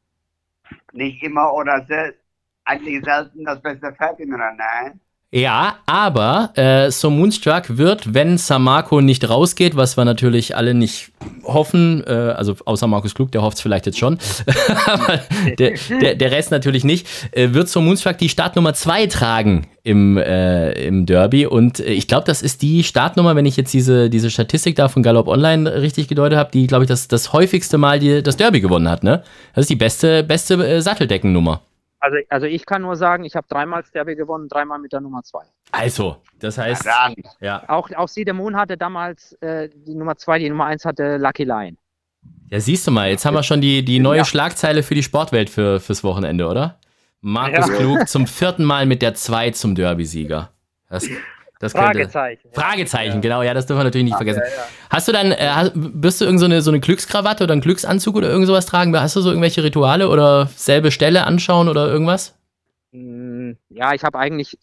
nicht 0.93 1.21
immer 1.21 1.53
oder 1.53 1.85
sel 1.85 2.17
eigentlich 2.65 3.03
selten 3.03 3.43
das 3.43 3.61
beste 3.61 3.93
Pferd 3.93 4.19
im 4.19 4.33
Rennen. 4.33 5.01
Ja, 5.35 5.77
aber 5.87 6.51
äh, 6.53 6.91
So 6.91 7.09
Moonstruck 7.09 7.75
wird, 7.79 8.13
wenn 8.13 8.37
Samako 8.37 9.01
nicht 9.01 9.27
rausgeht, 9.27 9.75
was 9.75 9.97
wir 9.97 10.05
natürlich 10.05 10.55
alle 10.55 10.75
nicht 10.75 11.11
hoffen, 11.43 12.03
äh, 12.05 12.11
also 12.11 12.55
außer 12.65 12.85
Markus 12.85 13.15
Klug, 13.15 13.31
der 13.31 13.41
hofft 13.41 13.57
es 13.57 13.63
vielleicht 13.63 13.87
jetzt 13.87 13.97
schon, 13.97 14.19
aber 14.85 15.21
der, 15.57 15.73
der, 15.89 16.13
der, 16.13 16.31
Rest 16.31 16.51
natürlich 16.51 16.83
nicht, 16.83 17.07
äh, 17.31 17.51
wird 17.51 17.67
So 17.67 17.81
Moonstruck 17.81 18.19
die 18.19 18.29
Startnummer 18.29 18.75
2 18.75 19.07
tragen 19.07 19.65
im, 19.81 20.17
äh, 20.17 20.73
im 20.73 21.07
Derby. 21.07 21.47
Und 21.47 21.79
äh, 21.79 21.93
ich 21.93 22.07
glaube, 22.07 22.25
das 22.25 22.43
ist 22.43 22.61
die 22.61 22.83
Startnummer, 22.83 23.35
wenn 23.35 23.47
ich 23.47 23.57
jetzt 23.57 23.73
diese, 23.73 24.11
diese 24.11 24.29
Statistik 24.29 24.75
da 24.75 24.87
von 24.87 25.01
Galopp 25.01 25.27
Online 25.27 25.81
richtig 25.81 26.07
gedeutet 26.09 26.37
habe, 26.37 26.51
die, 26.51 26.67
glaube 26.67 26.83
ich, 26.83 26.87
das, 26.87 27.07
das 27.07 27.33
häufigste 27.33 27.79
Mal 27.79 27.97
die, 27.97 28.21
das 28.21 28.37
Derby 28.37 28.61
gewonnen 28.61 28.87
hat. 28.87 29.03
Ne? 29.03 29.23
Das 29.55 29.63
ist 29.63 29.71
die 29.71 29.75
beste, 29.77 30.21
beste 30.23 30.53
äh, 30.63 30.79
Satteldeckennummer. 30.79 31.61
Also, 32.03 32.17
also 32.27 32.45
ich 32.47 32.65
kann 32.65 32.81
nur 32.81 32.97
sagen, 32.97 33.23
ich 33.23 33.33
habe 33.33 33.47
dreimal 33.49 33.81
Derby 33.93 34.17
gewonnen, 34.17 34.49
dreimal 34.49 34.77
mit 34.77 34.91
der 34.91 34.99
Nummer 34.99 35.23
zwei. 35.23 35.45
Also, 35.71 36.17
das 36.37 36.57
heißt, 36.57 36.83
ja, 36.83 37.13
ja. 37.39 37.63
Auch, 37.69 37.89
auch 37.91 38.09
Moon 38.33 38.57
hatte 38.57 38.75
damals 38.75 39.31
äh, 39.39 39.69
die 39.73 39.95
Nummer 39.95 40.17
zwei, 40.17 40.37
die 40.37 40.49
Nummer 40.49 40.65
eins 40.65 40.83
hatte 40.83 41.15
Lucky 41.15 41.45
Lion. 41.45 41.77
Ja, 42.49 42.59
siehst 42.59 42.85
du 42.85 42.91
mal, 42.91 43.09
jetzt 43.09 43.25
haben 43.25 43.35
wir 43.35 43.43
schon 43.43 43.61
die, 43.61 43.85
die 43.85 44.01
neue 44.01 44.17
ja. 44.17 44.25
Schlagzeile 44.25 44.83
für 44.83 44.95
die 44.95 45.03
Sportwelt 45.03 45.49
für, 45.49 45.79
fürs 45.79 46.03
Wochenende, 46.03 46.45
oder? 46.45 46.77
Markus. 47.21 47.69
Klug 47.69 48.05
zum 48.09 48.27
vierten 48.27 48.65
Mal 48.65 48.85
mit 48.85 49.01
der 49.01 49.13
2 49.13 49.51
zum 49.51 49.73
Derby-Sieger. 49.73 50.49
Das, 50.89 51.07
das 51.63 51.71
Fragezeichen. 51.71 52.41
Könnte, 52.43 52.59
Fragezeichen, 52.59 53.15
ja. 53.15 53.19
genau, 53.21 53.41
ja, 53.41 53.53
das 53.53 53.65
dürfen 53.65 53.79
wir 53.79 53.85
natürlich 53.85 54.05
nicht 54.05 54.15
vergessen. 54.15 54.41
Hast 54.89 55.07
du 55.07 55.11
dann, 55.11 55.31
äh, 55.31 55.49
hast, 55.49 55.71
wirst 55.75 56.21
du 56.21 56.25
irgendeine 56.25 56.61
so, 56.61 56.65
so 56.65 56.71
eine 56.71 56.79
Glückskrawatte 56.79 57.43
oder 57.43 57.53
einen 57.53 57.61
Glücksanzug 57.61 58.15
oder 58.15 58.29
irgend 58.29 58.47
sowas 58.47 58.65
tragen? 58.65 58.97
Hast 58.99 59.15
du 59.15 59.21
so 59.21 59.29
irgendwelche 59.29 59.63
Rituale 59.63 60.09
oder 60.09 60.47
selbe 60.55 60.91
Stelle 60.91 61.25
anschauen 61.25 61.69
oder 61.69 61.87
irgendwas? 61.87 62.37
Mm, 62.91 63.53
ja, 63.69 63.93
ich 63.93 64.03
habe 64.03 64.19
eigentlich, 64.19 64.57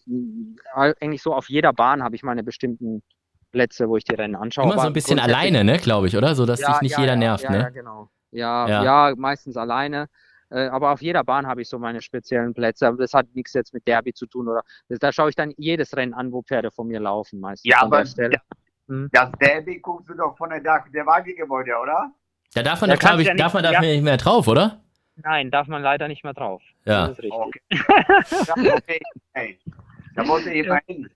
eigentlich 0.75 1.21
so 1.21 1.33
auf 1.33 1.49
jeder 1.49 1.73
Bahn 1.73 2.03
habe 2.03 2.15
ich 2.15 2.23
meine 2.23 2.43
bestimmten 2.43 3.03
Plätze, 3.51 3.89
wo 3.89 3.97
ich 3.97 4.05
die 4.05 4.15
Rennen 4.15 4.35
anschaue. 4.35 4.65
Immer 4.65 4.81
so 4.81 4.87
ein 4.87 4.93
bisschen 4.93 5.19
alleine, 5.19 5.63
ne, 5.63 5.77
glaube 5.77 6.07
ich, 6.07 6.15
oder? 6.15 6.35
So, 6.35 6.45
dass 6.45 6.61
ja, 6.61 6.71
dich 6.71 6.81
nicht 6.81 6.91
ja, 6.93 7.01
jeder 7.01 7.15
nervt, 7.15 7.43
ja, 7.43 7.51
ne? 7.51 7.59
Ja, 7.59 7.69
genau. 7.69 8.09
Ja, 8.31 8.83
ja, 8.83 9.13
meistens 9.17 9.57
alleine. 9.57 10.07
Äh, 10.51 10.67
aber 10.67 10.91
auf 10.91 11.01
jeder 11.01 11.23
Bahn 11.23 11.47
habe 11.47 11.61
ich 11.61 11.69
so 11.69 11.79
meine 11.79 12.01
speziellen 12.01 12.53
Plätze. 12.53 12.87
Aber 12.87 12.97
das 12.97 13.13
hat 13.13 13.27
nichts 13.33 13.53
jetzt 13.53 13.73
mit 13.73 13.87
Derby 13.87 14.13
zu 14.13 14.25
tun. 14.25 14.47
Oder 14.47 14.61
das, 14.89 14.99
da 14.99 15.11
schaue 15.11 15.29
ich 15.29 15.35
dann 15.35 15.53
jedes 15.57 15.95
Rennen 15.95 16.13
an, 16.13 16.31
wo 16.31 16.41
Pferde 16.41 16.71
von 16.71 16.87
mir 16.87 16.99
laufen 16.99 17.39
meistens. 17.39 17.69
Ja, 17.71 17.81
aber 17.81 18.03
der, 18.03 18.41
hm? 18.87 19.09
das 19.11 19.31
Derby 19.39 19.79
guckst 19.79 20.09
du 20.09 20.13
doch 20.13 20.37
von 20.37 20.49
der, 20.49 20.59
der 20.59 21.05
Wagengebäude, 21.05 21.71
oder? 21.81 22.11
Da 22.53 22.63
darf 22.63 22.81
man, 22.81 22.89
da 22.89 22.97
glaube 22.97 23.21
ich, 23.21 23.27
ja 23.29 23.33
darf 23.33 23.53
man 23.53 23.63
da 23.63 23.71
ja. 23.71 23.79
nicht 23.79 24.03
mehr 24.03 24.17
drauf, 24.17 24.47
oder? 24.47 24.81
Nein, 25.15 25.51
darf 25.51 25.67
man 25.67 25.81
leider 25.81 26.07
nicht 26.07 26.23
mehr 26.23 26.33
drauf. 26.33 26.61
Ja. 26.85 27.07
Das 27.07 27.17
ist 27.17 27.23
richtig. 27.23 27.39
Okay. 27.39 28.71
okay. 28.75 29.59
Da 30.13 30.27
wollte 30.27 30.51
ich 30.51 30.67
hin. 30.87 31.09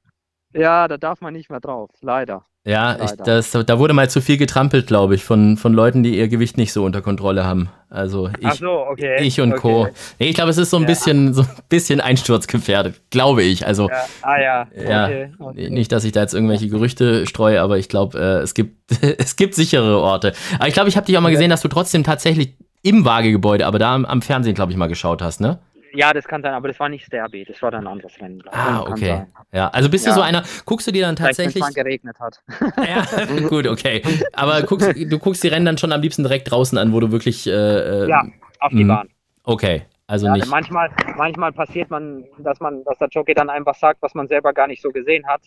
Ja, 0.54 0.88
da 0.88 0.96
darf 0.96 1.20
man 1.20 1.34
nicht 1.34 1.50
mehr 1.50 1.60
drauf, 1.60 1.90
leider. 2.00 2.46
Ja, 2.68 2.98
ich, 3.04 3.12
das, 3.12 3.52
da 3.52 3.80
wurde 3.80 3.94
mal 3.94 4.10
zu 4.10 4.22
viel 4.22 4.38
getrampelt, 4.38 4.88
glaube 4.88 5.14
ich, 5.14 5.24
von, 5.24 5.56
von 5.56 5.72
Leuten, 5.72 6.02
die 6.02 6.18
ihr 6.18 6.28
Gewicht 6.28 6.58
nicht 6.58 6.74
so 6.74 6.84
unter 6.84 7.04
Kontrolle 7.04 7.46
haben. 7.46 7.70
Also 7.92 8.32
ich, 8.40 8.54
so, 8.54 8.88
okay. 8.88 9.22
ich 9.22 9.40
und 9.40 9.54
okay. 9.54 9.62
Co. 9.62 9.88
Nee, 10.18 10.30
ich 10.30 10.36
glaube, 10.36 10.50
es 10.50 10.58
ist 10.58 10.72
so 10.72 10.78
ein 10.78 10.84
ja. 10.84 10.88
bisschen 10.88 11.36
so 11.36 11.44
ein 11.44 11.48
bisschen 11.70 12.02
einsturzgefährdet, 12.02 12.96
glaube 13.12 13.44
ich. 13.44 13.68
Also 13.68 13.88
ja. 13.88 14.06
Ah 14.24 14.42
ja. 14.42 14.68
ja 14.76 15.10
okay. 15.38 15.70
Nicht, 15.70 15.92
dass 15.92 16.04
ich 16.06 16.12
da 16.12 16.22
jetzt 16.22 16.34
irgendwelche 16.34 16.68
Gerüchte 16.68 17.28
streue, 17.28 17.62
aber 17.62 17.78
ich 17.78 17.88
glaube, 17.88 18.18
äh, 18.18 18.42
es 18.42 18.56
gibt 18.56 18.92
es 19.20 19.36
gibt 19.36 19.54
sichere 19.54 20.00
Orte. 20.00 20.34
Aber 20.58 20.68
ich 20.68 20.74
glaube, 20.74 20.90
ich 20.90 20.98
habe 20.98 21.06
dich 21.06 21.16
auch 21.18 21.22
mal 21.22 21.32
gesehen, 21.32 21.52
dass 21.52 21.62
du 21.62 21.68
trotzdem 21.68 22.04
tatsächlich 22.04 22.56
im 22.82 23.06
Waagegebäude, 23.06 23.68
aber 23.68 23.78
da 23.78 23.94
am, 23.94 24.06
am 24.06 24.24
Fernsehen, 24.24 24.56
glaube 24.56 24.72
ich, 24.72 24.78
mal 24.78 24.88
geschaut 24.88 25.22
hast, 25.22 25.40
ne? 25.40 25.60
Ja, 25.96 26.14
das 26.14 26.28
kann 26.28 26.42
sein, 26.42 26.54
aber 26.54 26.68
das 26.68 26.80
war 26.80 26.90
nicht 26.90 27.12
Derby, 27.12 27.46
das 27.46 27.62
war 27.62 27.72
dann 27.72 27.86
ein 27.86 27.94
anderes 27.94 28.20
Rennen. 28.20 28.44
Ah, 28.52 28.82
okay. 28.82 29.26
Ja, 29.54 29.70
also 29.70 29.90
bist 29.90 30.06
ja. 30.06 30.12
du 30.12 30.16
so 30.16 30.22
einer, 30.22 30.44
guckst 30.66 30.88
du 30.88 30.92
dir 30.92 31.06
dann 31.06 31.16
tatsächlich. 31.16 31.64
Wenn 31.64 31.70
es 31.70 31.76
geregnet 31.76 32.20
hat. 32.20 32.42
ja, 32.88 33.06
gut, 33.50 33.68
okay. 33.68 34.02
Aber 34.34 34.62
guckst, 34.64 34.94
du 34.96 35.20
guckst 35.20 35.44
die 35.44 35.48
Rennen 35.48 35.66
dann 35.66 35.78
schon 35.78 35.92
am 35.92 36.02
liebsten 36.02 36.24
direkt 36.24 36.52
draußen 36.52 36.78
an, 36.78 36.92
wo 36.94 37.00
du 37.00 37.12
wirklich. 37.12 37.48
Äh, 37.48 37.52
äh 37.52 38.10
ja, 38.10 38.26
auf 38.60 38.72
die 38.72 38.84
mh. 38.84 38.94
Bahn. 38.94 39.10
Okay. 39.44 39.84
Also 40.08 40.28
ja, 40.28 40.34
nicht. 40.34 40.48
Manchmal, 40.48 40.92
manchmal 41.18 41.52
passiert 41.52 41.90
man, 41.90 42.26
dass 42.40 42.60
man, 42.60 42.84
dass 42.84 42.98
der 43.00 43.08
Jockey 43.10 43.34
dann 43.34 43.50
einfach 43.50 43.76
sagt, 43.76 44.02
was 44.02 44.14
man 44.14 44.28
selber 44.28 44.54
gar 44.54 44.68
nicht 44.68 44.82
so 44.82 44.92
gesehen 44.92 45.26
hat. 45.26 45.42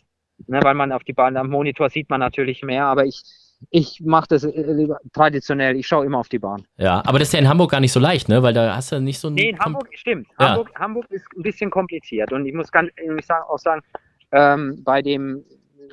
Ne, 0.47 0.61
weil 0.63 0.75
man 0.75 0.93
auf 0.93 1.03
die 1.03 1.13
Bahn, 1.13 1.37
am 1.37 1.51
Monitor 1.51 1.91
sieht 1.91 2.09
man 2.11 2.21
natürlich 2.21 2.63
mehr, 2.63 2.85
aber 2.85 3.05
ich, 3.05 3.23
ich 3.71 4.01
mache 4.05 4.27
das 4.29 4.45
äh, 4.45 4.73
lieber 4.73 4.99
traditionell. 5.13 5.77
Ich 5.77 5.87
schaue 5.87 6.07
immer 6.07 6.19
auf 6.19 6.29
die 6.29 6.39
Bahn. 6.39 6.67
Ja, 6.77 7.03
aber 7.05 7.19
das 7.19 7.29
ist 7.29 7.33
ja 7.33 7.41
in 7.41 7.49
Hamburg 7.49 7.71
gar 7.71 7.81
nicht 7.81 7.93
so 7.93 8.01
leicht, 8.01 8.29
ne? 8.29 8.43
Weil 8.43 8.55
da 8.55 8.77
hast 8.77 8.93
du 8.93 9.01
nicht 9.01 9.19
so 9.19 9.29
ein. 9.29 9.35
Nee, 9.35 9.51
in 9.51 9.59
Hamburg 9.59 9.89
stimmt. 9.95 10.29
Ja. 10.39 10.51
Hamburg, 10.51 10.71
Hamburg 10.79 11.11
ist 11.11 11.27
ein 11.37 11.43
bisschen 11.43 11.71
kompliziert. 11.71 12.33
Und 12.33 12.47
ich 12.47 12.55
muss 12.55 12.71
ganz 12.71 12.91
ich 12.97 13.31
auch 13.31 13.59
sagen, 13.59 13.83
ähm, 14.33 14.83
bei 14.85 15.03
dem 15.03 15.45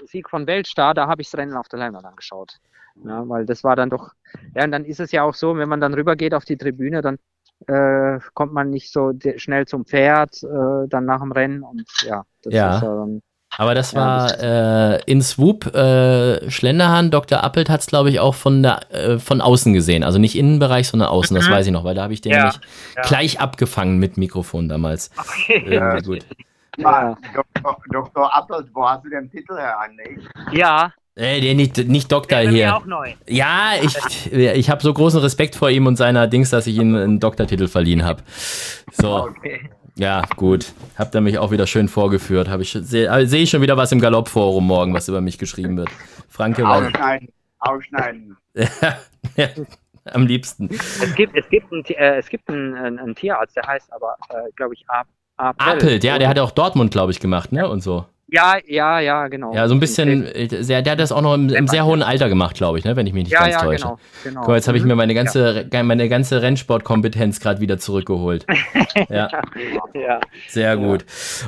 Sieg 0.06 0.30
von 0.30 0.46
Weltstar, 0.48 0.94
da 0.94 1.08
habe 1.08 1.22
ich 1.22 1.30
das 1.30 1.40
Rennen 1.40 1.56
auf 1.56 1.68
der 1.68 1.80
Leinwand 1.80 2.06
angeschaut. 2.06 2.60
Ja, 3.04 3.28
weil 3.28 3.46
das 3.46 3.64
war 3.64 3.76
dann 3.76 3.90
doch. 3.90 4.14
Ja, 4.56 4.64
und 4.64 4.72
dann 4.72 4.86
ist 4.86 5.00
es 5.00 5.12
ja 5.12 5.24
auch 5.24 5.34
so, 5.34 5.58
wenn 5.58 5.68
man 5.68 5.82
dann 5.82 5.94
rübergeht 5.94 6.34
auf 6.34 6.46
die 6.46 6.58
Tribüne, 6.58 7.02
dann 7.02 7.18
äh, 7.68 8.20
kommt 8.34 8.54
man 8.54 8.70
nicht 8.70 8.92
so 8.92 9.12
schnell 9.38 9.66
zum 9.66 9.86
Pferd, 9.86 10.44
äh, 10.44 10.88
dann 10.88 11.06
nach 11.06 11.20
dem 11.20 11.32
Rennen. 11.32 11.64
Und 11.64 11.86
ja, 12.04 12.24
das 12.44 12.54
ja. 12.54 12.76
ist 12.76 12.84
ja 12.84 12.96
dann 12.96 13.22
aber 13.58 13.76
das 13.76 13.96
war 13.96 14.40
äh, 14.40 15.02
in 15.06 15.22
Swoop. 15.22 15.74
Äh, 15.74 16.50
Schlenderhahn, 16.50 17.12
Dr. 17.12 17.44
Appelt 17.44 17.70
hat 17.70 17.82
es, 17.82 17.88
glaube 17.88 18.10
ich, 18.10 18.20
auch 18.20 18.36
von, 18.36 18.64
der, 18.64 18.92
äh, 18.92 19.20
von 19.20 19.42
außen 19.42 19.74
gesehen. 19.74 20.04
Also 20.04 20.20
nicht 20.20 20.38
Innenbereich, 20.38 20.88
sondern 20.88 21.10
außen. 21.10 21.36
Das 21.36 21.48
mhm. 21.48 21.54
weiß 21.54 21.66
ich 21.68 21.72
noch, 21.72 21.84
weil 21.84 21.96
da 21.96 22.04
habe 22.04 22.14
ich 22.14 22.22
den 22.22 22.32
ja, 22.32 22.38
nämlich 22.38 22.60
ja. 22.96 23.02
gleich 23.04 23.40
abgefangen 23.40 23.98
mit 23.98 24.18
Mikrofon 24.18 24.70
damals. 24.70 25.12
Okay. 25.18 25.74
Ja, 25.74 26.00
gut. 26.00 26.26
Mal, 26.78 27.16
Dr. 27.34 27.78
Dr. 27.92 28.36
Appels, 28.36 28.68
wo 28.74 28.88
hast 28.88 29.06
du 29.06 29.10
den 29.10 29.32
Titel 29.32 29.56
her 29.56 29.80
eigentlich? 29.80 30.26
Ja, 30.52 30.92
Äh, 31.16 31.40
der 31.40 31.56
nicht, 31.56 31.78
nicht 31.88 32.12
Doktor 32.12 32.44
mir 32.44 32.50
hier. 32.50 32.76
auch 32.76 32.86
neu. 32.86 33.14
Ja, 33.26 33.72
ich, 33.82 33.96
ich 34.34 34.70
habe 34.70 34.82
so 34.82 34.94
großen 34.94 35.22
Respekt 35.22 35.56
vor 35.56 35.70
ihm 35.70 35.88
und 35.88 35.96
seiner 35.96 36.28
Dings, 36.28 36.50
dass 36.50 36.68
ich 36.68 36.76
ihm 36.76 36.94
einen 36.94 37.20
Doktortitel 37.22 37.70
verliehen 37.70 38.04
habe. 38.04 38.22
So, 38.92 39.30
Okay. 39.30 39.70
Ja, 39.98 40.24
gut. 40.36 40.74
Habt 40.98 41.16
ihr 41.16 41.22
mich 41.22 41.38
auch 41.38 41.52
wieder 41.52 41.68
schön 41.68 41.88
vorgeführt. 41.88 42.50
Habe 42.50 42.64
ich 42.64 42.72
sehe 42.72 43.28
seh 43.28 43.38
ich 43.38 43.50
schon 43.50 43.62
wieder 43.62 43.78
was 43.78 43.92
im 43.92 44.00
Galoppforum 44.00 44.66
morgen, 44.66 44.94
was 44.94 45.08
über 45.08 45.22
mich 45.22 45.38
geschrieben 45.38 45.78
wird. 45.78 45.90
Franke 46.30 46.64
war 46.64 46.86
Ausschneiden, 46.86 47.30
ausschneiden. 47.60 48.38
ja, 49.36 49.48
am 50.14 50.28
liebsten. 50.28 50.70
Es 50.70 51.16
gibt, 51.16 51.36
es 51.36 51.48
gibt, 51.50 51.72
ein, 51.72 51.84
äh, 51.86 52.18
es 52.18 52.30
gibt 52.30 52.50
einen, 52.50 52.76
einen, 52.76 53.00
einen 53.00 53.16
Tierarzt, 53.16 53.56
der 53.56 53.66
heißt 53.68 53.92
aber, 53.94 54.16
äh, 54.30 54.52
glaube 54.56 54.74
ich, 54.74 54.84
Ap 54.88 55.08
Apel. 55.38 55.68
Appelt, 55.68 56.04
ja, 56.04 56.18
der 56.18 56.30
hat 56.30 56.40
auch 56.40 56.52
Dortmund, 56.52 56.92
glaube 56.92 57.12
ich, 57.12 57.20
gemacht, 57.20 57.52
ne? 57.52 57.68
Und 57.68 57.82
so. 57.82 58.06
Ja, 58.28 58.56
ja, 58.66 59.00
ja, 59.00 59.28
genau. 59.28 59.54
Ja, 59.54 59.68
so 59.68 59.76
ein 59.76 59.80
bisschen, 59.80 60.26
äh, 60.26 60.48
sehr, 60.64 60.82
der 60.82 60.94
hat 60.94 61.00
das 61.00 61.12
auch 61.12 61.22
noch 61.22 61.36
im, 61.36 61.50
im 61.50 61.68
sehr 61.68 61.86
hohen 61.86 62.02
Alter 62.02 62.28
gemacht, 62.28 62.56
glaube 62.56 62.80
ich, 62.80 62.84
ne? 62.84 62.96
Wenn 62.96 63.06
ich 63.06 63.14
mich 63.14 63.26
nicht 63.26 63.34
Ja, 63.34 63.42
ganz 63.42 63.54
ja, 63.54 63.60
täusche. 63.62 63.84
genau. 63.84 64.00
genau. 64.24 64.42
Guck 64.42 64.56
jetzt 64.56 64.68
habe 64.68 64.78
ich 64.78 64.84
Mhm. 64.84 64.90
mir 64.90 64.96
meine 64.96 65.14
ganze, 65.14 65.68
meine 65.84 66.10
ganze 66.10 66.42
Rennsportkompetenz 66.42 67.40
gerade 67.40 67.62
wieder 67.62 67.78
zurückgeholt. 67.78 68.46
Ja, 69.10 69.28
Ja. 69.94 70.20
sehr 70.48 70.78
gut. 70.78 71.06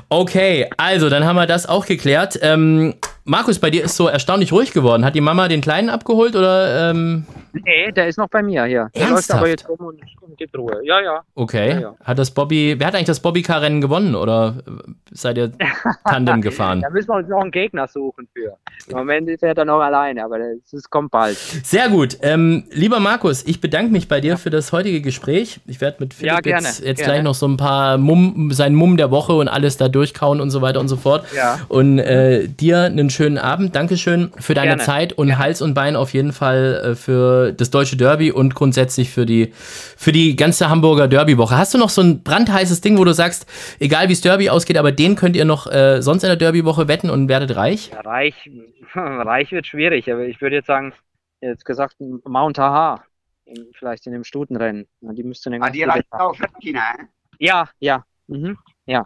Okay, 0.09 0.69
also 0.77 1.09
dann 1.09 1.25
haben 1.25 1.35
wir 1.37 1.47
das 1.47 1.65
auch 1.67 1.85
geklärt. 1.85 2.37
Ähm, 2.41 2.93
Markus, 3.27 3.59
bei 3.59 3.69
dir 3.69 3.83
ist 3.83 3.97
so 3.97 4.07
erstaunlich 4.07 4.53
ruhig 4.53 4.71
geworden. 4.71 5.03
Hat 5.03 5.13
die 5.13 5.21
Mama 5.21 5.49
den 5.49 5.59
Kleinen 5.59 5.89
abgeholt 5.89 6.35
oder? 6.35 6.91
Ähm, 6.91 7.25
Nee, 7.65 7.91
der 7.91 8.07
ist 8.07 8.17
noch 8.17 8.29
bei 8.29 8.43
mir 8.43 8.65
hier. 8.65 8.89
Der 8.93 9.01
läuft 9.01 9.11
Ernsthaft? 9.11 9.39
aber 9.39 9.49
jetzt 9.49 9.67
rum 9.69 9.79
und, 9.79 9.99
und 10.21 10.37
gibt 10.37 10.55
Ruhe. 10.55 10.79
Ja, 10.83 11.01
ja. 11.01 11.21
okay. 11.35 11.71
Ja, 11.71 11.79
ja. 11.79 11.95
Hat 12.03 12.19
das 12.19 12.31
Bobby, 12.31 12.75
wer 12.77 12.87
hat 12.87 12.93
eigentlich 12.93 13.07
das 13.07 13.19
Bobby-Car-Rennen 13.19 13.81
gewonnen 13.81 14.15
oder 14.15 14.55
seid 15.11 15.37
ihr 15.37 15.51
Tandem 16.07 16.41
gefahren? 16.43 16.81
Da 16.81 16.89
müssen 16.89 17.09
wir 17.09 17.15
uns 17.15 17.27
noch 17.27 17.41
einen 17.41 17.51
Gegner 17.51 17.87
suchen 17.87 18.27
für. 18.33 18.57
Im 18.89 18.97
Moment 18.97 19.27
ist 19.29 19.43
er 19.43 19.55
dann 19.55 19.67
noch 19.67 19.79
alleine, 19.79 20.23
aber 20.23 20.37
das, 20.37 20.47
das 20.71 20.89
kommt 20.89 21.11
bald. 21.11 21.35
Sehr 21.37 21.89
gut. 21.89 22.17
Ähm, 22.21 22.65
lieber 22.71 22.99
Markus, 22.99 23.43
ich 23.45 23.59
bedanke 23.59 23.91
mich 23.91 24.07
bei 24.07 24.21
dir 24.21 24.37
für 24.37 24.49
das 24.49 24.71
heutige 24.71 25.01
Gespräch. 25.01 25.59
Ich 25.65 25.81
werde 25.81 25.97
mit 26.01 26.13
Philipp 26.13 26.33
Ja, 26.33 26.39
gerne, 26.41 26.67
jetzt, 26.67 26.83
jetzt 26.83 26.97
gerne. 26.99 27.13
gleich 27.13 27.23
noch 27.23 27.35
so 27.35 27.47
ein 27.47 27.57
paar 27.57 27.97
Mumm, 27.97 28.51
sein 28.51 28.75
Mumm 28.75 28.97
der 28.97 29.09
Woche 29.09 29.33
und 29.33 29.47
alles 29.47 29.77
da 29.77 29.87
durchkauen 29.89 30.41
und 30.41 30.51
so 30.51 30.61
weiter 30.61 30.79
und 30.79 30.89
so 30.89 30.97
fort. 30.97 31.25
Ja. 31.35 31.59
Und 31.69 31.99
äh, 31.99 32.47
dir 32.47 32.83
einen 32.83 33.09
schönen 33.09 33.16
Abend. 33.37 33.75
Dankeschön 33.75 34.31
für 34.39 34.53
deine 34.53 34.69
Gerne, 34.69 34.83
Zeit 34.83 35.13
und 35.13 35.37
Hals 35.37 35.61
und 35.61 35.73
Bein 35.73 35.95
auf 35.95 36.13
jeden 36.13 36.31
Fall 36.31 36.91
äh, 36.91 36.95
für 36.95 37.51
das 37.51 37.71
deutsche 37.71 37.97
Derby 37.97 38.31
und 38.31 38.55
grundsätzlich 38.55 39.09
für 39.09 39.25
die, 39.25 39.51
für 39.53 40.11
die 40.11 40.35
ganze 40.35 40.69
Hamburger 40.69 41.07
Derby-Woche. 41.07 41.57
Hast 41.57 41.73
du 41.73 41.77
noch 41.77 41.89
so 41.89 42.01
ein 42.01 42.23
brandheißes 42.23 42.81
Ding, 42.81 42.97
wo 42.97 43.03
du 43.03 43.13
sagst, 43.13 43.47
egal 43.79 44.09
wie 44.09 44.13
es 44.13 44.21
Derby 44.21 44.49
ausgeht, 44.49 44.77
aber 44.77 44.91
den 44.91 45.15
könnt 45.15 45.35
ihr 45.35 45.45
noch 45.45 45.71
äh, 45.71 46.01
sonst 46.01 46.23
in 46.23 46.27
der 46.27 46.37
Derby-Woche 46.37 46.87
wetten 46.87 47.09
und 47.09 47.27
werdet 47.27 47.55
reich? 47.55 47.89
Ja, 47.91 48.01
reich, 48.01 48.49
reich 48.93 49.51
wird 49.51 49.65
schwierig, 49.65 50.11
aber 50.11 50.25
ich 50.25 50.39
würde 50.39 50.57
jetzt 50.57 50.67
sagen, 50.67 50.93
jetzt 51.41 51.65
gesagt, 51.65 51.95
Mount 51.99 52.59
Aha. 52.59 53.03
In, 53.45 53.67
vielleicht 53.73 54.05
in 54.05 54.13
dem 54.13 54.23
Stutenrennen. 54.23 54.87
Ja, 55.01 55.13
die 55.13 55.23
müsste 55.23 55.49
eine 55.49 55.61
Ah, 55.61 55.69
ganz 55.69 56.53
die? 56.61 56.77
Ja, 57.39 57.69
ja. 57.79 58.03
Mhm. 58.27 58.57
Ja. 58.85 59.05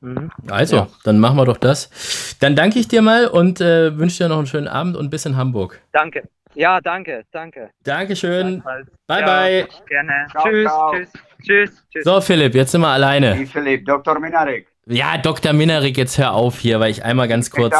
Mhm. 0.00 0.30
Also, 0.48 0.76
Ja. 0.76 0.88
dann 1.04 1.18
machen 1.18 1.36
wir 1.36 1.44
doch 1.44 1.56
das. 1.56 2.36
Dann 2.40 2.54
danke 2.54 2.78
ich 2.78 2.88
dir 2.88 3.02
mal 3.02 3.26
und 3.26 3.60
äh, 3.60 3.96
wünsche 3.98 4.22
dir 4.24 4.28
noch 4.28 4.38
einen 4.38 4.46
schönen 4.46 4.68
Abend 4.68 4.96
und 4.96 5.10
bis 5.10 5.26
in 5.26 5.36
Hamburg. 5.36 5.80
Danke. 5.92 6.28
Ja, 6.54 6.80
danke, 6.80 7.24
danke. 7.30 7.70
Dankeschön. 7.84 8.62
Bye, 9.06 9.20
ja, 9.20 9.26
bye. 9.26 9.68
Gerne. 9.86 10.26
Ciao, 10.30 10.44
tschüss, 10.44 10.64
ciao. 10.64 10.92
tschüss, 10.92 11.12
tschüss, 11.44 11.84
tschüss. 11.92 12.04
So, 12.04 12.20
Philipp, 12.20 12.54
jetzt 12.54 12.72
sind 12.72 12.80
wir 12.80 12.88
alleine. 12.88 13.38
Wie 13.38 13.46
Philipp, 13.46 13.84
Dr. 13.86 14.18
Minarik. 14.18 14.66
Ja, 14.86 15.18
Dr. 15.18 15.52
Minarik, 15.52 15.96
jetzt 15.98 16.16
hör 16.18 16.32
auf 16.32 16.58
hier, 16.58 16.80
weil 16.80 16.90
ich 16.90 17.04
einmal 17.04 17.28
ganz 17.28 17.50
kurz. 17.50 17.74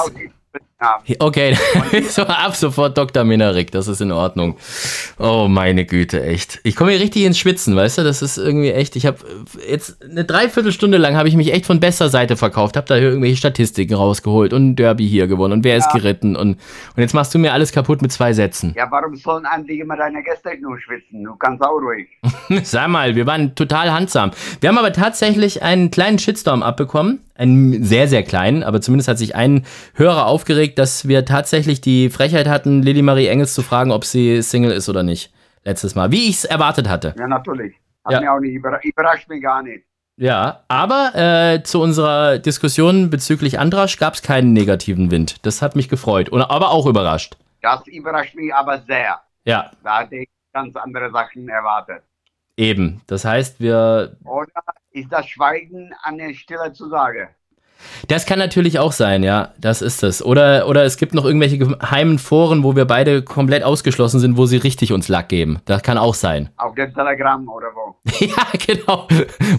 Ja, 0.80 1.00
Okay, 1.18 1.56
so 2.08 2.22
ab 2.22 2.54
sofort 2.54 2.96
Dr. 2.96 3.24
Minarik, 3.24 3.72
das 3.72 3.88
ist 3.88 4.00
in 4.00 4.12
Ordnung. 4.12 4.56
Oh, 5.18 5.48
meine 5.48 5.84
Güte, 5.84 6.22
echt. 6.22 6.60
Ich 6.62 6.76
komme 6.76 6.92
hier 6.92 7.00
richtig 7.00 7.24
ins 7.24 7.36
Schwitzen, 7.36 7.74
weißt 7.74 7.98
du? 7.98 8.04
Das 8.04 8.22
ist 8.22 8.38
irgendwie 8.38 8.70
echt. 8.70 8.94
Ich 8.94 9.04
habe 9.04 9.18
jetzt 9.68 10.00
eine 10.04 10.24
Dreiviertelstunde 10.24 10.96
lang 10.96 11.16
habe 11.16 11.28
ich 11.28 11.34
mich 11.34 11.52
echt 11.52 11.66
von 11.66 11.80
bester 11.80 12.08
Seite 12.08 12.36
verkauft, 12.36 12.76
habe 12.76 12.86
da 12.86 12.96
irgendwelche 12.96 13.36
Statistiken 13.36 13.94
rausgeholt 13.94 14.52
und 14.52 14.68
ein 14.70 14.76
Derby 14.76 15.08
hier 15.08 15.26
gewonnen 15.26 15.54
und 15.54 15.64
wer 15.64 15.76
ist 15.76 15.90
geritten 15.92 16.36
und, 16.36 16.50
und 16.50 16.58
jetzt 17.02 17.12
machst 17.12 17.34
du 17.34 17.40
mir 17.40 17.52
alles 17.52 17.72
kaputt 17.72 18.00
mit 18.00 18.12
zwei 18.12 18.32
Sätzen. 18.32 18.72
ja, 18.76 18.86
warum 18.88 19.16
sollen 19.16 19.46
eigentlich 19.46 19.80
immer 19.80 19.96
deine 19.96 20.22
Gäste 20.22 20.50
nur 20.60 20.78
schwitzen? 20.80 21.24
Du 21.24 21.34
kannst 21.34 21.60
auch 21.60 21.80
ruhig. 21.80 22.06
Sag 22.64 22.86
mal, 22.88 23.16
wir 23.16 23.26
waren 23.26 23.56
total 23.56 23.90
handsam. 23.92 24.30
Wir 24.60 24.68
haben 24.68 24.78
aber 24.78 24.92
tatsächlich 24.92 25.60
einen 25.60 25.90
kleinen 25.90 26.20
Shitstorm 26.20 26.62
abbekommen. 26.62 27.18
Einen 27.34 27.84
sehr, 27.84 28.08
sehr 28.08 28.24
kleinen, 28.24 28.64
aber 28.64 28.80
zumindest 28.80 29.06
hat 29.08 29.16
sich 29.16 29.36
ein 29.36 29.64
Hörer 29.94 30.26
aufgeregt, 30.26 30.67
dass 30.74 31.06
wir 31.08 31.24
tatsächlich 31.24 31.80
die 31.80 32.10
Frechheit 32.10 32.48
hatten, 32.48 32.82
Lilly 32.82 33.02
Marie 33.02 33.26
Engels 33.28 33.54
zu 33.54 33.62
fragen, 33.62 33.90
ob 33.92 34.04
sie 34.04 34.42
Single 34.42 34.72
ist 34.72 34.88
oder 34.88 35.02
nicht. 35.02 35.32
Letztes 35.64 35.94
Mal. 35.94 36.10
Wie 36.12 36.28
ich 36.28 36.36
es 36.36 36.44
erwartet 36.44 36.88
hatte. 36.88 37.14
Ja, 37.18 37.26
natürlich. 37.28 37.74
Hat 38.04 38.12
Ja. 38.14 38.20
mir 38.20 38.32
auch 38.32 38.40
nicht 38.40 38.54
überra 38.54 38.78
überrascht 38.82 39.28
mich 39.28 39.42
gar 39.42 39.62
nicht. 39.62 39.84
Ja, 40.16 40.64
aber 40.68 41.12
äh, 41.14 41.62
zu 41.62 41.80
unserer 41.80 42.38
Diskussion 42.38 43.08
bezüglich 43.10 43.58
Andrasch 43.60 43.98
gab 43.98 44.14
es 44.14 44.22
keinen 44.22 44.52
negativen 44.52 45.10
Wind. 45.10 45.44
Das 45.46 45.62
hat 45.62 45.76
mich 45.76 45.88
gefreut. 45.88 46.28
Und, 46.28 46.42
aber 46.42 46.70
auch 46.70 46.86
überrascht. 46.86 47.36
Das 47.62 47.86
überrascht 47.86 48.34
mich 48.34 48.52
aber 48.54 48.80
sehr. 48.86 49.20
Ja, 49.44 49.70
Da 49.84 49.98
hatte 50.00 50.16
ich 50.16 50.28
ganz 50.52 50.74
andere 50.76 51.10
Sachen 51.12 51.48
erwartet. 51.48 52.02
eben. 52.56 53.00
Das 53.06 53.24
heißt, 53.24 53.60
wir 53.60 54.16
Oder 54.24 54.50
ist 54.90 55.12
das 55.12 55.26
Schweigen 55.28 55.92
eine 56.02 56.34
stille 56.34 56.72
Zusage? 56.72 57.28
Das 58.08 58.26
kann 58.26 58.38
natürlich 58.38 58.78
auch 58.78 58.92
sein, 58.92 59.22
ja, 59.22 59.52
das 59.60 59.82
ist 59.82 60.02
es. 60.02 60.22
Oder, 60.24 60.68
oder 60.68 60.84
es 60.84 60.96
gibt 60.96 61.14
noch 61.14 61.24
irgendwelche 61.24 61.58
geheimen 61.58 62.18
Foren, 62.18 62.62
wo 62.62 62.76
wir 62.76 62.84
beide 62.84 63.22
komplett 63.22 63.62
ausgeschlossen 63.64 64.20
sind, 64.20 64.36
wo 64.36 64.46
sie 64.46 64.56
richtig 64.58 64.92
uns 64.92 65.08
Lack 65.08 65.28
geben. 65.28 65.60
Das 65.64 65.82
kann 65.82 65.98
auch 65.98 66.14
sein. 66.14 66.48
Auf 66.56 66.74
dem 66.74 66.92
Telegram 66.94 67.46
oder 67.48 67.68
wo? 67.74 67.96
ja, 68.24 68.44
genau. 68.66 69.06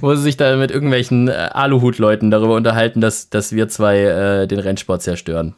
Wo 0.01 0.15
sie 0.15 0.21
sich 0.23 0.37
da 0.37 0.55
mit 0.55 0.71
irgendwelchen 0.71 1.27
äh, 1.27 1.31
Aluhut-Leuten 1.31 2.31
darüber 2.31 2.55
unterhalten, 2.55 3.01
dass, 3.01 3.29
dass 3.29 3.51
wir 3.53 3.67
zwei 3.69 3.99
äh, 3.99 4.47
den 4.47 4.59
Rennsport 4.59 5.01
zerstören. 5.01 5.55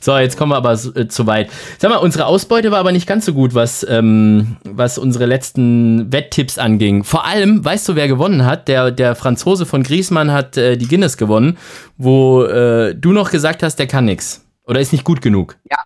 So, 0.00 0.16
jetzt 0.16 0.36
kommen 0.36 0.52
wir 0.52 0.56
aber 0.56 0.76
so- 0.76 0.94
äh, 0.94 1.08
zu 1.08 1.26
weit. 1.26 1.50
Sag 1.78 1.90
mal, 1.90 1.96
unsere 1.96 2.26
Ausbeute 2.26 2.70
war 2.70 2.78
aber 2.78 2.92
nicht 2.92 3.06
ganz 3.06 3.24
so 3.26 3.32
gut, 3.32 3.54
was, 3.54 3.84
ähm, 3.88 4.56
was 4.64 4.98
unsere 4.98 5.26
letzten 5.26 6.12
Wetttipps 6.12 6.58
anging. 6.58 7.02
Vor 7.04 7.24
allem, 7.26 7.64
weißt 7.64 7.88
du, 7.88 7.96
wer 7.96 8.06
gewonnen 8.08 8.44
hat? 8.46 8.68
Der, 8.68 8.90
der 8.90 9.14
Franzose 9.16 9.66
von 9.66 9.82
Griesmann 9.82 10.32
hat 10.32 10.56
äh, 10.56 10.76
die 10.76 10.86
Guinness 10.86 11.16
gewonnen, 11.16 11.56
wo 11.96 12.44
äh, 12.44 12.94
du 12.94 13.12
noch 13.12 13.30
gesagt 13.30 13.62
hast, 13.62 13.76
der 13.76 13.86
kann 13.86 14.04
nix. 14.06 14.46
Oder 14.64 14.80
ist 14.80 14.92
nicht 14.92 15.04
gut 15.04 15.22
genug. 15.22 15.56
Ja, 15.70 15.84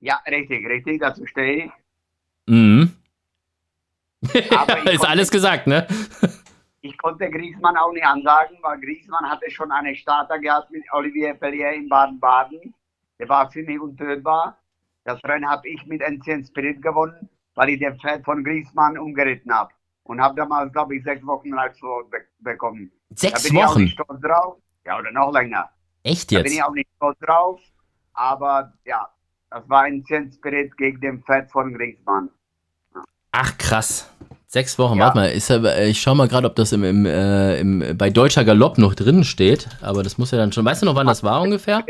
ja, 0.00 0.20
richtig, 0.28 0.66
richtig, 0.66 1.00
dazu 1.00 1.26
stehe 1.26 1.64
ich. 1.66 1.70
Mhm. 2.46 2.92
Aber 4.56 4.78
ist 4.84 4.98
konnte- 4.98 5.08
alles 5.08 5.30
gesagt, 5.30 5.66
ne? 5.66 5.86
Ich 6.84 6.98
konnte 6.98 7.30
Griezmann 7.30 7.76
auch 7.76 7.92
nicht 7.92 8.04
ansagen, 8.04 8.56
weil 8.60 8.80
Griezmann 8.80 9.24
hatte 9.30 9.48
schon 9.52 9.70
eine 9.70 9.94
Starter 9.94 10.36
gehabt 10.40 10.68
mit 10.72 10.82
Olivier 10.92 11.32
Pellier 11.34 11.70
in 11.74 11.88
Baden-Baden. 11.88 12.74
Der 13.20 13.28
war 13.28 13.48
für 13.52 13.62
mich 13.62 13.78
untötbar. 13.78 14.58
Das 15.04 15.22
Rennen 15.22 15.48
habe 15.48 15.68
ich 15.68 15.86
mit 15.86 16.02
Ancient 16.02 16.48
Spirit 16.48 16.82
gewonnen, 16.82 17.28
weil 17.54 17.68
ich 17.68 17.78
den 17.78 17.96
Pferd 18.00 18.24
von 18.24 18.42
Griezmann 18.42 18.98
umgeritten 18.98 19.54
habe. 19.54 19.70
Und 20.02 20.20
habe 20.20 20.34
damals, 20.34 20.72
glaube 20.72 20.96
ich, 20.96 21.04
sechs 21.04 21.24
Wochen 21.24 21.50
be 21.52 22.24
bekommen. 22.40 22.90
Da 23.10 23.16
Sechs 23.16 23.44
bin 23.44 23.54
ich 23.58 23.64
auch 23.64 23.70
Wochen. 23.70 23.82
nicht 23.84 23.92
stolz 23.92 24.20
drauf. 24.20 24.56
Ja, 24.86 24.98
oder 24.98 25.10
noch 25.12 25.32
länger. 25.32 25.68
Echt 26.02 26.32
Da 26.32 26.36
bin 26.36 26.46
jetzt? 26.46 26.54
ich 26.54 26.62
auch 26.62 26.72
nicht 26.72 26.88
stolz 26.96 27.18
drauf. 27.20 27.60
Aber 28.14 28.72
ja, 28.84 29.06
das 29.50 29.62
war 29.68 29.84
Ancient 29.84 30.34
Spirit 30.34 30.76
gegen 30.76 31.00
den 31.00 31.22
Pferd 31.22 31.50
von 31.50 31.72
Griezmann. 31.74 32.28
Ach 33.32 33.56
krass. 33.58 34.08
Sechs 34.46 34.78
Wochen, 34.78 34.98
Ja. 34.98 35.04
warte 35.06 35.18
mal, 35.18 35.26
ist 35.30 35.48
ich 35.50 36.00
schau 36.00 36.14
mal 36.14 36.28
gerade, 36.28 36.46
ob 36.46 36.54
das 36.56 36.72
im, 36.72 36.84
im, 36.84 37.06
äh, 37.06 37.58
im, 37.58 37.96
bei 37.96 38.10
Deutscher 38.10 38.44
Galopp 38.44 38.76
noch 38.76 38.94
drin 38.94 39.24
steht, 39.24 39.66
aber 39.80 40.02
das 40.02 40.18
muss 40.18 40.30
ja 40.30 40.36
dann 40.36 40.52
schon. 40.52 40.64
Weißt 40.66 40.82
du 40.82 40.86
noch, 40.86 40.94
wann 40.94 41.06
das 41.06 41.22
war 41.22 41.40
ungefähr? 41.40 41.82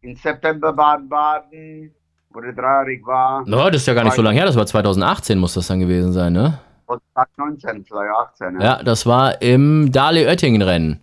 In 0.00 0.16
September 0.16 0.72
Baden-Baden, 0.72 1.94
wo 2.30 2.40
der 2.40 2.52
Dreierig 2.52 3.06
war. 3.06 3.44
No, 3.46 3.70
das 3.70 3.82
ist 3.82 3.86
ja 3.86 3.94
gar 3.94 4.02
nicht 4.02 4.14
so 4.16 4.22
lange 4.22 4.36
her, 4.36 4.46
das 4.46 4.56
war 4.56 4.66
2018 4.66 5.38
muss 5.38 5.54
das 5.54 5.68
dann 5.68 5.78
gewesen 5.78 6.12
sein, 6.12 6.32
ne? 6.32 6.58
Und 6.86 7.00
19, 7.36 7.84
vielleicht 7.84 8.10
18. 8.12 8.60
Ja. 8.60 8.66
Ja, 8.78 8.82
das 8.82 9.06
war 9.06 9.40
im 9.40 9.92
Dale-Oettingen-Rennen. 9.92 11.00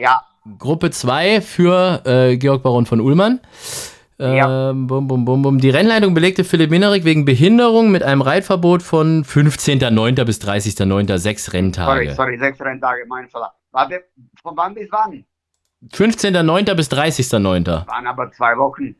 Ja, 0.00 0.22
Gruppe 0.58 0.90
2 0.90 1.40
für 1.40 2.02
äh, 2.06 2.36
Georg 2.36 2.62
Baron 2.62 2.86
von 2.86 3.00
Ullmann. 3.00 3.40
Ja. 4.18 4.70
Ähm, 4.70 4.86
bum, 4.86 5.06
bum, 5.06 5.24
bum, 5.24 5.42
bum. 5.42 5.58
Die 5.58 5.70
Rennleitung 5.70 6.12
belegte 6.12 6.44
Philipp 6.44 6.70
Minerik 6.70 7.04
wegen 7.04 7.24
Behinderung 7.24 7.90
mit 7.90 8.02
einem 8.02 8.20
Reitverbot 8.20 8.82
von 8.82 9.24
15.09. 9.24 10.24
bis 10.24 10.40
30.09. 10.42 11.16
Sechs 11.16 11.46
sorry, 11.46 11.56
Renntage. 11.56 12.14
sorry, 12.14 12.38
sechs 12.38 12.60
Renntage, 12.60 13.06
mein 13.08 13.28
Fehler. 13.28 13.54
Warte, 13.70 14.04
von 14.42 14.56
wann 14.56 14.74
bis 14.74 14.88
wann? 14.90 15.24
15.09. 15.92 16.74
bis 16.74 16.90
30.09. 16.90 17.86
waren 17.86 18.06
aber 18.06 18.30
zwei 18.32 18.56
Wochen. 18.58 18.94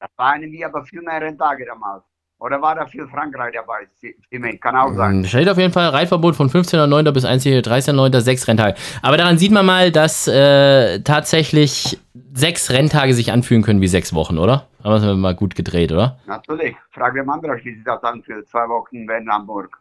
Das 0.00 0.10
waren 0.16 0.42
irgendwie 0.42 0.64
aber 0.64 0.82
viel 0.84 1.02
mehr 1.02 1.20
Renntage 1.20 1.66
damals. 1.66 2.02
Oder 2.42 2.60
war 2.60 2.74
da 2.74 2.86
viel 2.86 3.06
Frankreich 3.06 3.54
dabei? 3.54 3.86
Mich, 4.30 4.60
kann 4.60 4.74
auch 4.74 4.92
sein. 4.94 5.18
Hm, 5.18 5.24
Steht 5.26 5.48
auf 5.48 5.58
jeden 5.58 5.72
Fall 5.72 5.88
Reitverbot 5.90 6.34
von 6.34 6.50
15.09. 6.50 7.12
bis 7.12 7.24
30.09. 7.24 8.20
sechs 8.20 8.48
Renntage. 8.48 8.74
Aber 9.00 9.16
daran 9.16 9.38
sieht 9.38 9.52
man 9.52 9.64
mal, 9.64 9.92
dass 9.92 10.26
äh, 10.26 10.98
tatsächlich 11.02 12.00
sechs 12.34 12.70
Renntage 12.72 13.14
sich 13.14 13.30
anfühlen 13.30 13.62
können 13.62 13.80
wie 13.80 13.86
sechs 13.86 14.12
Wochen, 14.12 14.38
oder? 14.38 14.66
Haben 14.82 15.02
wir 15.02 15.10
es 15.12 15.16
mal 15.16 15.36
gut 15.36 15.54
gedreht, 15.54 15.92
oder? 15.92 16.18
Natürlich. 16.26 16.74
Frag 16.90 17.14
dem 17.14 17.30
anderen, 17.30 17.60
wie 17.62 17.74
sich 17.76 17.84
das 17.84 18.02
anfühlt. 18.02 18.48
Zwei 18.48 18.68
Wochen 18.68 19.08
in 19.08 19.30
Hamburg. 19.32 19.78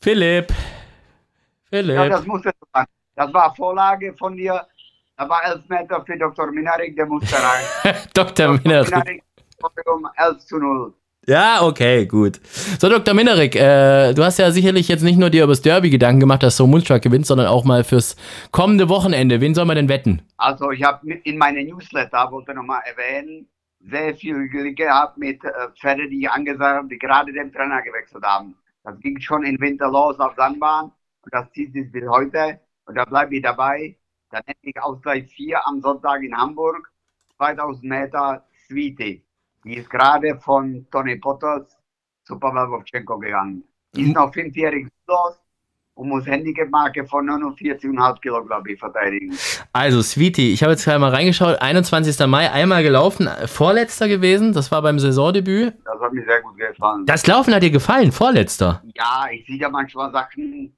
Philipp. 0.00 0.52
Philipp. 1.70 1.96
Ja, 1.96 2.08
das 2.08 2.24
musste 2.24 2.52
sein. 2.72 2.84
Das 3.16 3.34
war 3.34 3.52
Vorlage 3.56 4.14
von 4.16 4.36
dir. 4.36 4.64
Da 5.16 5.28
war 5.28 5.44
Elfmeter 5.44 6.04
für 6.06 6.16
Dr. 6.16 6.52
Minarik, 6.52 6.94
der 6.94 7.06
musste 7.06 7.34
rein. 7.34 7.94
Dr. 8.14 8.52
Minarik. 8.52 8.90
Minarik 8.90 9.24
um 9.86 10.08
11 10.16 10.38
zu 10.46 10.58
0. 10.58 10.92
Ja, 11.28 11.62
okay, 11.62 12.06
gut. 12.06 12.40
So, 12.80 12.88
Dr. 12.88 13.14
Minerik, 13.14 13.54
äh, 13.54 14.12
du 14.12 14.24
hast 14.24 14.40
ja 14.40 14.50
sicherlich 14.50 14.88
jetzt 14.88 15.02
nicht 15.02 15.18
nur 15.18 15.30
dir 15.30 15.44
über 15.44 15.52
das 15.52 15.62
Derby 15.62 15.88
Gedanken 15.88 16.18
gemacht, 16.18 16.42
dass 16.42 16.56
so 16.56 16.66
Moonstruck 16.66 17.00
gewinnt, 17.00 17.26
sondern 17.26 17.46
auch 17.46 17.62
mal 17.62 17.84
fürs 17.84 18.16
kommende 18.50 18.88
Wochenende. 18.88 19.40
Wen 19.40 19.54
soll 19.54 19.64
man 19.64 19.76
denn 19.76 19.88
wetten? 19.88 20.22
Also 20.36 20.72
ich 20.72 20.82
habe 20.82 21.08
in 21.12 21.38
meinem 21.38 21.64
Newsletter, 21.68 22.28
wollte 22.32 22.52
nochmal 22.54 22.82
erwähnen, 22.84 23.46
sehr 23.78 24.16
viel 24.16 24.48
Glück 24.48 24.76
gehabt 24.76 25.16
mit 25.16 25.44
äh, 25.44 25.50
Pferden, 25.80 26.10
die 26.10 26.26
angesagt 26.26 26.76
habe, 26.76 26.88
die 26.88 26.98
gerade 26.98 27.32
den 27.32 27.52
Trainer 27.52 27.82
gewechselt 27.82 28.24
haben. 28.24 28.56
Das 28.82 28.98
ging 28.98 29.20
schon 29.20 29.44
im 29.44 29.60
Winter 29.60 29.88
los 29.88 30.18
auf 30.18 30.34
Sandbahn 30.36 30.86
und 30.86 31.32
das 31.32 31.48
zieht 31.52 31.72
sich 31.72 31.90
bis 31.92 32.08
heute 32.08 32.58
und 32.86 32.96
da 32.96 33.04
bleibe 33.04 33.36
ich 33.36 33.42
dabei. 33.42 33.96
Dann 34.30 34.42
hätte 34.44 34.58
ich 34.62 34.80
Ausgleich 34.80 35.32
4 35.32 35.68
am 35.68 35.80
Sonntag 35.80 36.20
in 36.24 36.36
Hamburg, 36.36 36.90
2000 37.36 37.84
Meter 37.84 38.44
Sweetie. 38.66 39.22
Die 39.64 39.76
ist 39.76 39.88
gerade 39.88 40.38
von 40.40 40.86
Tony 40.90 41.16
Potters 41.16 41.76
zu 42.24 42.38
Pavel 42.38 42.70
Wovchenko 42.70 43.18
gegangen. 43.18 43.62
Die 43.94 44.02
ist 44.02 44.14
noch 44.14 44.32
fünfjährig 44.32 44.88
los 45.06 45.38
und 45.94 46.08
muss 46.08 46.26
Handicap-Marke 46.26 47.06
von 47.06 47.28
49,5 47.28 48.20
Kilo, 48.20 48.44
glaube 48.44 48.72
ich, 48.72 48.78
verteidigen. 48.78 49.36
Also, 49.72 50.02
Sweetie, 50.02 50.52
ich 50.52 50.62
habe 50.62 50.72
jetzt 50.72 50.84
gerade 50.84 50.98
mal 50.98 51.10
reingeschaut, 51.10 51.60
21. 51.60 52.26
Mai, 52.26 52.50
einmal 52.50 52.82
gelaufen, 52.82 53.28
vorletzter 53.46 54.08
gewesen, 54.08 54.52
das 54.52 54.72
war 54.72 54.82
beim 54.82 54.98
Saisondebüt. 54.98 55.74
Das 55.84 56.00
hat 56.00 56.12
mir 56.12 56.24
sehr 56.24 56.40
gut 56.40 56.56
gefallen. 56.56 57.06
Das 57.06 57.26
Laufen 57.26 57.54
hat 57.54 57.62
dir 57.62 57.70
gefallen, 57.70 58.10
vorletzter. 58.10 58.82
Ja, 58.96 59.26
ich 59.30 59.46
sehe 59.46 59.58
da 59.58 59.68
manchmal 59.68 60.10
Sachen, 60.12 60.74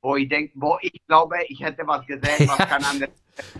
wo 0.00 0.16
ich 0.16 0.28
denke, 0.28 0.52
wo 0.54 0.78
ich 0.80 1.02
glaube, 1.08 1.36
ich 1.48 1.60
hätte 1.60 1.82
was 1.86 2.06
gesehen, 2.06 2.48
was 2.48 2.58
kein 2.68 2.84
anderer. 2.84 3.10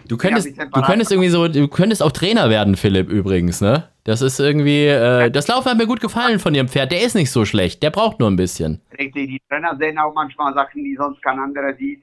Du 0.07 0.17
könntest, 0.17 0.57
Ja, 0.57 0.67
du 0.67 0.83
könntest 0.83 1.11
irgendwie 1.11 1.31
so, 1.31 1.49
du 1.49 1.67
könntest 1.67 2.01
auch 2.01 2.13
Trainer 2.13 2.49
werden, 2.49 2.77
Philipp, 2.77 3.09
übrigens, 3.11 3.61
ne? 3.61 3.89
Das 4.05 4.21
ist 4.21 4.39
irgendwie, 4.39 4.87
äh, 4.87 5.31
das 5.31 5.49
Laufen 5.49 5.71
hat 5.71 5.79
mir 5.79 5.87
gut 5.87 6.01
gefallen 6.01 6.39
von 6.39 6.55
ihrem 6.55 6.69
Pferd. 6.69 6.93
Der 6.93 7.03
ist 7.03 7.15
nicht 7.15 7.31
so 7.31 7.47
schlecht, 7.47 7.83
der 7.83 7.91
braucht 7.91 8.21
nur 8.21 8.31
ein 8.31 8.37
bisschen. 8.37 8.83
Richtig, 8.99 9.29
die 9.31 9.43
Trainer 9.49 9.75
sehen 9.79 9.99
auch 9.99 10.13
manchmal 10.13 10.53
Sachen, 10.53 10.85
die 10.85 10.95
sonst 10.95 11.23
kein 11.23 11.39
anderer 11.39 11.75
sieht. 11.75 12.03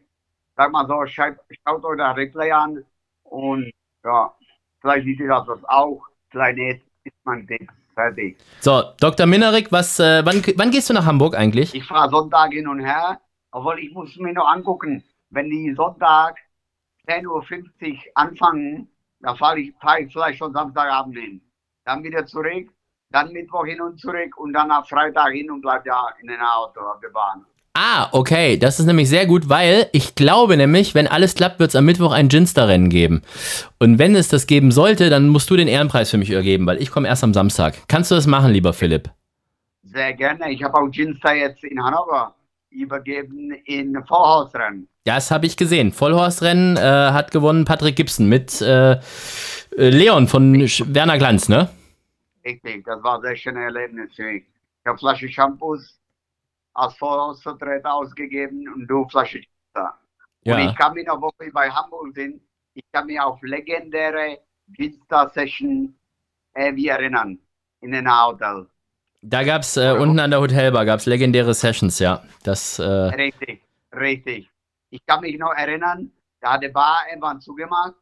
Sag 0.58 0.72
mal 0.72 0.88
so, 0.88 1.06
schaut, 1.06 1.36
schaut 1.64 1.86
euch 1.86 1.98
das 1.98 2.18
Replay 2.18 2.52
an 2.52 2.84
und 3.24 3.72
ja, 4.04 4.34
vielleicht 4.82 5.06
sieht 5.06 5.20
ihr 5.20 5.28
das 5.28 5.48
auch, 5.66 6.02
vielleicht 6.32 6.58
nicht, 6.58 6.82
ist 7.04 7.16
man 7.24 7.46
Tipp. 7.48 7.70
Fertig. 7.94 8.38
So, 8.62 8.84
Dr. 9.00 9.26
Minerik, 9.26 9.72
was, 9.72 10.00
äh, 10.00 10.26
wann, 10.26 10.42
wann 10.56 10.72
gehst 10.72 10.90
du 10.90 10.94
nach 10.94 11.06
Hamburg 11.06 11.36
eigentlich? 11.36 11.76
Ich 11.76 11.84
fahre 11.84 12.10
Sonntag 12.10 12.54
hin 12.54 12.68
und 12.68 12.80
her, 12.80 13.20
obwohl 13.52 13.80
ich 13.80 13.94
muss 13.94 14.16
mir 14.18 14.34
noch 14.34 14.48
angucken, 14.48 15.04
wenn 15.30 15.50
die 15.50 15.74
Sonntag 15.76 16.38
10.50 17.08 17.28
Uhr 17.28 17.98
anfangen, 18.16 18.88
da 19.20 19.36
fahre 19.36 19.60
ich, 19.60 19.74
fahr 19.80 20.00
ich 20.00 20.12
vielleicht 20.12 20.40
schon 20.40 20.54
Samstagabend 20.54 21.18
hin. 21.18 21.42
Dann 21.86 22.04
wieder 22.04 22.26
zurück, 22.26 22.70
dann 23.12 23.32
Mittwoch 23.32 23.66
hin 23.66 23.82
und 23.82 24.00
zurück 24.00 24.38
und 24.38 24.54
dann 24.54 24.72
am 24.72 24.84
Freitag 24.86 25.32
hin 25.32 25.50
und 25.52 25.62
bleib 25.62 25.86
ja 25.86 26.08
in 26.22 26.28
den 26.28 26.40
Auto 26.40 26.80
auf 26.82 27.00
der 27.02 27.10
Bahn. 27.10 27.46
Ah, 27.74 28.10
okay, 28.12 28.58
das 28.58 28.80
ist 28.80 28.86
nämlich 28.86 29.08
sehr 29.08 29.26
gut, 29.26 29.48
weil 29.48 29.88
ich 29.94 30.16
glaube 30.16 30.58
nämlich, 30.58 30.94
wenn 30.94 31.08
alles 31.08 31.36
klappt, 31.36 31.60
wird 31.60 31.70
es 31.70 31.76
am 31.76 31.86
Mittwoch 31.86 32.12
ein 32.12 32.28
Ginster-Rennen 32.28 32.90
geben. 32.90 33.22
Und 33.80 33.98
wenn 33.98 34.14
es 34.14 34.28
das 34.28 34.46
geben 34.46 34.72
sollte, 34.72 35.10
dann 35.10 35.30
musst 35.30 35.50
du 35.50 35.56
den 35.56 35.70
Ehrenpreis 35.70 36.12
für 36.12 36.18
mich 36.18 36.30
übergeben, 36.30 36.66
weil 36.66 36.82
ich 36.82 36.92
komme 36.92 37.08
erst 37.08 37.24
am 37.24 37.34
Samstag. 37.34 37.76
Kannst 37.88 38.12
du 38.12 38.16
das 38.16 38.28
machen, 38.28 38.52
lieber 38.52 38.74
Philipp? 38.74 39.10
Sehr 39.84 40.14
gerne. 40.14 40.52
Ich 40.52 40.62
habe 40.64 40.78
auch 40.78 40.88
Ginster 40.90 41.34
jetzt 41.34 41.64
in 41.64 41.82
Hannover 41.82 42.36
übergeben 42.72 43.52
in 43.66 44.04
Vorhausrennen. 44.06 44.88
Ja, 45.06 45.16
das 45.16 45.32
habe 45.32 45.46
ich 45.46 45.58
gesehen. 45.58 45.92
Vollhorstrennen 45.92 46.78
äh, 46.78 46.80
hat 46.82 47.32
gewonnen 47.32 47.66
Patrick 47.66 47.96
Gibson 47.96 48.28
mit 48.28 48.62
äh, 48.62 48.98
Leon 49.76 50.28
von 50.28 50.54
Werner 50.54 51.18
Glanz, 51.18 51.50
ne? 51.50 51.70
Richtig, 52.44 52.84
das 52.86 53.02
war 53.04 53.18
ein 53.18 53.22
sehr 53.22 53.36
schönes 53.36 53.64
Erlebnis 53.64 54.14
für 54.16 54.24
mich. 54.24 54.44
Ich 54.44 54.88
habe 54.88 54.98
Flasche 54.98 55.30
Shampoos 55.30 56.00
als 56.74 56.96
Vorhausvertreter 56.96 57.94
ausgegeben 57.94 58.68
und 58.74 58.88
du 58.88 59.08
Flasche. 59.10 59.42
Und 60.44 60.52
Ja. 60.52 60.70
ich 60.70 60.76
kann 60.76 60.94
mich 60.94 61.06
noch, 61.06 61.22
wo 61.22 61.32
wir 61.40 61.52
bei 61.54 61.70
Hamburg 61.70 62.16
sind, 62.16 62.42
ich 62.74 62.84
kann 62.92 63.06
mich 63.06 63.20
auf 63.20 63.40
legendäre 63.44 64.40
Ginster-Session 64.70 65.94
äh, 66.54 66.88
erinnern. 66.88 67.38
In 67.82 67.92
den 67.92 68.08
Hotel. 68.10 68.68
Da 69.24 69.44
gab's 69.44 69.76
äh, 69.78 69.92
unten 69.92 70.20
an 70.20 70.32
der 70.32 70.40
Hotelbar 70.40 70.86
gab's 70.86 71.06
legendäre 71.06 71.54
Sessions, 71.54 72.00
ja. 72.00 72.24
Das 72.44 72.80
äh, 72.80 72.84
Richtig, 72.84 73.62
richtig. 73.94 74.50
Ich 74.90 75.06
kann 75.06 75.22
mich 75.22 75.38
noch 75.38 75.54
erinnern, 75.54 76.12
da 76.42 76.54
hat 76.54 76.64
die 76.64 76.70
Bar 76.70 77.02
irgendwann 77.10 77.40
zugemacht. 77.42 77.96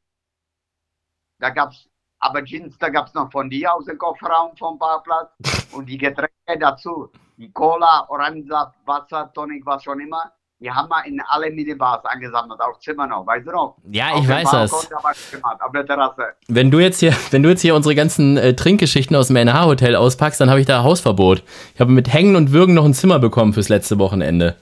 Da 1.40 1.50
gab's, 1.50 1.88
aber 2.20 2.42
Gins, 2.42 2.78
da 2.78 2.90
gab's 2.90 3.14
noch 3.14 3.32
von 3.32 3.50
dir 3.50 3.74
aus 3.74 3.86
dem 3.86 3.98
Kofferraum 3.98 4.56
vom 4.58 4.78
Parkplatz 4.78 5.30
und 5.72 5.88
die 5.88 5.98
Getränke 5.98 6.60
dazu. 6.60 7.10
Die 7.38 7.52
Cola, 7.52 8.06
Orangensaft, 8.10 8.76
Wasser, 8.86 9.32
Tonic, 9.34 9.66
was 9.66 9.84
schon 9.84 10.02
immer. 10.02 10.34
Die 10.62 10.70
haben 10.70 10.90
wir 10.90 11.06
in 11.06 11.22
alle 11.30 11.50
Minibars 11.50 12.04
angesammelt, 12.04 12.60
auch 12.60 12.78
Zimmer 12.80 13.08
noch, 13.08 13.26
weißt 13.26 13.48
du 13.48 13.52
noch? 13.52 13.78
Ja, 13.90 14.18
ich 14.20 14.28
weiß 14.28 14.52
das. 14.52 14.74
Es 14.74 15.32
gemacht, 15.32 15.58
auf 15.62 15.72
der 15.72 15.86
Terrasse. 15.86 16.34
Wenn 16.50 16.70
du 16.70 16.80
jetzt 16.80 17.00
hier, 17.00 17.16
wenn 17.32 17.44
du 17.44 17.48
jetzt 17.48 17.62
hier 17.62 17.74
unsere 17.76 17.96
ganzen 17.96 18.36
äh, 18.36 18.54
Trinkgeschichten 18.54 19.16
aus 19.16 19.28
dem 19.28 19.38
NH-Hotel 19.38 19.96
auspackst, 19.96 20.42
dann 20.42 20.50
habe 20.50 20.60
ich 20.60 20.66
da 20.66 20.84
Hausverbot. 20.84 21.44
Ich 21.76 21.80
habe 21.80 21.94
mit 21.94 22.12
Hängen 22.12 22.36
und 22.36 22.52
Würgen 22.52 22.76
noch 22.76 22.84
ein 22.84 22.94
Zimmer 22.94 23.20
bekommen 23.20 23.54
fürs 23.54 23.70
letzte 23.70 24.00
Wochenende. 24.00 24.58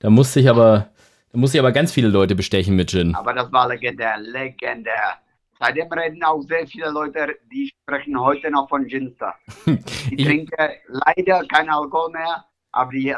Da 0.00 0.10
musste 0.10 0.40
ich 0.40 0.50
aber, 0.50 0.88
da 1.30 1.38
musste 1.38 1.58
ich 1.58 1.60
aber 1.60 1.70
ganz 1.70 1.92
viele 1.92 2.08
Leute 2.08 2.34
bestechen 2.34 2.74
mit 2.74 2.90
Gin. 2.90 3.14
Aber 3.14 3.32
das 3.32 3.52
war 3.52 3.68
legendär, 3.68 4.18
legendär. 4.18 5.20
Seitdem 5.58 5.90
reden 5.92 6.22
auch 6.22 6.42
sehr 6.42 6.66
viele 6.66 6.90
Leute, 6.90 7.38
die 7.50 7.72
sprechen 7.82 8.18
heute 8.20 8.50
noch 8.50 8.68
von 8.68 8.86
Ginster. 8.86 9.34
Die 9.66 10.14
Ich- 10.14 10.24
trinken 10.26 10.70
leider 10.88 11.46
kein 11.48 11.68
Alkohol 11.70 12.10
mehr, 12.12 12.44
aber 12.72 12.90
die, 12.92 13.14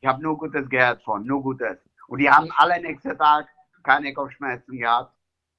ich 0.00 0.06
habe 0.08 0.22
nur 0.22 0.38
Gutes 0.38 0.68
gehört 0.68 1.02
von, 1.02 1.26
nur 1.26 1.42
Gutes. 1.42 1.78
Und 2.08 2.18
die 2.18 2.30
haben 2.30 2.50
alle 2.56 2.80
nächsten 2.80 3.16
Tag 3.18 3.48
keine 3.82 4.12
Kopfschmerzen 4.14 4.78
gehabt. 4.78 5.12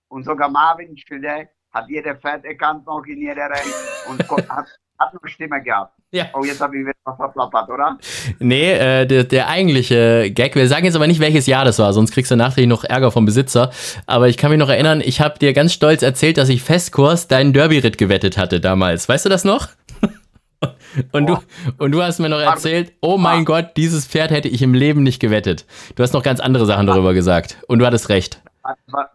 Und 0.08 0.24
sogar 0.24 0.50
Marvin 0.50 0.98
Schilde 0.98 1.50
hat 1.72 1.90
jeder 1.90 2.16
Pferd 2.16 2.46
erkannt 2.46 2.86
noch 2.86 3.04
in 3.06 3.18
jeder 3.20 3.50
Rennen 3.50 3.74
und 4.10 4.30
hat, 4.50 4.68
hat 5.00 5.14
noch 5.14 5.22
Stimme 5.28 5.62
gehabt. 5.62 5.94
Ja. 6.12 6.28
Oh, 6.34 6.44
jetzt 6.44 6.62
habe 6.62 6.78
ich 6.78 6.82
wieder 6.82 6.94
was 7.04 7.18
verplappert, 7.18 7.70
oder? 7.70 7.98
Nee, 8.40 8.72
äh, 8.72 9.06
der, 9.06 9.26
der 9.26 9.50
eigentliche 9.50 10.32
Gag, 10.32 10.56
wir 10.56 10.68
sagen 10.68 10.86
jetzt 10.86 10.96
aber 10.96 11.08
nicht, 11.08 11.20
welches 11.20 11.46
Jahr 11.46 11.66
das 11.66 11.80
war, 11.80 11.92
sonst 11.94 12.12
kriegst 12.12 12.32
du 12.32 12.36
nachträglich 12.36 12.70
noch 12.70 12.84
Ärger 12.84 13.12
vom 13.12 13.26
Besitzer. 13.26 13.72
Aber 14.06 14.30
ich 14.30 14.38
kann 14.38 14.52
mich 14.52 14.60
noch 14.60 14.70
erinnern, 14.70 15.02
ich 15.04 15.20
habe 15.20 15.40
dir 15.40 15.54
ganz 15.54 15.74
stolz 15.74 16.02
erzählt, 16.02 16.38
dass 16.38 16.50
ich 16.50 16.64
Festkurs 16.64 17.28
deinen 17.28 17.52
Derby-Ritt 17.52 17.98
gewettet 17.98 18.38
hatte 18.38 18.62
damals. 18.62 19.10
Weißt 19.10 19.26
du 19.26 19.30
das 19.30 19.44
noch? 19.44 19.68
Und 21.12 21.28
du, 21.28 21.38
und 21.78 21.92
du 21.92 22.02
hast 22.02 22.20
mir 22.20 22.30
noch 22.30 22.40
erzählt, 22.40 22.94
oh 23.02 23.18
mein 23.18 23.46
Gott, 23.46 23.72
dieses 23.76 24.08
Pferd 24.08 24.32
hätte 24.32 24.48
ich 24.48 24.62
im 24.62 24.74
Leben 24.74 25.04
nicht 25.04 25.20
gewettet. 25.20 25.66
Du 25.96 26.02
hast 26.02 26.14
noch 26.14 26.24
ganz 26.24 26.40
andere 26.40 26.66
Sachen 26.66 26.88
darüber 26.88 27.14
gesagt. 27.14 27.58
Und 27.68 27.80
du 27.80 27.86
hattest 27.86 28.10
recht. 28.10 28.42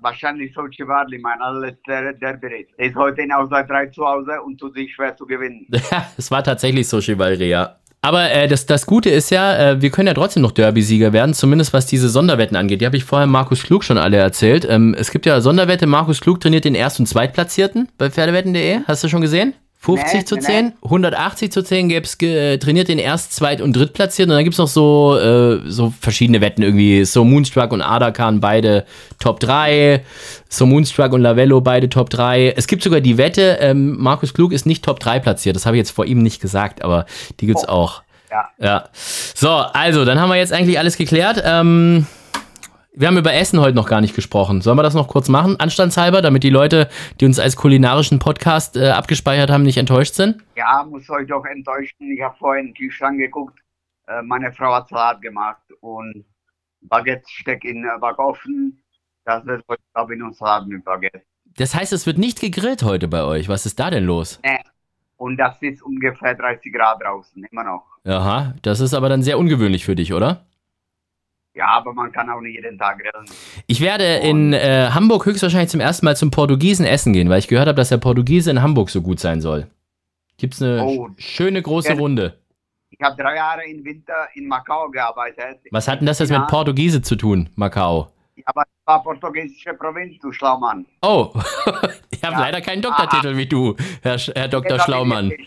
Wahrscheinlich 0.01 0.55
so 0.55 0.67
Chivarli, 0.69 1.19
mein 1.19 1.41
allerletzter 1.41 2.13
Derby. 2.13 2.67
Er 2.77 2.87
ist 2.87 2.97
heute 2.97 3.23
in 3.23 3.33
Auswahl 3.33 3.67
3 3.67 3.87
zu 3.87 4.05
Hause 4.07 4.41
und 4.45 4.59
tut 4.59 4.75
sich 4.75 4.95
schwer 4.95 5.17
zu 5.17 5.27
gewinnen. 5.27 5.67
es 6.17 6.31
war 6.31 6.45
tatsächlich 6.45 6.89
so 6.89 7.01
Chivalry, 7.01 7.49
ja. 7.49 7.77
Aber 8.03 8.31
äh, 8.31 8.49
das, 8.49 8.65
das 8.65 8.87
Gute 8.87 9.11
ist 9.11 9.31
ja, 9.31 9.73
äh, 9.73 9.83
wir 9.83 9.91
können 9.91 10.07
ja 10.07 10.15
trotzdem 10.15 10.43
noch 10.43 10.53
Derby-Sieger 10.53 11.13
werden, 11.13 11.35
zumindest 11.35 11.75
was 11.75 11.87
diese 11.87 12.09
Sonderwetten 12.09 12.57
angeht. 12.57 12.81
Die 12.81 12.87
habe 12.87 12.97
ich 12.97 13.05
vorher 13.05 13.27
Markus 13.27 13.63
Klug 13.63 13.85
schon 13.85 13.99
alle 13.99 14.17
erzählt. 14.17 14.67
Ähm, 14.69 14.95
es 14.99 15.11
gibt 15.11 15.27
ja 15.27 15.41
Sonderwette, 15.41 15.87
Markus 15.87 16.21
Klug 16.21 16.41
trainiert 16.41 16.65
den 16.65 16.75
Erst- 16.75 16.99
und 16.99 17.07
Zweitplatzierten 17.07 17.89
bei 17.99 18.09
Pferdewetten.de. 18.09 18.81
Hast 18.87 19.05
du 19.05 19.09
schon 19.09 19.21
gesehen? 19.21 19.55
50 19.83 20.13
Nee, 20.15 20.25
zu 20.27 20.35
nee, 20.37 20.41
10, 20.43 20.73
180 20.85 21.51
zu 21.51 21.63
10 21.63 21.89
gäb's, 21.89 22.19
ge- 22.19 22.55
äh, 22.55 22.59
trainiert 22.59 22.89
den 22.89 22.99
Erst-, 22.99 23.33
Zweit- 23.35 23.63
und 23.63 23.75
Drittplatzierten. 23.75 24.31
Und 24.31 24.37
dann 24.37 24.45
gibt's 24.45 24.59
noch 24.59 24.69
so, 24.69 25.17
äh, 25.19 25.61
so 25.71 25.93
verschiedene 26.01 26.43
Wetten 26.43 26.61
irgendwie. 26.63 27.03
So 27.07 27.25
Moonstruck 27.25 27.73
und 27.73 27.81
Adakan, 27.81 28.41
beide 28.41 28.85
Top 29.19 29.41
3. 29.41 30.05
So 30.51 30.67
Moonstruck 30.67 31.13
und 31.15 31.23
Lavello, 31.23 31.63
beide 31.63 31.89
Top 31.89 32.11
3. 32.11 32.53
Es 32.59 32.67
gibt 32.67 32.83
sogar 32.83 33.01
die 33.01 33.17
Wette, 33.17 33.57
ähm, 33.63 33.97
Markus 33.99 34.35
Klug 34.35 34.53
ist 34.53 34.67
nicht 34.67 34.85
Top 34.85 35.01
3 35.01 35.19
platziert. 35.19 35.57
Das 35.57 35.65
habe 35.65 35.77
ich 35.77 35.81
jetzt 35.81 35.93
vor 35.93 36.05
ihm 36.05 36.23
nicht 36.23 36.43
gesagt, 36.43 36.83
aber 36.85 37.07
die 37.41 37.47
gibt's 37.47 37.65
auch. 37.67 38.03
Ja. 38.31 38.49
Ja. 38.59 38.85
So, 39.35 39.49
also, 39.49 40.05
dann 40.05 40.21
haben 40.21 40.29
wir 40.29 40.37
jetzt 40.37 40.53
eigentlich 40.53 40.79
alles 40.79 40.97
geklärt. 40.99 41.43
Ähm, 41.45 42.07
Wir 42.93 43.07
haben 43.07 43.17
über 43.17 43.33
Essen 43.33 43.61
heute 43.61 43.77
noch 43.77 43.89
gar 43.89 44.01
nicht 44.01 44.17
gesprochen. 44.17 44.63
Sollen 44.63 44.77
wir 44.77 44.83
das 44.83 44.95
noch 44.95 45.07
kurz 45.07 45.29
machen, 45.29 45.55
anstandshalber, 45.61 46.23
damit 46.23 46.43
die 46.43 46.51
Leute, 46.51 46.89
die 47.21 47.25
uns 47.25 47.39
als 47.39 47.55
kulinarischen 47.55 48.19
Podcast 48.19 48.77
äh, 48.77 48.89
abgespeichert 48.89 49.49
haben, 49.49 49.63
nicht 49.63 49.77
enttäuscht 49.77 50.15
sind? 50.15 50.43
Ja, 50.57 50.85
muss 50.91 51.09
euch 51.09 51.29
doch 51.29 51.45
enttäuschen. 51.45 52.11
Ich 52.11 52.21
habe 52.21 52.37
vorhin 52.37 52.67
in 52.67 52.73
den 52.73 52.75
Kühlschrank 52.75 53.19
geguckt. 53.19 53.57
Äh, 54.09 54.23
meine 54.23 54.53
Frau 54.53 54.75
hat 54.75 54.89
Salat 54.89 55.23
gemacht 55.23 55.63
und 55.81 56.25
Baguette 56.81 57.23
steckt 57.27 57.65
in 57.65 57.83
den 57.83 58.01
Backofen. 58.01 58.83
Das 59.25 59.47
wird 59.47 59.63
heute, 59.69 59.83
glaube 59.95 60.15
ich, 60.15 60.19
nur 60.19 60.33
Salat 60.33 60.67
mit 60.67 60.85
Baguette. 60.85 61.23
Das 61.57 61.77
heißt, 61.77 61.93
es 61.93 62.07
wird 62.07 62.19
nicht 62.19 62.41
gegrillt 62.41 62.83
heute 62.83 63.07
bei 63.07 63.23
euch. 63.23 63.49
Was 63.49 63.67
ist 63.67 63.79
da 63.79 63.91
denn 63.91 64.05
los? 64.05 64.41
Nee. 64.45 64.59
Und 65.17 65.37
das 65.37 65.63
ist 65.63 65.83
ungefähr 65.83 66.35
30 66.35 66.73
Grad 66.73 67.03
draußen, 67.03 67.45
immer 67.53 67.63
noch. 67.63 67.85
Aha, 68.05 68.55
das 68.63 68.81
ist 68.81 68.95
aber 68.95 69.09
dann 69.09 69.23
sehr 69.23 69.39
ungewöhnlich 69.39 69.85
für 69.85 69.95
dich, 69.95 70.13
oder? 70.13 70.47
Ja, 71.55 71.67
aber 71.69 71.93
man 71.93 72.13
kann 72.13 72.31
auch 72.31 72.41
nicht 72.41 72.55
jeden 72.55 72.79
Tag 72.79 72.99
grillen. 73.01 73.27
Ich 73.67 73.81
werde 73.81 74.05
in 74.19 74.53
äh, 74.53 74.91
Hamburg 74.93 75.27
höchstwahrscheinlich 75.27 75.71
zum 75.71 75.81
ersten 75.81 76.07
Mal 76.07 76.17
zum 76.17 76.31
Portugiesen 76.31 76.87
essen 76.87 77.13
gehen, 77.13 77.29
weil 77.29 77.41
ich 77.41 77.49
gehört 77.49 77.67
habe, 77.67 77.77
dass 77.77 77.89
der 77.89 77.97
Portugiese 77.99 78.51
in 78.51 78.63
Hamburg 78.63 78.89
so 78.91 79.03
gut 79.03 79.19
sein 79.19 79.41
soll. 79.41 79.67
Gibt's 80.37 80.63
eine 80.63 80.85
Oh. 80.85 81.09
schöne 81.19 81.61
große 81.61 81.91
Ja. 81.93 81.99
Runde. 81.99 82.39
Ich 82.91 83.01
habe 83.03 83.21
drei 83.21 83.35
Jahre 83.37 83.65
im 83.65 83.85
Winter 83.85 84.29
in 84.35 84.47
Macau 84.47 84.89
gearbeitet. 84.91 85.59
Was 85.71 85.89
hat 85.89 86.01
denn 86.01 86.07
das 86.07 86.19
jetzt 86.21 86.31
Ja. 86.31 86.39
mit 86.41 86.49
Portugiese 86.49 87.03
zu 87.03 87.17
tun, 87.17 87.49
Macau? 87.57 88.11
Aber 88.47 88.63
es 88.63 88.87
war 88.87 89.03
portugiesische 89.03 89.75
Provinz, 89.75 90.19
du 90.21 90.33
Schlaumann. 90.33 90.87
Oh, 91.03 91.31
ich 92.11 92.23
habe 92.23 92.35
Ja. 92.35 92.41
leider 92.41 92.61
keinen 92.61 92.81
Doktortitel 92.83 93.37
wie 93.37 93.47
du, 93.47 93.75
Herr, 94.03 94.17
Herr 94.19 94.49
Dr. 94.49 94.77
Ja, 94.79 94.83
Schlaumann. 94.85 95.31
Ich, 95.33 95.41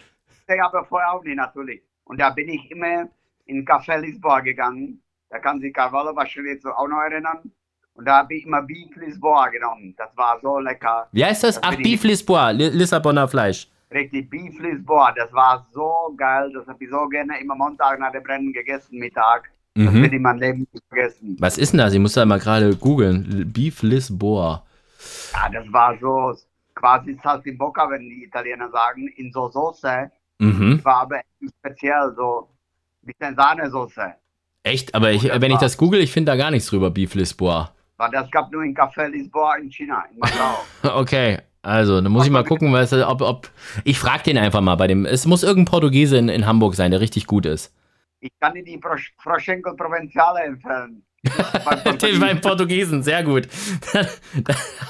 ich 0.48 0.62
aber 0.64 0.84
vorher 0.86 1.14
auch 1.14 1.24
nicht, 1.24 1.36
natürlich. 1.38 1.82
Und 2.06 2.20
da 2.20 2.30
bin 2.30 2.50
ich 2.50 2.70
immer 2.72 3.08
in 3.46 3.66
Café 3.66 3.98
Lisboa 4.00 4.42
gegangen. 4.42 5.02
Da 5.34 5.40
kann 5.40 5.60
sich 5.60 5.74
Carvalho 5.74 6.16
wahrscheinlich 6.16 6.62
so 6.62 6.70
auch 6.72 6.88
noch 6.88 7.02
erinnern. 7.02 7.40
Und 7.96 8.06
da 8.06 8.18
habe 8.20 8.36
ich 8.36 8.46
immer 8.46 8.62
Beef 8.62 8.96
Lisboa 8.96 9.48
genommen. 9.50 9.96
Das 9.98 10.16
war 10.16 10.40
so 10.44 10.60
lecker. 10.60 11.08
Wie 11.12 11.26
heißt 11.26 11.44
das? 11.44 11.56
Das 11.56 11.64
Ach, 11.64 11.72
ich- 11.74 11.82
Beef 11.84 12.04
Lisboa, 12.04 12.52
Li 12.52 12.70
Lissabonner 12.70 13.28
Fleisch. 13.28 13.68
Richtig, 13.92 14.30
Beef 14.30 14.60
Lisboa. 14.60 15.12
Das 15.14 15.34
war 15.34 15.66
so 15.74 16.14
geil. 16.16 16.52
Das 16.54 16.68
habe 16.68 16.84
ich 16.84 16.90
so 16.92 17.08
gerne 17.10 17.40
immer 17.42 17.56
Montag 17.56 18.00
nach 18.00 18.12
dem 18.12 18.24
Rennen 18.24 18.54
gegessen, 18.54 19.00
Mittag. 19.00 19.50
Das 19.76 19.92
Mhm. 19.92 20.04
wird 20.04 20.14
in 20.14 20.22
meinem 20.22 20.40
Leben 20.40 20.68
nicht 20.72 20.86
vergessen. 20.88 21.36
Was 21.40 21.58
ist 21.58 21.72
denn 21.74 21.80
das? 21.80 21.94
Ich 21.94 22.00
muss 22.00 22.14
da 22.14 22.26
mal 22.28 22.40
gerade 22.40 22.76
googeln. 22.76 23.52
Beef 23.52 23.82
Lisboa. 23.82 24.64
Ja, 25.34 25.50
das 25.50 25.66
war 25.74 25.98
so 26.00 26.36
quasi 26.76 27.18
Saltimbocca, 27.24 27.90
wenn 27.90 28.02
die 28.08 28.26
Italiener 28.26 28.70
sagen, 28.70 29.08
in 29.18 29.32
so 29.32 29.50
Soße. 29.50 30.12
Mhm. 30.38 30.80
War 30.86 30.98
aber 31.02 31.18
echt 31.18 31.54
speziell, 31.60 32.14
so 32.16 32.50
ein 33.02 33.08
bisschen 33.08 33.36
Sahnesoße. 33.36 34.14
Echt? 34.64 34.96
Aber 34.96 35.12
ich, 35.12 35.24
wenn 35.24 35.52
ich 35.52 35.58
das 35.58 35.78
google, 35.78 36.00
ich 36.02 36.12
finde 36.12 36.32
da 36.32 36.36
gar 36.38 36.52
nichts 36.52 36.70
drüber, 36.70 36.90
Beef 36.90 37.16
Lisboa. 37.16 37.72
Weil 37.98 38.12
das 38.12 38.30
gab 38.32 38.52
nur 38.52 38.64
in 38.64 38.76
Café 38.76 39.08
Lisboa 39.08 39.56
in 39.58 39.70
China, 39.72 40.04
in 40.12 40.20
Macau. 40.20 40.64
Okay, 41.02 41.40
also, 41.62 42.02
dann 42.02 42.12
muss 42.12 42.26
ich 42.26 42.32
mal 42.32 42.44
gucken, 42.44 42.74
was, 42.74 42.92
ob, 42.94 43.22
ob. 43.22 43.50
Ich 43.84 44.00
frage 44.00 44.24
den 44.24 44.38
einfach 44.38 44.62
mal 44.62 44.76
bei 44.76 44.88
dem. 44.88 45.06
Es 45.06 45.26
muss 45.26 45.44
irgendein 45.44 45.72
Portugiese 45.72 46.18
in, 46.18 46.28
in 46.30 46.46
Hamburg 46.46 46.76
sein, 46.76 46.92
der 46.92 47.00
richtig 47.02 47.28
gut 47.28 47.46
ist. 47.46 47.74
Ich 48.20 48.32
kann 48.40 48.54
dir 48.54 48.64
die 48.64 48.78
Frosch- 48.80 49.12
Froschenkel 49.18 49.76
Provenziale 49.76 50.42
empfehlen. 50.44 51.04
Beim 51.24 52.20
beim 52.20 52.42
Portugiesen, 52.42 53.02
sehr 53.02 53.24
gut. 53.24 53.48
da 53.94 54.00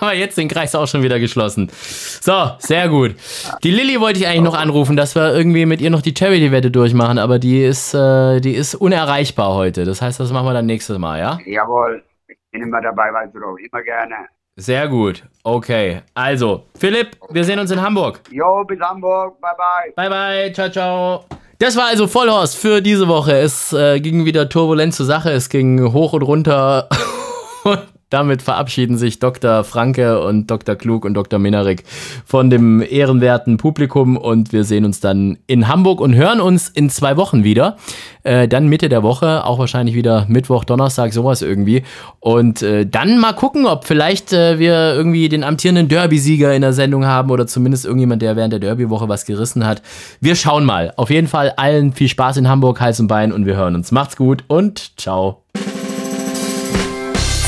haben 0.01 0.09
wir 0.09 0.13
jetzt 0.13 0.37
den 0.37 0.47
Kreis 0.47 0.73
auch 0.73 0.87
schon 0.87 1.03
wieder 1.03 1.19
geschlossen. 1.19 1.69
So, 1.71 2.51
sehr 2.57 2.89
gut. 2.89 3.15
Die 3.63 3.71
Lilly 3.71 3.99
wollte 3.99 4.19
ich 4.19 4.27
eigentlich 4.27 4.41
noch 4.41 4.57
anrufen, 4.57 4.95
dass 4.95 5.15
wir 5.15 5.33
irgendwie 5.35 5.65
mit 5.65 5.79
ihr 5.79 5.91
noch 5.91 6.01
die 6.01 6.13
Charity-Wette 6.17 6.71
durchmachen, 6.71 7.19
aber 7.19 7.37
die 7.37 7.63
ist, 7.63 7.93
äh, 7.93 8.39
die 8.39 8.53
ist 8.53 8.73
unerreichbar 8.75 9.53
heute. 9.53 9.85
Das 9.85 10.01
heißt, 10.01 10.19
das 10.19 10.31
machen 10.31 10.47
wir 10.47 10.53
dann 10.53 10.65
nächstes 10.65 10.97
Mal, 10.97 11.19
ja? 11.19 11.39
Jawohl, 11.45 12.03
ich 12.27 12.37
bin 12.51 12.63
immer 12.63 12.81
dabei, 12.81 13.13
weißt 13.13 13.35
du 13.35 13.39
doch, 13.39 13.55
immer 13.57 13.83
gerne. 13.83 14.15
Sehr 14.55 14.87
gut. 14.87 15.23
Okay. 15.43 16.01
Also, 16.13 16.65
Philipp, 16.77 17.17
wir 17.29 17.43
sehen 17.43 17.59
uns 17.59 17.71
in 17.71 17.81
Hamburg. 17.81 18.21
Jo, 18.31 18.63
bis 18.63 18.79
Hamburg, 18.79 19.39
bye 19.39 19.51
bye. 19.57 19.93
Bye, 19.95 20.09
bye. 20.09 20.53
Ciao, 20.53 20.69
ciao. 20.69 21.25
Das 21.63 21.77
war 21.77 21.85
also 21.85 22.07
Vollhorst 22.07 22.57
für 22.57 22.81
diese 22.81 23.07
Woche. 23.07 23.37
Es 23.37 23.71
äh, 23.71 24.01
ging 24.01 24.25
wieder 24.25 24.49
turbulent 24.49 24.93
zur 24.93 25.05
Sache. 25.05 25.31
Es 25.31 25.47
ging 25.47 25.93
hoch 25.93 26.11
und 26.11 26.21
runter. 26.21 26.89
und 27.63 27.79
damit 28.13 28.43
verabschieden 28.43 28.97
sich 28.97 29.17
Dr. 29.17 29.63
Franke 29.63 30.21
und 30.21 30.51
Dr. 30.51 30.75
Klug 30.75 31.03
und 31.03 31.15
Dr. 31.15 31.39
Minarik 31.39 31.83
von 32.25 32.51
dem 32.51 32.81
ehrenwerten 32.81 33.57
Publikum. 33.57 34.17
Und 34.17 34.53
wir 34.53 34.63
sehen 34.65 34.85
uns 34.85 34.99
dann 34.99 35.39
in 35.47 35.67
Hamburg 35.67 35.99
und 35.99 36.13
hören 36.13 36.39
uns 36.39 36.69
in 36.69 36.91
zwei 36.91 37.17
Wochen 37.17 37.43
wieder. 37.43 37.77
Äh, 38.21 38.47
dann 38.47 38.67
Mitte 38.67 38.87
der 38.87 39.01
Woche, 39.01 39.43
auch 39.45 39.57
wahrscheinlich 39.57 39.95
wieder 39.95 40.25
Mittwoch, 40.29 40.63
Donnerstag, 40.63 41.11
sowas 41.11 41.41
irgendwie. 41.41 41.83
Und 42.19 42.61
äh, 42.61 42.85
dann 42.85 43.17
mal 43.19 43.33
gucken, 43.33 43.65
ob 43.65 43.85
vielleicht 43.85 44.31
äh, 44.31 44.59
wir 44.59 44.93
irgendwie 44.93 45.27
den 45.27 45.43
amtierenden 45.43 45.87
Derby-Sieger 45.87 46.53
in 46.53 46.61
der 46.61 46.73
Sendung 46.73 47.05
haben 47.05 47.31
oder 47.31 47.47
zumindest 47.47 47.83
irgendjemand, 47.83 48.21
der 48.21 48.35
während 48.35 48.53
der 48.53 48.59
Derby-Woche 48.59 49.09
was 49.09 49.25
gerissen 49.25 49.65
hat. 49.65 49.81
Wir 50.21 50.35
schauen 50.35 50.65
mal. 50.65 50.93
Auf 50.97 51.09
jeden 51.09 51.27
Fall 51.27 51.53
allen 51.57 51.93
viel 51.93 52.09
Spaß 52.09 52.37
in 52.37 52.47
Hamburg, 52.47 52.79
Hals 52.79 52.99
und 52.99 53.07
Bein 53.07 53.31
und 53.31 53.47
wir 53.47 53.55
hören 53.55 53.73
uns. 53.73 53.91
Macht's 53.91 54.15
gut 54.15 54.43
und 54.47 54.99
ciao. 54.99 55.43